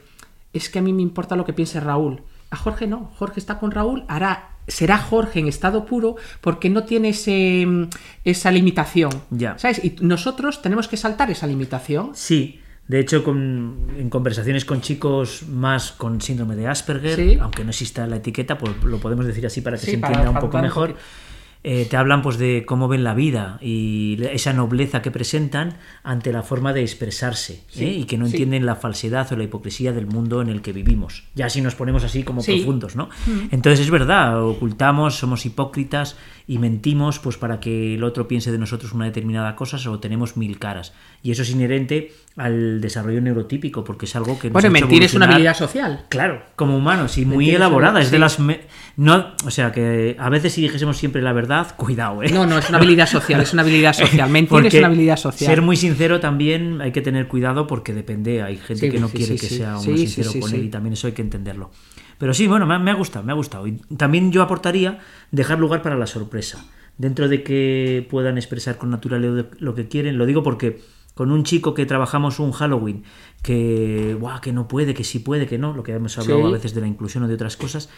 es 0.52 0.70
que 0.70 0.80
a 0.80 0.82
mí 0.82 0.92
me 0.94 1.04
importa 1.04 1.36
lo 1.36 1.46
que 1.46 1.54
piense 1.54 1.80
Raúl. 1.80 2.24
A 2.52 2.56
Jorge 2.58 2.86
no. 2.86 3.12
Jorge 3.18 3.40
está 3.40 3.58
con 3.60 3.72
Raúl, 3.72 4.04
hará 4.08 4.50
será 4.68 4.98
Jorge 5.00 5.40
en 5.40 5.48
estado 5.48 5.86
puro 5.86 6.16
porque 6.40 6.70
no 6.70 6.84
tiene 6.84 7.10
ese, 7.10 7.66
mm, 7.66 7.90
esa 8.24 8.52
limitación. 8.52 9.10
Ya. 9.32 9.58
¿Sabes? 9.58 9.84
Y 9.84 9.96
nosotros 10.02 10.62
tenemos 10.62 10.88
que 10.88 10.96
saltar 10.98 11.32
esa 11.32 11.48
limitación. 11.48 12.12
Sí, 12.14 12.62
de 12.88 13.00
hecho, 13.00 13.24
con- 13.24 13.88
en 13.98 14.10
conversaciones 14.10 14.64
con 14.66 14.80
chicos 14.82 15.44
más 15.50 15.92
con 15.94 16.22
síndrome 16.22 16.56
de 16.56 16.68
Asperger, 16.68 17.16
Sí. 17.16 17.38
aunque 17.42 17.64
no 17.64 17.72
exista 17.72 18.06
la 18.06 18.18
etiqueta, 18.18 18.58
pues 18.58 18.72
lo 18.84 19.00
podemos 19.00 19.26
decir 19.26 19.46
así 19.46 19.62
para 19.62 19.78
que 19.78 19.86
Sí, 19.86 19.92
se 19.92 19.98
para 19.98 20.14
entienda 20.14 20.40
un 20.40 20.46
poco 20.46 20.62
mejor. 20.62 20.96
Eh, 21.64 21.86
te 21.90 21.96
hablan 21.96 22.22
pues 22.24 22.38
de 22.38 22.64
cómo 22.66 22.88
ven 22.88 23.04
la 23.04 23.14
vida 23.14 23.60
y 23.62 24.18
esa 24.32 24.52
nobleza 24.52 25.02
que 25.04 25.12
presentan 25.12 25.78
ante 26.04 26.34
la 26.34 26.42
forma 26.42 26.74
de 26.74 26.82
expresarse 26.82 27.62
¿eh? 27.78 27.86
y 28.00 28.06
que 28.06 28.18
no 28.18 28.26
sí. 28.26 28.32
entienden 28.34 28.66
la 28.66 28.76
falsedad 28.76 29.32
o 29.32 29.36
la 29.38 29.44
hipocresía 29.44 29.94
del 29.94 30.08
mundo 30.08 30.42
en 30.42 30.50
el 30.50 30.62
que 30.62 30.74
vivimos. 30.74 31.24
Ya 31.36 31.50
si 31.50 31.62
nos 31.62 31.76
ponemos 31.76 32.04
así 32.04 32.24
como 32.24 32.42
Sí. 32.42 32.58
profundos, 32.58 32.96
¿no? 32.96 33.10
Entonces 33.52 33.80
es 33.82 33.92
verdad, 33.92 34.44
ocultamos, 34.44 35.16
somos 35.18 35.46
hipócritas 35.46 36.18
y 36.48 36.58
mentimos 36.58 37.20
pues 37.20 37.38
para 37.38 37.60
que 37.60 37.94
el 37.94 38.04
otro 38.04 38.28
piense 38.28 38.52
de 38.52 38.58
nosotros 38.58 38.94
una 38.94 39.06
determinada 39.06 39.56
cosa 39.56 39.78
o 39.90 40.00
tenemos 40.00 40.38
mil 40.38 40.58
caras. 40.58 40.94
Y 41.22 41.32
eso 41.32 41.44
es 41.44 41.52
inherente 41.52 42.12
al 42.38 42.80
desarrollo 42.80 43.20
neurotípico 43.22 43.84
porque 43.84 44.06
es 44.06 44.16
algo 44.16 44.40
que 44.40 44.50
Bueno, 44.50 44.70
mentir 44.72 45.04
es 45.04 45.14
una 45.14 45.26
habilidad 45.26 45.56
social. 45.56 46.06
Claro, 46.10 46.42
como 46.56 46.78
humanos 46.78 47.18
y 47.18 47.26
muy 47.26 47.38
Mentir 47.40 47.54
es 47.54 47.56
elaborada. 47.58 47.92
una- 47.94 48.02
Es 48.02 48.12
de 48.12 48.20
las. 48.20 48.40
me- 48.40 48.62
No, 48.96 49.34
o 49.46 49.52
sea 49.52 49.72
que 49.72 50.16
a 50.18 50.30
veces 50.30 50.54
si 50.54 50.62
dijésemos 50.62 50.98
siempre 50.98 51.22
la 51.22 51.34
verdad, 51.34 51.76
cuidado, 51.76 52.24
¿eh? 52.24 52.30
No, 52.32 52.46
no, 52.46 52.58
es 52.58 52.70
una 52.70 52.78
habilidad 52.78 53.08
social, 53.08 53.42
es 53.42 53.52
una 53.54 53.62
habilidad 53.64 53.94
social. 53.94 54.30
Mentir 54.32 54.66
es 54.66 54.74
una 54.76 54.88
habilidad 54.88 55.18
social. 55.18 55.50
Ser 55.50 55.62
muy 55.62 55.76
sincero 55.76 56.20
también 56.20 56.82
hay 56.82 56.92
que 56.92 57.02
tener 57.02 57.28
cuidado 57.28 57.68
porque 57.68 57.94
depende. 57.94 58.42
Hay 58.42 58.58
gente 58.58 58.86
Sí, 58.88 58.92
que 58.92 59.00
no 59.00 59.08
sí, 59.10 59.18
quiere 59.18 59.38
sí, 59.38 59.48
que 59.48 59.54
sea 59.56 59.72
uno 59.74 59.82
sí, 59.82 60.08
sincero 60.08 60.32
con 60.40 60.54
él 60.54 60.64
y 60.66 60.70
también 60.70 60.94
eso 60.94 61.08
hay 61.08 61.14
que 61.14 61.22
entenderlo. 61.22 61.72
Pero 62.18 62.34
sí, 62.34 62.48
bueno, 62.48 62.66
me 62.66 62.76
ha, 62.76 62.80
me 62.80 62.92
ha 62.92 62.96
gustado, 62.96 63.26
me 63.26 63.32
ha 63.32 63.36
gustado. 63.36 63.66
Y 63.68 63.74
también 63.98 64.32
yo 64.32 64.42
aportaría 64.44 65.00
dejar 65.32 65.60
lugar 65.60 65.82
para 65.82 65.98
la 65.98 66.06
sorpresa. 66.08 66.64
Dentro 66.98 67.28
de 67.28 67.42
que 67.44 68.06
puedan 68.10 68.38
expresar 68.38 68.78
con 68.78 68.90
naturalidad 68.92 69.48
lo 69.58 69.74
que 69.74 69.88
quieren, 69.88 70.18
lo 70.18 70.26
digo 70.28 70.44
porque 70.44 70.80
con 71.14 71.32
un 71.32 71.44
chico 71.44 71.74
que 71.74 71.86
trabajamos 71.86 72.40
un 72.40 72.52
Halloween 72.52 73.04
que, 73.44 74.16
guau, 74.20 74.40
que 74.42 74.54
no 74.54 74.68
puede, 74.68 74.94
que 74.94 75.04
sí 75.04 75.20
puede, 75.20 75.48
que 75.48 75.58
no, 75.58 75.74
lo 75.74 75.84
que 75.84 75.92
hemos 75.94 76.18
hablado 76.18 76.42
Sí. 76.42 76.48
a 76.48 76.52
veces 76.52 76.74
de 76.74 76.82
la 76.82 76.88
inclusión 76.88 77.24
o 77.24 77.28
de 77.28 77.34
otras 77.34 77.58
cosas, 77.58 77.90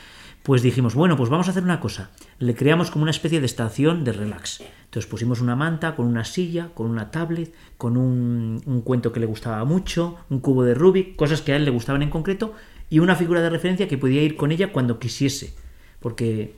pues 0.41 0.61
dijimos, 0.61 0.93
bueno, 0.95 1.15
pues 1.15 1.29
vamos 1.29 1.47
a 1.47 1.51
hacer 1.51 1.63
una 1.63 1.79
cosa. 1.79 2.11
Le 2.39 2.53
creamos 2.53 2.91
como 2.91 3.03
una 3.03 3.11
especie 3.11 3.39
de 3.39 3.45
estación 3.45 4.03
de 4.03 4.11
relax. 4.11 4.61
Entonces 4.85 5.09
pusimos 5.09 5.39
una 5.41 5.55
manta 5.55 5.95
con 5.95 6.05
una 6.05 6.25
silla, 6.25 6.69
con 6.73 6.87
una 6.87 7.11
tablet, 7.11 7.53
con 7.77 7.95
un, 7.97 8.61
un 8.65 8.81
cuento 8.81 9.11
que 9.13 9.19
le 9.21 9.25
gustaba 9.25 9.63
mucho, 9.63 10.17
un 10.29 10.39
cubo 10.39 10.63
de 10.63 10.73
Rubik, 10.73 11.15
cosas 11.15 11.41
que 11.41 11.53
a 11.53 11.55
él 11.55 11.63
le 11.65 11.71
gustaban 11.71 12.01
en 12.01 12.09
concreto, 12.09 12.53
y 12.89 12.99
una 12.99 13.15
figura 13.15 13.41
de 13.41 13.49
referencia 13.49 13.87
que 13.87 13.97
podía 13.97 14.21
ir 14.21 14.35
con 14.35 14.51
ella 14.51 14.71
cuando 14.73 14.99
quisiese. 14.99 15.53
Porque 15.99 16.55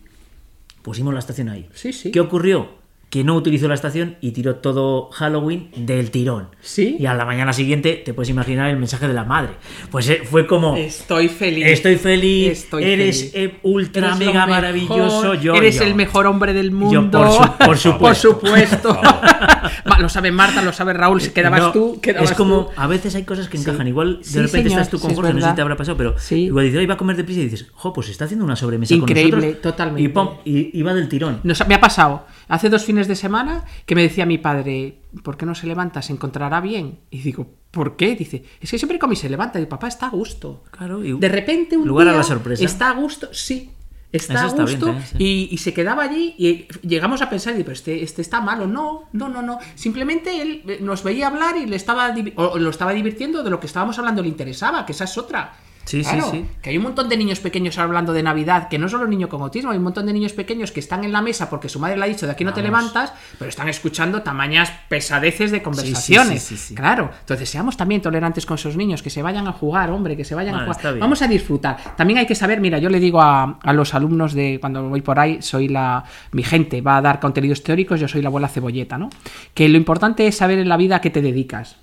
pusimos 0.81 1.13
la 1.13 1.19
estación 1.19 1.49
ahí. 1.49 1.69
Sí, 1.73 1.93
sí. 1.93 2.11
¿Qué 2.11 2.19
ocurrió? 2.19 2.69
Que 3.15 3.23
no 3.23 3.33
utilizó 3.35 3.69
la 3.69 3.75
estación 3.75 4.17
y 4.19 4.31
tiró 4.31 4.55
todo 4.57 5.09
Halloween 5.13 5.69
del 5.77 6.11
tirón. 6.11 6.49
Sí. 6.59 6.97
Y 6.99 7.05
a 7.05 7.13
la 7.13 7.23
mañana 7.23 7.53
siguiente 7.53 8.01
te 8.03 8.13
puedes 8.13 8.29
imaginar 8.29 8.69
el 8.69 8.75
mensaje 8.75 9.07
de 9.07 9.13
la 9.13 9.23
madre. 9.23 9.51
Pues 9.89 10.09
eh, 10.09 10.23
fue 10.29 10.45
como... 10.45 10.75
Estoy 10.75 11.29
feliz. 11.29 11.65
Estoy 11.65 11.95
feliz, 11.95 12.51
Estoy 12.51 12.83
eres 12.83 13.31
feliz. 13.31 13.31
eh, 13.35 13.59
ultra 13.63 14.07
Eres 14.07 14.19
mega 14.19 14.45
maravilloso. 14.45 15.33
Yo, 15.35 15.55
eres 15.55 15.77
yo. 15.77 15.83
el 15.85 15.95
mejor 15.95 16.27
hombre 16.27 16.51
del 16.51 16.71
Yo, 16.71 16.75
mundo. 16.75 17.19
por 17.21 17.31
su- 17.31 17.57
por 17.65 17.77
supuesto. 17.77 18.39
Por 18.41 18.49
supuesto. 18.59 18.99
Lo 19.99 20.09
sabe 20.09 20.29
Marta, 20.31 20.61
lo 20.61 20.73
sabe 20.73 20.91
Raúl. 20.93 21.21
Si 21.21 21.29
quedabas 21.29 21.61
No, 21.61 21.71
tú, 21.71 21.99
quedabas 22.01 22.31
es 22.31 22.37
como 22.37 22.65
tú. 22.65 22.71
a 22.75 22.87
veces 22.87 23.15
hay 23.15 23.23
cosas 23.23 23.47
que 23.47 23.57
Sí. 23.57 23.63
encajan 23.63 23.87
igual 23.87 24.17
de 24.17 24.23
Sí, 24.25 24.33
repente 24.39 24.69
señor, 24.69 24.81
estás 24.81 24.89
tú 24.89 24.99
con 24.99 25.09
sí, 25.09 25.13
es 25.13 25.15
Jorge 25.15 25.33
no 25.33 25.41
sé 25.41 25.49
si 25.49 25.55
te 25.55 25.61
habrá 25.61 25.77
pasado 25.77 25.97
pero 25.97 26.15
igual 26.31 26.65
dices 26.65 26.79
"Ay, 26.81 26.85
va 26.85 26.95
a 26.95 26.97
comer 26.97 27.15
deprisa 27.15 27.39
y 27.39 27.43
dices 27.45 27.67
jo 27.73 27.93
pues 27.93 28.09
está 28.09 28.25
haciendo 28.25 28.43
una 28.43 28.57
sobremesa 28.57 28.93
Increíble, 28.93 29.31
con 29.31 29.39
nosotros 29.41 29.61
totalmente. 29.61 30.01
y 30.03 30.07
pum 30.09 30.29
y, 30.43 30.77
y 30.77 30.81
va 30.83 30.93
del 30.93 31.07
tirón 31.07 31.39
Nos- 31.43 31.65
me 31.67 31.75
ha 31.75 31.79
pasado 31.79 32.25
hace 32.47 32.69
dos 32.69 32.83
fines 32.85 33.07
de 33.07 33.15
semana 33.15 33.65
que 33.85 33.95
me 33.95 34.01
decía 34.03 34.25
mi 34.25 34.37
padre, 34.37 34.99
¿por 35.23 35.37
qué 35.37 35.45
no 35.45 35.55
se 35.55 35.67
levanta? 35.67 36.01
¿Se 36.01 36.13
encontrará 36.13 36.61
bien? 36.61 36.99
Y 37.09 37.19
digo, 37.19 37.47
¿por 37.71 37.95
qué? 37.95 38.15
Dice, 38.15 38.43
es 38.61 38.71
que 38.71 38.77
siempre 38.77 38.99
como 38.99 39.15
se 39.15 39.29
levanta. 39.29 39.59
Y 39.59 39.65
papá 39.65 39.87
está 39.87 40.07
a 40.07 40.09
gusto. 40.09 40.63
Claro, 40.71 41.03
y- 41.03 41.13
De 41.19 41.29
repente 41.29 41.77
un 41.77 41.87
lugar 41.87 42.07
a 42.07 42.13
la 42.17 42.23
sorpresa. 42.23 42.63
está 42.63 42.89
a 42.89 42.93
gusto, 42.93 43.29
sí. 43.33 43.71
Está 44.11 44.43
a 44.45 44.47
bien 44.53 44.61
gusto 44.61 44.95
sí. 45.11 45.15
y, 45.19 45.49
y 45.51 45.57
se 45.57 45.73
quedaba 45.73 46.03
allí 46.03 46.35
y 46.37 46.67
llegamos 46.87 47.21
a 47.21 47.29
pensar, 47.29 47.53
pero 47.57 47.73
este, 47.73 48.01
este 48.01 48.21
está 48.21 48.39
malo. 48.39 48.65
No, 48.65 49.09
no, 49.11 49.27
no, 49.27 49.41
no. 49.41 49.59
Simplemente 49.75 50.41
él 50.41 50.63
eh, 50.67 50.77
nos 50.81 51.03
veía 51.03 51.27
hablar 51.27 51.57
y 51.57 51.65
le 51.65 51.75
estaba 51.75 52.15
o 52.37 52.57
lo 52.57 52.69
estaba 52.69 52.93
divirtiendo 52.93 53.43
de 53.43 53.49
lo 53.49 53.59
que 53.59 53.67
estábamos 53.67 53.99
hablando 53.99 54.21
le 54.21 54.29
interesaba, 54.29 54.85
que 54.85 54.93
esa 54.93 55.03
es 55.03 55.17
otra. 55.17 55.55
Sí, 55.85 56.03
sí, 56.03 56.09
Claro, 56.09 56.31
sí. 56.31 56.45
Que 56.61 56.71
hay 56.71 56.77
un 56.77 56.83
montón 56.83 57.07
de 57.09 57.15
niños 57.15 57.39
pequeños 57.39 57.77
hablando 57.77 58.11
de 58.11 58.23
Navidad, 58.23 58.67
que 58.67 58.77
no 58.77 58.89
solo 58.89 59.07
niños 59.07 59.29
con 59.29 59.41
autismo, 59.41 59.71
hay 59.71 59.77
un 59.77 59.83
montón 59.83 60.05
de 60.05 60.13
niños 60.13 60.33
pequeños 60.33 60.71
que 60.71 60.79
están 60.79 61.03
en 61.03 61.11
la 61.11 61.21
mesa 61.21 61.49
porque 61.49 61.69
su 61.69 61.79
madre 61.79 61.97
le 61.97 62.03
ha 62.03 62.07
dicho 62.07 62.25
de 62.25 62.31
aquí 62.31 62.43
no 62.43 62.53
te 62.53 62.61
levantas, 62.61 63.13
pero 63.37 63.49
están 63.49 63.69
escuchando 63.69 64.21
tamañas 64.21 64.71
pesadeces 64.89 65.51
de 65.51 65.61
conversaciones. 65.61 66.41
sí, 66.41 66.57
sí, 66.57 66.67
sí. 66.69 66.75
Claro, 66.75 67.11
entonces 67.19 67.49
seamos 67.49 67.77
también 67.77 68.01
tolerantes 68.01 68.45
con 68.45 68.55
esos 68.55 68.75
niños, 68.75 69.03
que 69.03 69.09
se 69.09 69.21
vayan 69.21 69.47
a 69.47 69.53
jugar, 69.53 69.91
hombre, 69.91 70.17
que 70.17 70.25
se 70.25 70.35
vayan 70.35 70.55
a 70.55 70.65
jugar. 70.65 70.99
Vamos 70.99 71.21
a 71.21 71.27
disfrutar. 71.27 71.77
También 71.95 72.19
hay 72.19 72.25
que 72.25 72.35
saber, 72.35 72.59
mira, 72.59 72.79
yo 72.79 72.89
le 72.89 72.99
digo 72.99 73.21
a, 73.21 73.59
a 73.61 73.73
los 73.73 73.93
alumnos 73.93 74.33
de 74.33 74.57
cuando 74.59 74.89
voy 74.89 75.01
por 75.01 75.19
ahí, 75.19 75.41
soy 75.41 75.67
la 75.67 76.03
mi 76.31 76.43
gente, 76.43 76.81
va 76.81 76.97
a 76.97 77.01
dar 77.01 77.19
contenidos 77.19 77.63
teóricos, 77.63 77.99
yo 77.99 78.07
soy 78.07 78.21
la 78.21 78.29
abuela 78.29 78.47
cebolleta, 78.47 78.97
¿no? 78.97 79.09
Que 79.53 79.69
lo 79.69 79.77
importante 79.77 80.27
es 80.27 80.37
saber 80.37 80.59
en 80.59 80.69
la 80.69 80.77
vida 80.77 80.97
a 80.97 81.01
qué 81.01 81.09
te 81.09 81.21
dedicas, 81.21 81.77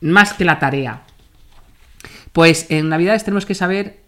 más 0.00 0.32
que 0.34 0.44
la 0.44 0.58
tarea. 0.58 1.02
Pues 2.36 2.66
en 2.68 2.90
Navidades 2.90 3.24
tenemos 3.24 3.46
que 3.46 3.54
saber 3.54 4.00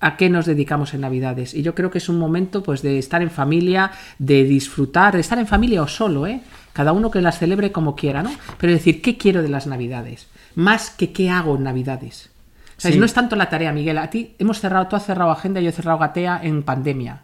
a 0.00 0.16
qué 0.16 0.30
nos 0.30 0.46
dedicamos 0.46 0.94
en 0.94 1.02
Navidades. 1.02 1.52
Y 1.52 1.60
yo 1.60 1.74
creo 1.74 1.90
que 1.90 1.98
es 1.98 2.08
un 2.08 2.18
momento 2.18 2.62
pues 2.62 2.80
de 2.80 2.98
estar 2.98 3.20
en 3.20 3.28
familia, 3.30 3.90
de 4.18 4.44
disfrutar, 4.44 5.12
de 5.12 5.20
estar 5.20 5.38
en 5.38 5.46
familia 5.46 5.82
o 5.82 5.86
solo, 5.86 6.26
¿eh? 6.26 6.40
Cada 6.72 6.92
uno 6.92 7.10
que 7.10 7.20
las 7.20 7.38
celebre 7.38 7.72
como 7.72 7.94
quiera, 7.94 8.22
¿no? 8.22 8.32
Pero 8.56 8.72
es 8.72 8.78
decir, 8.78 9.02
¿qué 9.02 9.18
quiero 9.18 9.42
de 9.42 9.50
las 9.50 9.66
Navidades? 9.66 10.28
Más 10.54 10.88
que 10.88 11.12
qué 11.12 11.28
hago 11.28 11.56
en 11.56 11.64
Navidades. 11.64 12.30
Sí. 12.78 12.98
No 12.98 13.04
es 13.04 13.12
tanto 13.12 13.36
la 13.36 13.50
tarea, 13.50 13.70
Miguel. 13.70 13.98
A 13.98 14.08
ti 14.08 14.34
hemos 14.38 14.60
cerrado, 14.60 14.86
tú 14.86 14.96
has 14.96 15.04
cerrado 15.04 15.30
agenda, 15.30 15.60
yo 15.60 15.68
he 15.68 15.72
cerrado 15.72 15.98
Gatea 15.98 16.40
en 16.42 16.62
pandemia. 16.62 17.23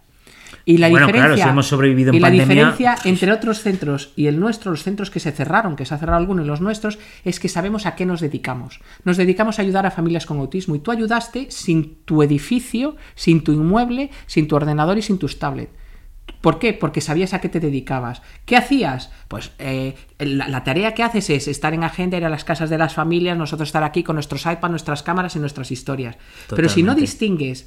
Y 0.70 0.78
la 0.78 0.88
Bueno, 0.88 1.06
diferencia, 1.06 1.34
claro, 1.34 1.42
si 1.42 1.48
hemos 1.48 1.66
sobrevivido 1.66 2.10
en 2.10 2.14
y 2.14 2.20
la 2.20 2.28
pandemia, 2.28 2.46
diferencia 2.46 2.96
entre 3.04 3.32
otros 3.32 3.60
centros 3.60 4.12
y 4.14 4.26
el 4.26 4.38
nuestro, 4.38 4.70
los 4.70 4.84
centros 4.84 5.10
que 5.10 5.18
se 5.18 5.32
cerraron, 5.32 5.74
que 5.74 5.84
se 5.84 5.94
ha 5.94 5.98
cerrado 5.98 6.18
alguno 6.18 6.42
y 6.42 6.46
los 6.46 6.60
nuestros, 6.60 6.98
es 7.24 7.40
que 7.40 7.48
sabemos 7.48 7.86
a 7.86 7.96
qué 7.96 8.06
nos 8.06 8.20
dedicamos. 8.20 8.80
Nos 9.04 9.16
dedicamos 9.16 9.58
a 9.58 9.62
ayudar 9.62 9.84
a 9.86 9.90
familias 9.90 10.26
con 10.26 10.38
autismo 10.38 10.76
y 10.76 10.78
tú 10.78 10.92
ayudaste 10.92 11.50
sin 11.50 11.96
tu 12.04 12.22
edificio, 12.22 12.94
sin 13.16 13.42
tu 13.42 13.52
inmueble, 13.52 14.10
sin 14.26 14.46
tu 14.46 14.54
ordenador 14.54 14.96
y 14.96 15.02
sin 15.02 15.18
tus 15.18 15.40
tablets. 15.40 15.72
¿Por 16.40 16.60
qué? 16.60 16.72
Porque 16.72 17.00
sabías 17.00 17.34
a 17.34 17.40
qué 17.40 17.48
te 17.48 17.58
dedicabas. 17.58 18.22
¿Qué 18.46 18.56
hacías? 18.56 19.10
Pues 19.26 19.50
eh, 19.58 19.96
la, 20.18 20.48
la 20.48 20.62
tarea 20.62 20.94
que 20.94 21.02
haces 21.02 21.28
es 21.30 21.48
estar 21.48 21.74
en 21.74 21.82
agenda, 21.82 22.16
ir 22.16 22.24
a 22.24 22.30
las 22.30 22.44
casas 22.44 22.70
de 22.70 22.78
las 22.78 22.94
familias, 22.94 23.36
nosotros 23.36 23.68
estar 23.68 23.82
aquí 23.82 24.04
con 24.04 24.14
nuestros 24.14 24.46
iPads, 24.46 24.70
nuestras 24.70 25.02
cámaras 25.02 25.34
y 25.34 25.40
nuestras 25.40 25.72
historias. 25.72 26.16
Pero 26.48 26.68
si 26.68 26.84
no 26.84 26.94
distingues 26.94 27.66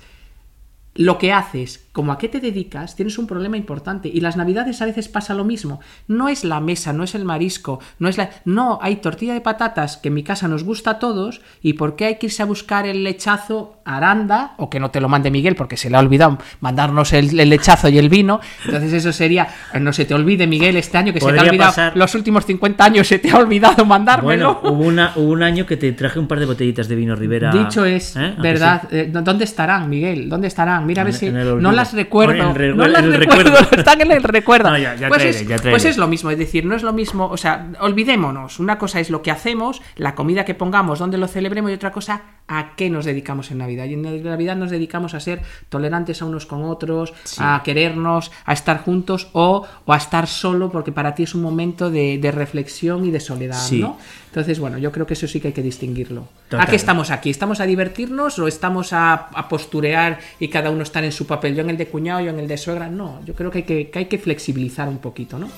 lo 0.96 1.18
que 1.18 1.32
haces, 1.32 1.86
como 1.94 2.12
a 2.12 2.18
qué 2.18 2.28
te 2.28 2.40
dedicas, 2.42 2.96
tienes 2.96 3.18
un 3.18 3.28
problema 3.28 3.56
importante. 3.56 4.10
Y 4.12 4.20
las 4.20 4.36
navidades 4.36 4.82
a 4.82 4.86
veces 4.86 5.08
pasa 5.08 5.34
lo 5.34 5.46
mismo. 5.46 5.80
No 6.08 6.28
es 6.28 6.44
la 6.44 6.60
mesa, 6.60 6.92
no 6.92 7.04
es 7.04 7.16
el 7.16 7.24
marisco, 7.24 7.80
no 8.00 8.10
es 8.10 8.18
la. 8.18 8.32
No, 8.46 8.80
hay 8.82 8.98
tortilla 8.98 9.34
de 9.34 9.42
patatas 9.42 9.98
que 9.98 10.08
en 10.10 10.16
mi 10.16 10.24
casa 10.24 10.48
nos 10.48 10.64
gusta 10.64 10.90
a 10.92 11.00
todos. 11.00 11.42
¿Y 11.62 11.74
por 11.74 11.96
qué 11.96 12.06
hay 12.08 12.16
que 12.18 12.26
irse 12.26 12.42
a 12.44 12.46
buscar 12.46 12.86
el 12.88 13.04
lechazo 13.04 13.78
Aranda? 13.86 14.56
O 14.58 14.70
que 14.70 14.80
no 14.80 14.90
te 14.92 15.00
lo 15.00 15.08
mande 15.08 15.30
Miguel 15.32 15.56
porque 15.56 15.78
se 15.78 15.90
le 15.90 15.96
ha 15.98 16.00
olvidado 16.00 16.40
mandarnos 16.62 17.14
el, 17.14 17.40
el 17.40 17.50
lechazo 17.50 17.90
y 17.90 17.98
el 18.00 18.10
vino. 18.10 18.40
Entonces 18.66 18.92
eso 18.94 19.14
sería. 19.14 19.48
No 19.80 19.94
se 19.94 20.06
te 20.06 20.16
olvide, 20.16 20.48
Miguel, 20.48 20.76
este 20.78 20.98
año 20.98 21.14
que 21.14 21.20
se 21.22 21.32
te 21.32 21.40
ha 21.40 21.44
olvidado. 21.44 21.72
pasar- 21.72 21.96
Los 21.96 22.16
últimos 22.16 22.46
50 22.46 22.84
años 22.86 23.08
se 23.08 23.20
te 23.20 23.30
ha 23.30 23.38
olvidado 23.38 23.86
mandármelo. 23.86 24.56
bueno 24.62 24.74
hubo, 24.76 24.84
una, 24.84 25.14
hubo 25.16 25.32
un 25.32 25.44
año 25.44 25.66
que 25.68 25.78
te 25.78 25.92
traje 25.92 26.18
un 26.20 26.28
par 26.28 26.40
de 26.40 26.48
botellitas 26.48 26.88
de 26.88 26.96
vino 26.96 27.16
Rivera 27.16 27.52
Dicho 27.52 27.86
es, 27.86 28.16
¿Eh? 28.16 28.20
¿A 28.20 28.36
que 28.36 28.42
¿verdad? 28.42 28.82
sí? 28.90 28.98
Eh, 28.98 29.10
¿Dónde 29.12 29.44
estarán, 29.44 29.90
Miguel? 29.90 30.28
¿Dónde 30.28 30.48
estarán? 30.48 30.88
Mira 30.88 31.04
a 31.04 31.06
ver 31.06 31.14
si. 31.14 31.30
No 31.30 31.72
las 31.72 31.83
recuerdo. 31.92 32.54
Re- 32.54 32.74
no 32.74 32.88
las 32.88 33.04
recuerdo. 33.04 33.52
recuerdo. 33.52 33.78
Están 33.78 34.00
en 34.02 34.12
el 34.12 34.24
recuerdo. 34.24 34.70
No, 34.70 34.78
ya- 34.78 34.96
ya 34.96 35.10
pues, 35.10 35.22
traeré, 35.22 35.30
es, 35.42 35.48
ya 35.48 35.56
traeré. 35.58 35.72
pues 35.72 35.86
es 35.86 35.98
lo 35.98 36.08
mismo. 36.08 36.30
Es 36.32 36.38
decir, 36.38 36.64
no 36.66 36.76
es 36.76 36.84
lo 36.84 36.94
mismo. 36.94 37.26
O 37.28 37.36
sea, 37.36 37.68
olvidémonos. 37.82 38.60
Una 38.60 38.78
cosa 38.78 39.00
es 39.00 39.10
lo 39.10 39.22
que 39.22 39.32
hacemos, 39.32 39.82
la 39.96 40.16
comida 40.16 40.46
que 40.46 40.54
pongamos, 40.54 41.00
dónde 41.00 41.18
lo 41.18 41.28
celebremos, 41.28 41.72
y 41.72 41.74
otra 41.74 41.92
cosa, 41.92 42.22
a 42.48 42.76
qué 42.76 42.90
nos 42.90 43.04
dedicamos 43.06 43.52
en 43.52 43.58
Navidad. 43.58 43.86
Y 43.86 43.94
en 43.96 44.24
Navidad 44.24 44.56
nos 44.56 44.70
dedicamos 44.70 45.14
a 45.16 45.20
ser 45.20 45.42
tolerantes 45.70 46.22
a 46.22 46.26
unos 46.26 46.46
con 46.46 46.64
otros, 46.64 47.14
a 47.40 47.62
querernos, 47.64 48.32
a 48.46 48.54
estar 48.54 48.84
juntos 48.84 49.30
o, 49.34 49.66
o 49.86 49.94
a 49.94 49.98
estar 49.98 50.28
solo, 50.28 50.70
porque 50.72 50.92
para 50.92 51.16
ti 51.16 51.24
es 51.24 51.36
un 51.36 51.42
momento 51.42 51.90
de, 51.90 52.18
de 52.20 52.32
reflexión 52.32 53.06
y 53.06 53.12
de 53.12 53.20
soledad, 53.20 53.60
Sí. 53.60 53.80
¿no? 53.80 53.98
Entonces, 54.34 54.58
bueno, 54.58 54.80
yo 54.80 54.92
creo 54.92 55.06
que 55.06 55.14
eso 55.14 55.28
sí 55.28 55.40
que 55.40 55.50
hay 55.50 55.54
que 55.54 55.62
distinguirlo. 55.62 56.28
¿A 56.58 56.66
qué 56.66 56.76
estamos 56.76 57.12
aquí? 57.12 57.30
¿Estamos 57.30 57.60
a 57.60 57.68
divertirnos 57.68 58.40
o 58.40 58.48
estamos 58.48 58.92
a, 58.92 59.14
a 59.14 59.48
posturear 59.48 60.20
y 60.40 60.48
cada 60.48 60.72
uno 60.72 60.82
estar 60.82 61.04
en 61.04 61.12
su 61.12 61.28
papel? 61.28 61.54
Yo 61.54 61.62
en 61.62 61.70
el 61.70 61.78
de 61.78 61.86
cuñado, 61.86 62.22
yo 62.22 62.32
en 62.32 62.40
el 62.40 62.48
de 62.48 62.58
suegra. 62.58 62.90
No, 62.90 63.24
yo 63.26 63.36
creo 63.36 63.52
que 63.52 63.60
hay 63.60 63.64
que, 63.64 63.92
que 63.92 64.00
hay 64.00 64.06
que 64.06 64.18
flexibilizar 64.18 64.90
un 64.90 64.98
poquito, 64.98 65.38
¿no? 65.38 65.50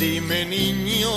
Dime 0.00 0.46
niño, 0.46 1.10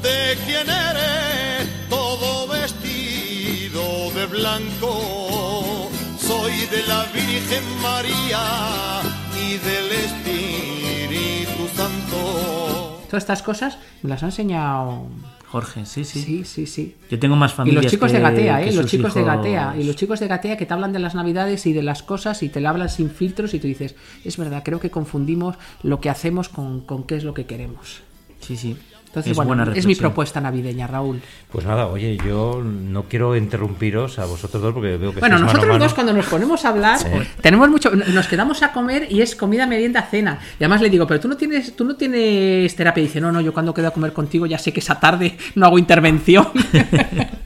¿de 0.00 0.38
quién 0.46 0.68
eres? 0.70 1.68
Todo 1.90 2.46
vestido 2.46 4.12
de 4.12 4.26
blanco. 4.26 5.90
Soy 6.20 6.52
de 6.70 6.86
la 6.86 7.04
Virgen 7.12 7.64
María 7.82 9.02
y 9.34 9.56
del 9.58 9.90
Espíritu 10.06 11.66
Santo. 11.74 13.02
Todas 13.10 13.24
estas 13.24 13.42
cosas 13.42 13.78
me 14.02 14.10
las 14.10 14.22
ha 14.22 14.26
enseñado 14.26 15.08
Jorge, 15.48 15.86
sí, 15.86 16.04
sí. 16.04 16.20
Sí, 16.22 16.44
sí, 16.44 16.66
sí. 16.66 16.96
Yo 17.08 17.18
tengo 17.18 17.36
más 17.36 17.52
Y 17.52 17.56
familias 17.56 17.84
los 17.84 17.92
chicos 17.92 18.10
que- 18.10 18.16
de 18.18 18.22
Gatea, 18.22 18.62
¿eh? 18.62 18.72
Los 18.72 18.86
chicos 18.86 19.14
de 19.14 19.22
Gatea. 19.22 19.76
Y 19.78 19.84
los 19.84 19.94
chicos 19.96 20.18
de 20.20 20.26
Gatea 20.26 20.56
que 20.56 20.66
te 20.66 20.74
hablan 20.74 20.92
de 20.92 20.98
las 20.98 21.14
navidades 21.14 21.66
y 21.66 21.72
de 21.72 21.82
las 21.82 22.02
cosas 22.02 22.42
y 22.42 22.48
te 22.48 22.60
la 22.60 22.70
hablan 22.70 22.88
sin 22.88 23.10
filtros 23.10 23.54
y 23.54 23.60
tú 23.60 23.66
dices, 23.68 23.94
es 24.24 24.36
verdad, 24.36 24.62
creo 24.64 24.80
que 24.80 24.90
confundimos 24.90 25.56
lo 25.82 26.00
que 26.00 26.10
hacemos 26.10 26.48
con, 26.48 26.80
con 26.80 27.04
qué 27.04 27.16
es 27.16 27.24
lo 27.24 27.32
que 27.32 27.46
queremos. 27.46 28.00
Sí, 28.40 28.56
sí. 28.56 28.76
Entonces, 29.16 29.30
Es 29.30 29.36
bueno, 29.36 29.64
buena 29.64 29.78
es 29.78 29.86
mi 29.86 29.94
propuesta 29.94 30.42
navideña, 30.42 30.86
Raúl. 30.86 31.22
Pues 31.50 31.64
nada, 31.64 31.86
oye, 31.86 32.18
yo 32.22 32.62
no 32.62 33.04
quiero 33.04 33.34
interrumpiros 33.34 34.18
a 34.18 34.26
vosotros 34.26 34.62
dos 34.62 34.74
porque 34.74 34.98
veo 34.98 35.14
que 35.14 35.20
Bueno, 35.20 35.36
mano 35.36 35.46
nosotros 35.46 35.68
mano. 35.72 35.84
dos 35.84 35.94
cuando 35.94 36.12
nos 36.12 36.26
ponemos 36.26 36.62
a 36.66 36.68
hablar, 36.68 36.98
tenemos 37.40 37.70
mucho, 37.70 37.90
nos 37.90 38.28
quedamos 38.28 38.62
a 38.62 38.72
comer 38.72 39.06
y 39.10 39.22
es 39.22 39.34
comida, 39.34 39.66
merienda, 39.66 40.02
cena. 40.02 40.38
Y 40.60 40.64
además 40.64 40.82
le 40.82 40.90
digo, 40.90 41.06
pero 41.06 41.18
tú 41.18 41.28
no 41.28 41.36
tienes, 41.38 41.74
tú 41.74 41.84
no 41.86 41.96
tienes 41.96 42.76
terapia. 42.76 43.02
Y 43.02 43.06
dice, 43.06 43.20
no, 43.22 43.32
no, 43.32 43.40
yo 43.40 43.54
cuando 43.54 43.72
quedo 43.72 43.88
a 43.88 43.90
comer 43.92 44.12
contigo 44.12 44.44
ya 44.44 44.58
sé 44.58 44.70
que 44.74 44.80
esa 44.80 45.00
tarde 45.00 45.38
no 45.54 45.64
hago 45.64 45.78
intervención. 45.78 46.48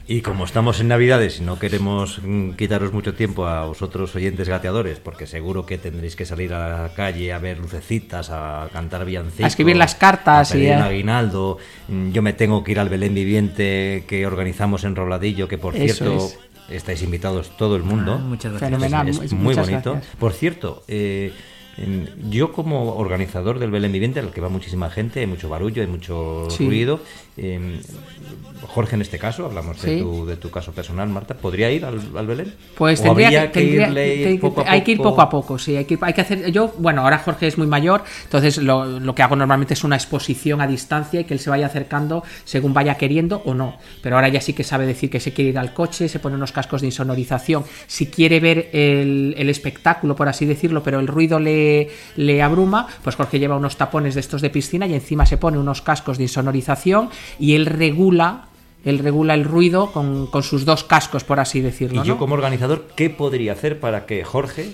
Y 0.07 0.21
como 0.21 0.43
estamos 0.43 0.81
en 0.81 0.89
Navidades 0.89 1.39
y 1.39 1.43
no 1.43 1.57
queremos 1.57 2.19
mm, 2.21 2.51
quitaros 2.53 2.91
mucho 2.91 3.13
tiempo 3.13 3.45
a 3.47 3.65
vosotros 3.65 4.13
oyentes 4.13 4.49
gateadores, 4.49 4.99
porque 4.99 5.25
seguro 5.25 5.65
que 5.65 5.77
tendréis 5.77 6.17
que 6.17 6.25
salir 6.25 6.53
a 6.53 6.83
la 6.83 6.89
calle 6.93 7.31
a 7.31 7.37
ver 7.39 7.59
lucecitas, 7.59 8.29
a 8.29 8.67
cantar 8.73 9.05
villancicos, 9.05 9.45
A 9.45 9.47
escribir 9.47 9.77
las 9.77 9.95
cartas 9.95 10.49
a 10.51 10.53
pedir 10.53 10.67
y 10.67 10.71
a- 10.73 10.77
un 10.77 10.83
aguinaldo. 10.83 11.59
Mm, 11.87 12.11
Yo 12.11 12.21
me 12.21 12.33
tengo 12.33 12.63
que 12.63 12.71
ir 12.71 12.79
al 12.79 12.89
Belén 12.89 13.13
Viviente 13.13 14.03
que 14.07 14.25
organizamos 14.25 14.83
en 14.83 14.95
Robladillo, 14.95 15.47
que 15.47 15.57
por 15.57 15.75
Eso 15.75 15.95
cierto 16.05 16.17
es. 16.25 16.39
estáis 16.69 17.01
invitados 17.03 17.55
todo 17.57 17.75
el 17.75 17.83
mundo. 17.83 18.13
Ah, 18.19 18.23
muchas 18.23 18.51
gracias. 18.53 18.69
Fenomenal. 18.69 19.07
Es, 19.09 19.33
mu- 19.33 19.39
muy 19.43 19.55
bonito. 19.55 19.91
gracias. 19.93 20.15
Por 20.17 20.33
cierto, 20.33 20.83
eh, 20.87 21.31
en- 21.77 22.09
yo 22.29 22.51
como 22.51 22.95
organizador 22.95 23.57
del 23.59 23.71
Belén 23.71 23.91
Viviente, 23.91 24.19
al 24.19 24.31
que 24.31 24.41
va 24.41 24.49
muchísima 24.49 24.89
gente, 24.89 25.21
hay 25.21 25.27
mucho 25.27 25.47
barullo, 25.49 25.81
hay 25.81 25.87
mucho 25.87 26.47
Sí. 26.49 26.65
ruido. 26.65 26.99
Eh, 27.37 27.79
Jorge, 28.67 28.95
en 28.95 29.01
este 29.01 29.17
caso, 29.17 29.45
hablamos 29.45 29.81
de, 29.81 29.97
tu, 29.99 30.25
de 30.25 30.37
tu 30.37 30.51
caso 30.51 30.71
personal, 30.71 31.09
Marta, 31.09 31.33
¿podría 31.33 31.71
ir 31.71 31.83
al, 31.85 31.99
al 32.15 32.27
Belén? 32.27 32.53
Pues 32.77 32.99
¿O 32.99 33.03
tendría 33.03 33.27
habría 33.27 33.51
que, 33.51 33.59
tendría- 33.61 33.87
irle 33.87 34.23
te- 34.35 34.37
poco 34.39 34.61
a 34.61 34.71
hay 34.71 34.81
que 34.83 34.91
ir 34.91 34.97
poco? 34.97 35.09
poco 35.09 35.21
a 35.21 35.29
poco, 35.29 35.57
sí, 35.59 35.75
hay 35.75 35.85
que, 35.85 35.97
hay 36.01 36.13
que 36.13 36.21
hacer, 36.21 36.51
yo, 36.51 36.73
bueno, 36.77 37.01
ahora 37.01 37.17
Jorge 37.19 37.47
es 37.47 37.57
muy 37.57 37.67
mayor, 37.67 38.03
entonces 38.23 38.57
lo, 38.59 38.85
lo 38.99 39.15
que 39.15 39.23
hago 39.23 39.35
normalmente 39.35 39.73
es 39.73 39.83
una 39.83 39.95
exposición 39.95 40.61
a 40.61 40.67
distancia 40.67 41.19
y 41.21 41.23
que 41.23 41.33
él 41.33 41.39
se 41.39 41.49
vaya 41.49 41.65
acercando 41.65 42.23
según 42.43 42.73
vaya 42.73 42.95
queriendo 42.95 43.41
o 43.45 43.53
no, 43.53 43.77
pero 44.03 44.15
ahora 44.17 44.29
ya 44.29 44.41
sí 44.41 44.53
que 44.53 44.63
sabe 44.63 44.85
decir 44.85 45.09
que 45.09 45.19
se 45.19 45.33
quiere 45.33 45.49
ir 45.51 45.57
al 45.59 45.73
coche, 45.73 46.07
se 46.07 46.19
pone 46.19 46.35
unos 46.35 46.51
cascos 46.51 46.81
de 46.81 46.87
insonorización, 46.87 47.63
si 47.87 48.07
quiere 48.07 48.39
ver 48.39 48.69
el, 48.73 49.33
el 49.37 49.49
espectáculo, 49.49 50.15
por 50.15 50.29
así 50.29 50.45
decirlo, 50.45 50.83
pero 50.83 50.99
el 50.99 51.07
ruido 51.07 51.39
le, 51.39 51.89
le 52.15 52.41
abruma, 52.41 52.87
pues 53.03 53.15
Jorge 53.15 53.39
lleva 53.39 53.55
unos 53.57 53.75
tapones 53.77 54.13
de 54.13 54.19
estos 54.21 54.41
de 54.41 54.49
piscina 54.49 54.85
y 54.85 54.93
encima 54.93 55.25
se 55.25 55.37
pone 55.37 55.57
unos 55.57 55.81
cascos 55.81 56.17
de 56.17 56.23
insonorización 56.25 57.09
y 57.39 57.55
él 57.55 57.65
regula 57.65 58.45
él 58.83 58.97
regula 58.97 59.35
el 59.35 59.43
ruido 59.43 59.91
con, 59.91 60.25
con 60.25 60.41
sus 60.41 60.65
dos 60.65 60.83
cascos, 60.83 61.23
por 61.23 61.39
así 61.39 61.61
decirlo. 61.61 62.03
Y 62.03 62.07
yo 62.07 62.15
¿no? 62.15 62.19
como 62.19 62.33
organizador, 62.33 62.87
¿qué 62.95 63.11
podría 63.11 63.53
hacer 63.53 63.79
para 63.79 64.07
que 64.07 64.23
Jorge, 64.23 64.71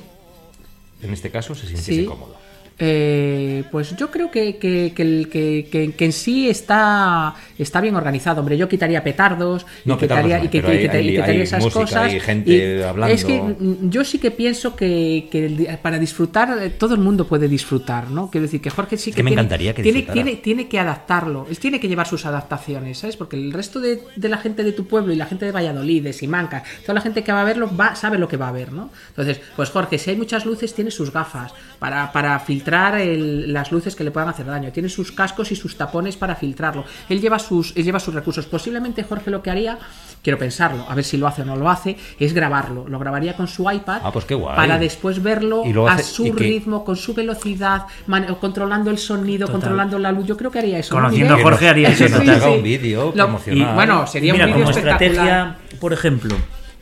en 1.01 1.11
este 1.11 1.29
caso, 1.29 1.55
se 1.55 1.67
sintiese 1.67 2.01
Sí. 2.01 2.05
cómodo? 2.05 2.35
Eh, 2.79 3.63
pues 3.71 3.95
yo 3.95 4.11
creo 4.11 4.29
que, 4.29 4.57
que- 4.57 4.93
que 4.95 5.93
que- 5.97 6.05
en 6.05 6.11
sí 6.13 6.47
está, 6.49 7.33
está 7.57 7.81
bien 7.81 7.95
organizado. 7.95 8.41
Hombre, 8.41 8.55
yo 8.57 8.69
quitaría 8.69 9.03
petardos 9.03 9.65
y 9.83 9.89
No, 9.89 9.97
petardos 9.97 10.25
quitaría, 10.25 10.45
y 10.45 10.47
pero 10.49 10.67
y 10.67 10.77
hay- 10.77 10.77
y 10.77 10.87
hay- 10.87 11.09
quitaría 11.11 11.31
hay 11.33 11.41
esas 11.41 11.63
música, 11.63 11.79
cosas. 11.81 12.03
hay 12.13 12.19
gente 12.19 12.77
Y 12.79 12.81
hablando. 12.83 13.13
Es 13.15 13.25
que 13.25 13.41
mm, 13.41 13.89
yo 13.89 14.03
sí 14.03 14.19
que 14.19 14.29
pienso 14.29 14.75
que, 14.75 15.79
para 15.81 15.97
disfrutar, 15.97 16.55
eh, 16.61 16.69
todo 16.69 16.93
el 16.93 17.01
mundo 17.01 17.25
puede 17.27 17.47
disfrutar, 17.47 18.11
¿no? 18.11 18.29
Quiero 18.29 18.43
decir 18.43 18.61
que 18.61 18.69
Jorge 18.69 18.95
sí 18.97 19.09
Es 19.09 19.15
que, 19.15 19.19
que 19.19 19.23
me 19.23 19.31
tiene, 19.31 19.41
encantaría 19.41 19.73
que 19.73 19.81
tiene, 19.81 20.03
tiene, 20.03 20.35
tiene 20.35 20.67
que 20.67 20.79
adaptarlo. 20.79 21.47
Él 21.49 21.57
tiene 21.57 21.79
que 21.79 21.87
llevar 21.87 22.07
sus 22.07 22.27
adaptaciones, 22.27 22.99
¿sabes? 22.99 23.17
Porque 23.17 23.37
el 23.37 23.53
resto 23.53 23.79
de, 23.79 24.01
de 24.15 24.29
la 24.29 24.37
gente 24.37 24.63
de 24.63 24.71
tu 24.71 24.85
pueblo 24.85 25.11
y 25.11 25.15
la 25.15 25.25
gente 25.25 25.45
de 25.45 25.51
Valladolid, 25.51 26.03
de 26.03 26.13
Simancas, 26.13 26.61
toda 26.83 26.93
la 26.93 27.01
gente 27.01 27.23
que 27.23 27.31
va 27.31 27.41
a 27.41 27.45
verlo 27.45 27.69
va, 27.75 27.95
sabe 27.95 28.19
lo 28.19 28.27
que 28.27 28.37
va 28.37 28.49
a 28.49 28.51
ver, 28.51 28.71
¿no? 28.71 28.91
Entonces, 29.09 29.41
pues 29.55 29.71
Jorge, 29.71 29.97
si 29.97 30.11
hay 30.11 30.15
muchas 30.15 30.45
luces, 30.45 30.75
tiene 30.75 30.91
sus 30.91 31.11
gafas 31.11 31.53
para, 31.79 32.11
para 32.11 32.37
filtrar 32.39 32.66
el- 32.71 33.53
las 33.53 33.71
luces 33.71 33.95
que 33.95 34.03
le 34.03 34.11
puedan 34.11 34.29
hacer 34.29 34.45
daño. 34.45 34.71
Tiene 34.71 34.89
sus 34.89 35.11
cascos 35.11 35.51
y 35.51 35.55
sus 35.55 35.77
tapones 35.77 36.17
para 36.17 36.35
filtrarlo. 36.35 36.83
Él 37.09 37.21
lleva 37.21 37.39
sus, 37.39 37.75
él 37.77 37.83
lleva 37.83 37.99
sus 37.99 38.13
recursos. 38.13 38.45
Posiblemente 38.45 39.03
Jorge 39.03 39.31
lo 39.31 39.41
que 39.41 39.49
haría, 39.49 39.77
quiero 40.21 40.37
pensarlo, 40.37 40.85
a 40.89 40.93
ver 40.95 41.03
si 41.03 41.17
lo 41.17 41.27
hace 41.27 41.43
o 41.43 41.45
no 41.45 41.55
lo 41.55 41.69
hace, 41.69 41.95
es 42.19 42.33
grabarlo. 42.33 42.87
Lo 42.87 42.99
grabaría 42.99 43.35
con 43.35 43.47
su 43.47 43.69
iPad 43.71 44.01
Ah, 44.03 44.11
pues 44.11 44.25
qué 44.25 44.35
guay. 44.35 44.55
para 44.55 44.77
después 44.77 45.21
verlo 45.23 45.63
Y 45.65 45.73
lo 45.73 45.87
a 45.87 45.97
su 45.99 46.25
y 46.27 46.31
que- 46.31 46.43
ritmo, 46.43 46.83
con 46.83 46.95
su 46.97 47.13
velocidad, 47.13 47.83
man- 48.07 48.35
controlando 48.39 48.91
el 48.91 48.97
sonido, 48.97 49.45
Total. 49.47 49.61
controlando 49.61 49.99
la 49.99 50.11
luz. 50.11 50.25
Yo 50.25 50.35
creo 50.37 50.51
que 50.51 50.59
haría 50.59 50.79
eso. 50.79 50.93
¿no, 50.95 51.01
Conociendo 51.01 51.35
a 51.35 51.41
Jorge 51.41 51.69
haría 51.69 51.89
eso, 51.89 52.05
total. 52.07 52.29
haga 52.29 52.49
un 52.51 52.63
vídeo 52.63 53.11
promocional. 53.13 53.71
y, 53.71 53.75
bueno, 53.75 54.07
sería 54.07 54.33
Mira, 54.33 54.45
un 54.45 54.51
vídeo 54.53 54.65
como 54.65 54.77
espectacular. 54.77 55.11
estrategia, 55.11 55.57
por 55.79 55.93
ejemplo, 55.93 56.35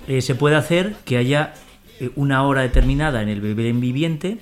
eh, 0.08 0.22
se 0.22 0.36
puede 0.36 0.56
hacer 0.56 0.96
que 1.06 1.18
haya 1.18 1.54
eh, 2.00 2.10
una 2.16 2.44
hora 2.44 2.62
determinada 2.62 3.22
en 3.22 3.30
el 3.30 3.40
Belén 3.42 3.80
viviente 3.80 4.38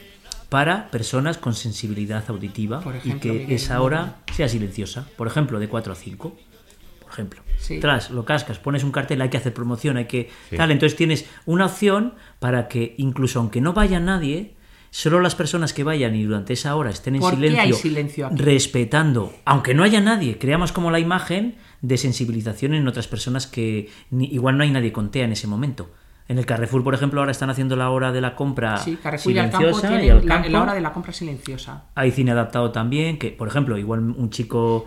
para 0.53 0.91
personas 0.91 1.39
con 1.39 1.55
sensibilidad 1.55 2.23
auditiva 2.27 2.79
Por 2.81 2.95
y 3.03 3.13
que 3.13 3.31
Miguel, 3.31 3.51
esa 3.53 3.81
hora 3.81 4.17
sea 4.31 4.47
silenciosa. 4.47 5.07
Por 5.17 5.25
ejemplo, 5.25 5.59
de 5.59 5.67
4 5.67 5.93
a 5.93 5.95
5. 5.95 6.37
Por 7.01 7.11
ejemplo. 7.11 7.41
Sí. 7.57 7.79
Tras, 7.79 8.11
lo 8.11 8.23
cascas, 8.23 8.59
pones 8.59 8.83
un 8.83 8.91
cartel, 8.91 9.19
hay 9.23 9.29
que 9.29 9.37
hacer 9.37 9.51
promoción, 9.51 9.97
hay 9.97 10.05
que... 10.05 10.29
Sí. 10.51 10.55
Tal, 10.57 10.69
entonces 10.69 10.95
tienes 10.95 11.25
una 11.47 11.65
opción 11.65 12.13
para 12.37 12.67
que 12.67 12.93
incluso 12.99 13.39
aunque 13.39 13.61
no 13.61 13.73
vaya 13.73 13.99
nadie, 13.99 14.53
solo 14.91 15.19
las 15.21 15.33
personas 15.33 15.73
que 15.73 15.83
vayan 15.83 16.13
y 16.15 16.23
durante 16.23 16.53
esa 16.53 16.75
hora 16.75 16.91
estén 16.91 17.15
en 17.15 17.21
¿Por 17.21 17.31
qué 17.31 17.37
silencio, 17.37 17.61
hay 17.63 17.73
silencio 17.73 18.27
aquí? 18.27 18.35
respetando, 18.37 19.33
aunque 19.45 19.73
no 19.73 19.81
haya 19.83 20.01
nadie, 20.01 20.37
creamos 20.37 20.71
como 20.71 20.91
la 20.91 20.99
imagen 20.99 21.55
de 21.81 21.97
sensibilización 21.97 22.75
en 22.75 22.87
otras 22.87 23.07
personas 23.07 23.47
que 23.47 23.89
ni- 24.11 24.27
igual 24.27 24.55
no 24.57 24.63
hay 24.63 24.69
nadie 24.69 24.91
con 24.91 25.09
TEA 25.09 25.25
en 25.25 25.31
ese 25.31 25.47
momento. 25.47 25.89
En 26.29 26.38
el 26.38 26.45
Carrefour, 26.45 26.83
por 26.83 26.93
ejemplo, 26.93 27.19
ahora 27.19 27.31
están 27.31 27.49
haciendo 27.49 27.75
la 27.75 27.89
hora 27.89 28.12
de 28.12 28.21
la 28.21 28.36
compra 28.36 28.77
Sí, 28.77 28.97
Carrefour 29.01 29.33
y 29.33 29.38
al 29.39 29.49
campo 29.51 29.73
silenciosa 29.73 30.03
y 30.03 30.09
al 30.09 30.25
la, 30.25 30.33
campo. 30.36 30.49
la 30.49 30.62
hora 30.62 30.73
de 30.73 30.81
la 30.81 30.93
compra 30.93 31.12
silenciosa. 31.13 31.83
Hay 31.95 32.12
cine 32.12 32.31
adaptado 32.31 32.71
también, 32.71 33.17
que 33.19 33.29
por 33.31 33.47
ejemplo, 33.47 33.77
igual 33.77 33.99
un 33.99 34.29
chico 34.29 34.86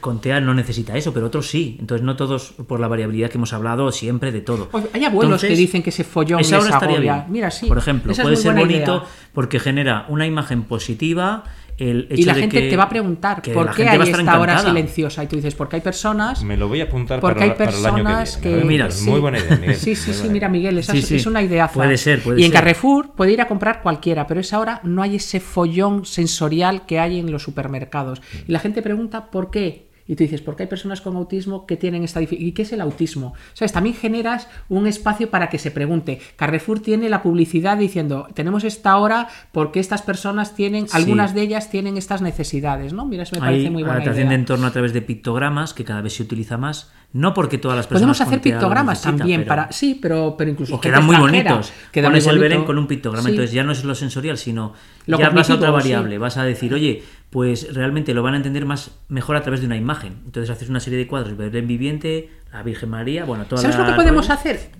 con 0.00 0.20
TEA 0.20 0.40
no 0.40 0.52
necesita 0.54 0.96
eso, 0.96 1.12
pero 1.12 1.26
otros 1.26 1.48
sí. 1.48 1.76
Entonces 1.78 2.04
no 2.04 2.16
todos, 2.16 2.52
por 2.66 2.80
la 2.80 2.88
variabilidad 2.88 3.30
que 3.30 3.38
hemos 3.38 3.52
hablado 3.52 3.90
siempre 3.92 4.32
de 4.32 4.40
todo. 4.40 4.68
Pues 4.68 4.84
hay 4.92 5.04
abuelos 5.04 5.24
Entonces, 5.42 5.50
que 5.50 5.56
dicen 5.56 5.82
que 5.82 5.90
ese 5.90 6.02
follón 6.04 6.40
esa 6.40 6.56
hora 6.56 6.66
les 6.66 6.74
estaría 6.74 6.98
bien. 7.00 7.24
Mira, 7.28 7.50
sí. 7.50 7.66
Por 7.66 7.78
ejemplo, 7.78 8.12
esa 8.12 8.22
puede 8.22 8.36
ser 8.36 8.54
bonito 8.54 8.96
idea. 8.96 9.02
porque 9.32 9.60
genera 9.60 10.06
una 10.08 10.26
imagen 10.26 10.64
positiva. 10.64 11.44
El 11.78 12.06
hecho 12.10 12.22
Y 12.22 12.24
la 12.24 12.32
de 12.34 12.40
gente 12.40 12.60
que- 12.62 12.70
te 12.70 12.76
va 12.76 12.84
a 12.84 12.88
preguntar 12.88 13.42
por 13.42 13.74
qué 13.74 13.86
hay 13.86 14.00
esta 14.08 14.40
hora 14.40 14.58
silenciosa. 14.60 15.22
Y 15.22 15.26
tú 15.26 15.36
dices, 15.36 15.54
porque 15.54 15.76
hay 15.76 15.82
personas. 15.82 16.42
Me 16.42 16.56
lo 16.56 16.68
voy 16.68 16.80
a 16.80 16.84
apuntar 16.84 17.20
Porque 17.20 17.40
para, 17.40 17.52
hay 17.52 17.58
para 17.58 17.70
el 17.70 17.76
año 17.76 17.96
que 17.96 18.02
personas 18.02 18.40
viene. 18.40 18.58
que. 18.60 18.64
Mira, 18.64 18.86
Es 18.86 18.94
sí. 18.94 19.10
muy 19.10 19.20
buena 19.20 19.38
idea, 19.38 19.56
Miguel. 19.58 19.76
Sí, 19.76 19.94
sí, 19.94 20.10
muy 20.10 20.18
sí, 20.20 20.28
mira. 20.30 20.48
Miguel, 20.48 20.78
esa 20.78 20.92
Sí, 20.92 20.98
es, 21.00 21.06
sí. 21.06 21.16
es 21.16 21.26
una 21.26 21.42
idea. 21.42 21.68
Puede 21.68 21.98
ser, 21.98 22.22
puede 22.22 22.40
y 22.40 22.44
en 22.44 22.50
ser. 22.50 22.60
Carrefour 22.60 23.10
puede 23.14 23.32
ir 23.32 23.40
a 23.42 23.46
comprar 23.46 23.82
cualquiera, 23.82 24.26
pero 24.26 24.40
esa 24.40 24.58
hora 24.58 24.80
no 24.84 25.02
hay 25.02 25.16
ese 25.16 25.38
follón 25.40 26.06
sensorial 26.06 26.86
que 26.86 26.98
hay 26.98 27.18
en 27.18 27.30
los 27.30 27.42
supermercados. 27.42 28.22
Y 28.48 28.52
la 28.52 28.58
gente 28.58 28.80
pregunta 28.80 29.30
por 29.30 29.50
qué. 29.50 29.85
Y 30.08 30.14
tú 30.16 30.22
dices, 30.24 30.40
porque 30.40 30.62
hay 30.64 30.68
personas 30.68 31.00
con 31.00 31.16
autismo 31.16 31.66
que 31.66 31.76
tienen 31.76 32.04
esta 32.04 32.20
dificultad. 32.20 32.46
¿Y 32.46 32.52
qué 32.52 32.62
es 32.62 32.72
el 32.72 32.80
autismo? 32.80 33.34
¿Sabes? 33.54 33.72
También 33.72 33.96
generas 33.96 34.48
un 34.68 34.86
espacio 34.86 35.30
para 35.30 35.48
que 35.48 35.58
se 35.58 35.70
pregunte. 35.70 36.20
Carrefour 36.36 36.80
tiene 36.80 37.08
la 37.08 37.22
publicidad 37.22 37.76
diciendo, 37.76 38.28
tenemos 38.34 38.64
esta 38.64 38.96
hora 38.98 39.28
porque 39.52 39.80
estas 39.80 40.02
personas 40.02 40.54
tienen, 40.54 40.88
Sí. 40.88 40.96
algunas 40.96 41.34
de 41.34 41.42
ellas 41.42 41.70
tienen 41.70 41.96
estas 41.96 42.22
necesidades, 42.22 42.92
¿no? 42.92 43.04
Mira, 43.04 43.24
eso 43.24 43.34
me 43.36 43.40
parece 43.40 43.64
Hay 43.66 43.70
muy 43.70 43.82
buena 43.82 43.94
adaptación 43.96 44.26
idea. 44.26 44.30
de 44.30 44.34
entorno 44.36 44.66
a 44.66 44.70
través 44.70 44.92
de 44.92 45.02
pictogramas, 45.02 45.74
que 45.74 45.84
cada 45.84 46.00
vez 46.02 46.12
se 46.14 46.22
utiliza 46.22 46.56
más. 46.56 46.92
No 47.16 47.32
porque 47.32 47.58
todas 47.58 47.76
las 47.76 47.86
personas. 47.86 48.16
Podemos 48.18 48.20
hacer 48.20 48.40
pictogramas 48.42 49.00
también 49.02 49.40
pero- 49.40 49.48
para 49.48 49.72
sí 49.72 49.98
pero 50.00 50.34
pero 50.36 50.50
incluso 50.50 50.80
quedan 50.80 51.04
muy 51.06 51.16
bonitos. 51.16 51.72
Queda 51.90 52.08
Pones 52.08 52.24
muy 52.26 52.34
el. 52.34 52.40
Belén 52.40 52.64
con 52.64 52.76
un 52.78 52.86
pictograma. 52.86 53.24
Sí. 53.24 53.30
Entonces 53.30 53.52
ya 53.54 53.64
no 53.64 53.72
es 53.72 53.84
lo 53.84 53.94
sensorial, 53.94 54.36
sino 54.36 54.74
Lo 55.06 55.18
ya 55.18 55.30
vas 55.30 55.48
a 55.50 55.54
otra 55.54 55.68
sí. 55.68 55.72
variable. 55.72 56.18
Vas 56.18 56.36
a 56.36 56.44
decir, 56.44 56.74
oye, 56.74 57.02
pues 57.30 57.72
realmente 57.74 58.12
lo 58.14 58.22
van 58.22 58.34
a 58.34 58.36
entender 58.36 58.66
más 58.66 58.90
mejor 59.08 59.36
a 59.36 59.42
través 59.42 59.60
de 59.60 59.66
una 59.66 59.76
imagen. 59.76 60.18
Entonces 60.26 60.50
haces 60.50 60.68
una 60.68 60.80
serie 60.80 60.98
de 60.98 61.06
cuadros, 61.06 61.36
Belén 61.36 61.66
viviente, 61.66 62.30
la 62.56 62.62
Virgen 62.62 62.88
María, 62.88 63.24
bueno, 63.26 63.44
toda 63.44 63.60
¿Sabes 63.60 63.76
la 63.76 63.84
lo 63.84 63.90
que 63.90 63.96
podemos 63.96 64.30
hacer? 64.30 64.70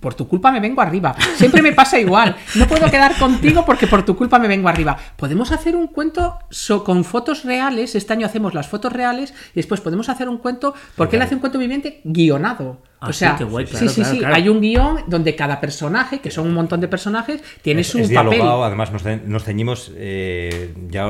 Por 0.00 0.14
tu 0.14 0.26
culpa 0.26 0.50
me 0.50 0.58
vengo 0.58 0.80
arriba. 0.80 1.14
Siempre 1.36 1.62
me 1.62 1.72
pasa 1.72 1.98
igual. 2.00 2.34
No 2.56 2.66
puedo 2.66 2.90
quedar 2.90 3.16
contigo 3.16 3.64
porque 3.64 3.86
por 3.86 4.04
tu 4.04 4.16
culpa 4.16 4.38
me 4.40 4.48
vengo 4.48 4.68
arriba. 4.68 4.96
Podemos 5.16 5.52
hacer 5.52 5.76
un 5.76 5.86
cuento 5.86 6.38
so- 6.50 6.82
con 6.82 7.04
fotos 7.04 7.44
reales. 7.44 7.94
Este 7.94 8.12
año 8.12 8.26
hacemos 8.26 8.52
las 8.52 8.66
fotos 8.68 8.92
reales 8.92 9.32
y 9.52 9.56
después 9.56 9.80
podemos 9.80 10.08
hacer 10.08 10.28
un 10.28 10.38
cuento 10.38 10.74
porque 10.96 11.14
él 11.14 11.22
hace 11.22 11.36
un 11.36 11.40
cuento 11.40 11.58
viviente 11.58 12.00
guionado. 12.02 12.82
Ah, 13.00 13.10
o 13.10 13.12
sí, 13.12 13.18
sea, 13.20 13.36
qué 13.36 13.44
guay, 13.44 13.66
sí, 13.66 13.72
claro, 13.72 13.88
sí, 13.90 13.94
claro, 14.00 14.12
sí. 14.14 14.18
claro. 14.18 14.34
Hay 14.34 14.48
un 14.48 14.60
guion 14.60 14.98
donde 15.06 15.36
cada 15.36 15.60
personaje, 15.60 16.18
que 16.20 16.30
son 16.32 16.48
un 16.48 16.54
montón 16.54 16.80
de 16.80 16.88
personajes, 16.88 17.42
tiene 17.62 17.82
Es, 17.82 17.88
su 17.88 17.98
es 17.98 18.10
papel. 18.10 18.30
dialogado, 18.30 18.64
además 18.64 18.90
nos, 18.90 19.02
ce- 19.04 19.20
nos 19.24 19.44
ceñimos 19.44 19.92
eh, 19.94 20.74
ya 20.88 21.06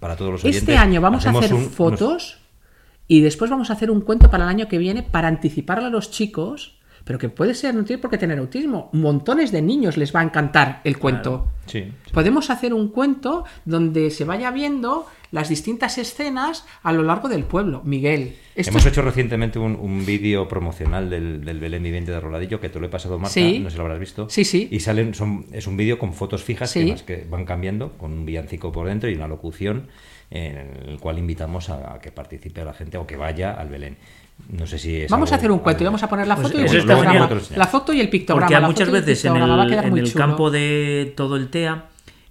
para 0.00 0.16
todos 0.16 0.32
los 0.32 0.44
oyentes. 0.44 0.62
Este 0.62 0.76
año 0.76 1.00
vamos 1.00 1.24
a 1.26 1.30
hacer 1.30 1.54
un- 1.54 1.70
fotos 1.70 2.38
y 3.08 3.20
después 3.20 3.50
vamos 3.50 3.70
a 3.70 3.74
hacer 3.74 3.90
un 3.90 4.00
cuento 4.00 4.30
para 4.30 4.44
el 4.44 4.50
año 4.50 4.68
que 4.68 4.78
viene 4.78 5.02
para 5.02 5.28
anticiparle 5.28 5.86
a 5.86 5.90
los 5.90 6.10
chicos 6.10 6.78
pero 7.04 7.18
que 7.18 7.28
puede 7.28 7.54
ser, 7.54 7.74
no 7.74 7.84
tiene 7.84 8.00
por 8.00 8.10
qué 8.10 8.16
tener 8.18 8.38
autismo. 8.38 8.88
Montones 8.92 9.52
de 9.52 9.60
niños 9.60 9.96
les 9.98 10.14
va 10.14 10.20
a 10.20 10.24
encantar 10.24 10.80
el 10.84 10.98
cuento. 10.98 11.48
Sí. 11.66 11.92
Podemos 12.12 12.48
hacer 12.48 12.72
un 12.72 12.88
cuento 12.88 13.44
donde 13.66 14.10
se 14.10 14.24
vaya 14.24 14.50
viendo 14.50 15.06
las 15.30 15.50
distintas 15.50 15.98
escenas 15.98 16.64
a 16.82 16.92
lo 16.92 17.02
largo 17.02 17.28
del 17.28 17.44
pueblo. 17.44 17.82
Miguel, 17.84 18.36
esto 18.54 18.70
Hemos 18.70 18.86
hecho 18.86 19.02
recientemente 19.02 19.58
un, 19.58 19.76
un 19.76 20.06
vídeo 20.06 20.48
promocional 20.48 21.10
del, 21.10 21.44
del 21.44 21.60
Belén 21.60 21.82
Viviente 21.82 22.10
de 22.10 22.20
Roladillo 22.20 22.58
que 22.58 22.70
te 22.70 22.80
lo 22.80 22.86
he 22.86 22.90
pasado, 22.90 23.18
Marta, 23.18 23.34
Sí. 23.34 23.58
no 23.58 23.68
sé 23.68 23.72
si 23.72 23.76
lo 23.76 23.82
habrás 23.82 24.00
visto. 24.00 24.30
Sí, 24.30 24.44
sí. 24.44 24.68
Y 24.70 24.80
salen, 24.80 25.12
son, 25.12 25.44
es 25.52 25.66
un 25.66 25.76
vídeo 25.76 25.98
con 25.98 26.14
fotos 26.14 26.42
fijas 26.42 26.72
que, 26.72 26.80
además 26.80 27.02
que 27.02 27.26
van 27.28 27.44
cambiando, 27.44 27.92
con 27.98 28.12
un 28.12 28.24
villancico 28.24 28.72
por 28.72 28.86
dentro 28.86 29.10
y 29.10 29.14
una 29.14 29.28
locución 29.28 29.88
en 30.30 30.56
el 30.88 30.98
cual 31.00 31.18
invitamos 31.18 31.70
a, 31.70 31.94
a 31.94 31.98
que 32.00 32.10
participe 32.12 32.64
la 32.64 32.74
gente 32.74 32.96
o 32.98 33.06
que 33.06 33.16
vaya 33.16 33.52
al 33.52 33.68
Belén. 33.68 33.96
No 34.48 34.66
sé 34.66 34.78
si 34.78 35.02
es 35.02 35.10
Vamos 35.10 35.30
a 35.32 35.36
hacer 35.36 35.50
un 35.50 35.60
cuento 35.60 35.84
y 35.84 35.86
vamos 35.86 36.02
a 36.02 36.08
poner 36.08 36.26
la 36.26 36.34
Pues 36.34 36.48
foto 36.48 36.58
y 36.58 36.64
el 36.64 36.70
pictograma. 36.70 37.28
genial. 37.28 37.42
La 37.56 37.66
foto 37.66 37.92
y 37.92 38.00
el 38.00 38.08
pictograma. 38.08 38.48
Porque 38.50 38.66
muchas 38.66 38.90
veces 38.90 39.24
en 39.26 39.36
el, 39.36 39.72
en 39.72 40.10
campo 40.10 40.50
de 40.50 41.12
todo 41.16 41.36
el 41.36 41.48
TEA 41.50 41.84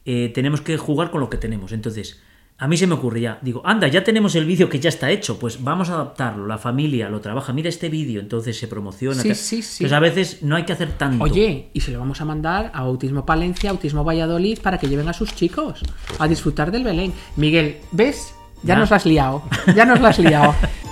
eh, 0.06 0.32
tenemos 0.34 0.62
que 0.62 0.78
jugar 0.78 1.12
con 1.12 1.22
lo 1.22 1.30
que 1.30 1.38
tenemos. 1.38 1.72
Entonces, 1.72 2.22
a 2.64 2.68
mí 2.70 2.78
se 2.78 2.88
me 2.88 2.94
ocurre 2.94 3.20
ya, 3.20 3.40
digo, 3.42 3.62
anda, 3.66 3.90
ya 3.90 4.06
tenemos 4.06 4.36
el 4.36 4.46
vídeo 4.46 4.70
que 4.70 4.80
ya 4.80 4.88
está 4.88 5.12
hecho, 5.12 5.38
pues 5.38 5.62
vamos 5.62 5.90
a 5.90 5.96
adaptarlo, 5.96 6.48
la 6.48 6.58
familia 6.58 7.10
lo 7.10 7.20
trabaja, 7.20 7.52
mira 7.52 7.68
este 7.68 7.90
vídeo, 7.90 8.22
entonces 8.22 8.58
se 8.58 8.70
promociona. 8.70 9.22
Sí, 9.22 9.36
sí, 9.36 9.62
sí. 9.62 9.84
Entonces 9.84 9.92
a 9.98 10.00
veces 10.00 10.44
no 10.44 10.56
hay 10.56 10.64
que 10.64 10.72
hacer 10.72 10.94
tanto. 10.94 11.22
Oye, 11.26 11.68
y 11.74 11.82
se 11.82 11.92
lo 11.92 12.00
vamos 12.00 12.22
a 12.22 12.26
mandar 12.26 12.72
a 12.74 12.80
Autismo 12.80 13.26
Palencia, 13.26 13.70
Autismo 13.70 14.06
Valladolid, 14.06 14.60
para 14.62 14.78
que 14.78 14.88
lleven 14.88 15.10
a 15.10 15.14
sus 15.14 15.36
chicos 15.36 15.82
a 16.20 16.28
disfrutar 16.30 16.72
del 16.72 16.86
Belén. 16.86 17.12
Miguel, 17.36 17.80
¿ves? 17.92 18.34
Ya 18.64 18.76
Ya. 18.76 18.80
nos 18.80 18.92
la 18.92 18.96
has 18.96 19.06
liado. 19.06 19.44
Ya 19.76 19.84
nos 19.84 20.00
la 20.00 20.08
has 20.10 20.20
liado. 20.20 20.56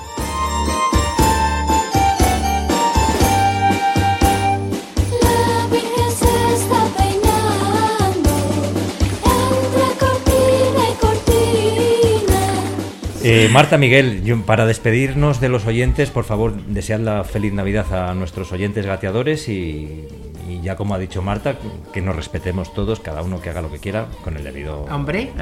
Eh, 13.23 13.49
Marta, 13.51 13.77
Miguel, 13.77 14.23
yo- 14.23 14.41
para 14.45 14.65
despedirnos 14.65 15.39
de 15.39 15.49
los 15.49 15.65
oyentes, 15.67 16.09
por 16.09 16.23
favor, 16.23 16.53
desead 16.67 16.99
la 17.01 17.23
feliz 17.23 17.53
Navidad 17.53 17.85
a 18.09 18.15
nuestros 18.15 18.51
oyentes 18.51 18.85
gateadores 18.87 19.47
y, 19.47 20.07
y 20.61 20.65
ya 20.65 20.75
como 20.75 20.93
ha 20.93 20.99
dicho 20.99 21.21
Marta, 21.21 21.55
que 21.91 22.01
nos 22.01 22.15
respetemos 22.15 22.73
todos, 22.73 22.99
cada 22.99 23.21
uno 23.23 23.41
que 23.41 23.49
haga 23.49 23.61
lo 23.61 23.71
que 23.71 23.79
quiera, 23.79 24.07
con 24.23 24.37
el 24.37 24.43
debido... 24.43 24.83
Hombre. 24.91 25.31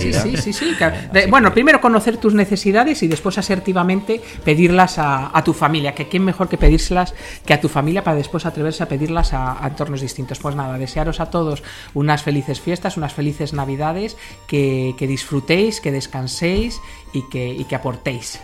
Sí, 0.00 0.12
sí, 0.12 0.36
sí, 0.36 0.52
sí. 0.52 0.76
de- 1.12 1.26
bueno, 1.26 1.48
que- 1.50 1.54
primero 1.54 1.80
conocer 1.80 2.16
tus 2.18 2.34
necesidades 2.34 3.02
y 3.02 3.08
después 3.08 3.38
asertivamente 3.38 4.20
pedirlas 4.44 4.98
a, 4.98 5.36
a 5.36 5.42
tu 5.44 5.52
familia. 5.52 5.94
Que 5.94 6.08
quién 6.08 6.24
mejor 6.24 6.48
que 6.48 6.56
pedírselas 6.58 7.14
que 7.44 7.54
a 7.54 7.60
tu 7.60 7.68
familia 7.68 8.04
para 8.04 8.16
después 8.16 8.46
atreverse 8.46 8.82
a 8.82 8.88
pedirlas 8.88 9.32
a, 9.32 9.62
a 9.64 9.68
entornos 9.68 10.00
distintos. 10.00 10.38
Pues 10.38 10.54
nada, 10.54 10.78
desearos 10.78 11.20
a 11.20 11.26
todos 11.30 11.62
unas 11.94 12.22
felices 12.22 12.60
fiestas, 12.60 12.96
unas 12.96 13.12
felices 13.12 13.52
navidades, 13.52 14.16
que, 14.46 14.94
que 14.98 15.06
disfrutéis, 15.06 15.80
que 15.80 15.92
descanséis 15.92 16.80
y 17.12 17.28
que, 17.28 17.48
y 17.48 17.64
que 17.64 17.74
aportéis. 17.76 18.40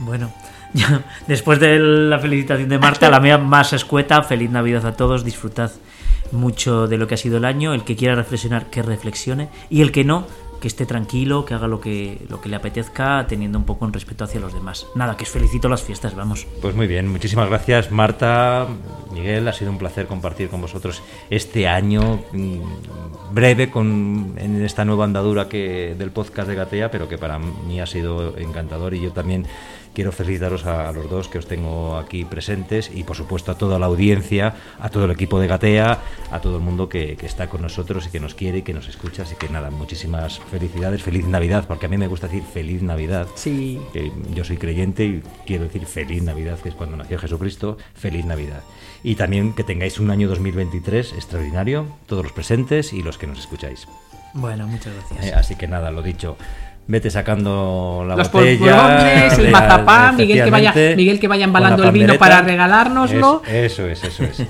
Bueno, 0.00 0.32
después 1.26 1.60
de 1.60 1.78
la 1.78 2.18
felicitación 2.18 2.68
de 2.68 2.78
Marta, 2.78 3.10
la 3.10 3.20
mía 3.20 3.38
más 3.38 3.72
escueta, 3.72 4.22
feliz 4.22 4.50
Navidad 4.50 4.86
a 4.86 4.96
todos, 4.96 5.24
disfrutad 5.24 5.70
mucho 6.32 6.86
de 6.86 6.96
lo 6.96 7.06
que 7.06 7.14
ha 7.14 7.18
sido 7.18 7.38
el 7.38 7.44
año, 7.44 7.74
el 7.74 7.84
que 7.84 7.96
quiera 7.96 8.14
reflexionar, 8.14 8.66
que 8.70 8.82
reflexione, 8.82 9.48
y 9.68 9.82
el 9.82 9.92
que 9.92 10.04
no, 10.04 10.26
que 10.60 10.68
esté 10.68 10.86
tranquilo, 10.86 11.44
que 11.44 11.54
haga 11.54 11.66
lo 11.66 11.80
que, 11.80 12.24
lo 12.28 12.40
que 12.40 12.48
le 12.48 12.56
apetezca, 12.56 13.26
teniendo 13.26 13.58
un 13.58 13.64
poco 13.64 13.86
en 13.86 13.92
respeto 13.92 14.24
hacia 14.24 14.40
los 14.40 14.52
demás. 14.52 14.86
Nada, 14.94 15.16
que 15.16 15.24
os 15.24 15.30
felicito 15.30 15.68
las 15.68 15.82
fiestas, 15.82 16.14
vamos. 16.14 16.46
Pues 16.60 16.74
muy 16.74 16.86
bien, 16.86 17.08
muchísimas 17.08 17.48
gracias 17.48 17.90
Marta, 17.90 18.68
Miguel, 19.12 19.48
ha 19.48 19.52
sido 19.52 19.70
un 19.70 19.78
placer 19.78 20.06
compartir 20.06 20.48
con 20.48 20.60
vosotros 20.60 21.02
este 21.30 21.66
año 21.66 22.20
mm, 22.32 23.32
breve 23.32 23.70
con, 23.70 24.34
en 24.36 24.62
esta 24.64 24.84
nueva 24.84 25.04
andadura 25.04 25.48
que, 25.48 25.96
del 25.98 26.10
podcast 26.10 26.48
de 26.48 26.54
Gatea, 26.54 26.90
pero 26.90 27.08
que 27.08 27.18
para 27.18 27.38
mí 27.38 27.80
ha 27.80 27.86
sido 27.86 28.36
encantador 28.36 28.94
y 28.94 29.00
yo 29.00 29.12
también 29.12 29.46
quiero 29.94 30.12
felicitaros 30.12 30.66
a, 30.66 30.88
a 30.88 30.92
los 30.92 31.10
dos 31.10 31.28
que 31.28 31.38
os 31.38 31.46
tengo 31.46 31.96
aquí 31.96 32.24
presentes 32.24 32.90
y 32.94 33.04
por 33.04 33.16
supuesto 33.16 33.52
a 33.52 33.56
toda 33.58 33.78
la 33.78 33.86
audiencia, 33.86 34.54
a 34.78 34.88
todo 34.88 35.04
el 35.06 35.10
equipo 35.10 35.40
de 35.40 35.46
Gatea, 35.46 35.98
a 36.30 36.40
todo 36.40 36.56
el 36.56 36.62
mundo 36.62 36.88
que, 36.88 37.16
que 37.16 37.26
está 37.26 37.48
con 37.48 37.62
nosotros 37.62 38.06
y 38.06 38.10
que 38.10 38.20
nos 38.20 38.34
quiere 38.34 38.58
y 38.58 38.62
que 38.62 38.72
nos 38.74 38.88
escucha, 38.88 39.22
así 39.22 39.34
que 39.36 39.48
nada, 39.48 39.70
muchísimas 39.70 40.38
felicidades, 40.50 41.02
feliz 41.02 41.26
Navidad, 41.26 41.64
porque 41.66 41.86
a 41.86 41.88
mí 41.88 41.96
me 41.98 42.06
gusta 42.08 42.28
decir 42.28 42.42
feliz 42.42 42.82
Navidad 42.82 43.26
Sí. 43.34 43.80
que 43.92 44.12
yo 44.34 44.44
soy 44.44 44.56
creyente 44.56 45.04
y 45.04 45.22
quiero 45.46 45.64
decir 45.64 45.84
feliz 45.86 46.22
Navidad, 46.22 46.58
que 46.60 46.68
es 46.70 46.74
cuando 46.74 46.96
nació 46.96 47.18
Jesucristo, 47.18 47.76
feliz 47.94 48.24
Navidad. 48.24 48.62
Y 49.02 49.14
también 49.16 49.54
que 49.54 49.64
tengáis 49.64 49.98
un 49.98 50.10
año 50.10 50.28
2023 50.28 51.12
extraordinario, 51.14 51.86
todos 52.06 52.22
los 52.22 52.32
presentes 52.32 52.92
y 52.92 53.02
los 53.02 53.18
que 53.18 53.26
nos 53.26 53.38
escucháis. 53.40 53.88
Bueno, 54.34 54.66
muchas 54.68 54.94
gracias. 54.94 55.24
Eh, 55.26 55.34
así 55.34 55.56
que 55.56 55.66
nada, 55.66 55.90
lo 55.90 56.02
dicho. 56.02 56.36
Vete 56.90 57.08
sacando 57.08 58.04
la 58.04 58.16
Los 58.16 58.32
botella. 58.32 59.28
el 59.30 59.36
de- 59.44 59.50
mazapán, 59.52 60.16
Miguel 60.16 60.42
que 60.44 60.50
vaya, 60.50 60.74
Miguel 60.96 61.20
que 61.20 61.28
vaya 61.28 61.44
embalando 61.44 61.84
el 61.84 61.92
vino 61.92 62.14
para 62.18 62.42
regalárnoslo. 62.42 63.42
Es- 63.46 63.72
eso 63.72 63.86
es, 63.86 64.02
eso 64.02 64.24
es. 64.24 64.42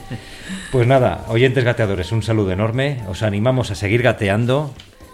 Pues 0.73 0.87
nada, 0.87 1.27
oyentes 1.29 1.63
gateadores, 1.65 2.11
un 2.13 2.23
saludo 2.23 2.51
enorme. 2.53 3.03
Os 3.09 3.23
animamos 3.23 3.71
a 3.71 3.75
seguir 3.75 4.01
gateando, 4.01 4.73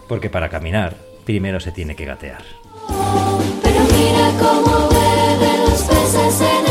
porque 0.08 0.30
para 0.30 0.48
caminar 0.50 0.94
primero 1.24 1.58
se 1.58 1.72
tiene 1.72 1.96
que 1.96 2.04
gatear. 2.04 2.42
Pero 3.60 3.80
mira 3.80 4.30
cómo 4.38 4.88
beben 4.88 5.60
los 5.68 5.82
peces 5.82 6.40
en 6.42 6.65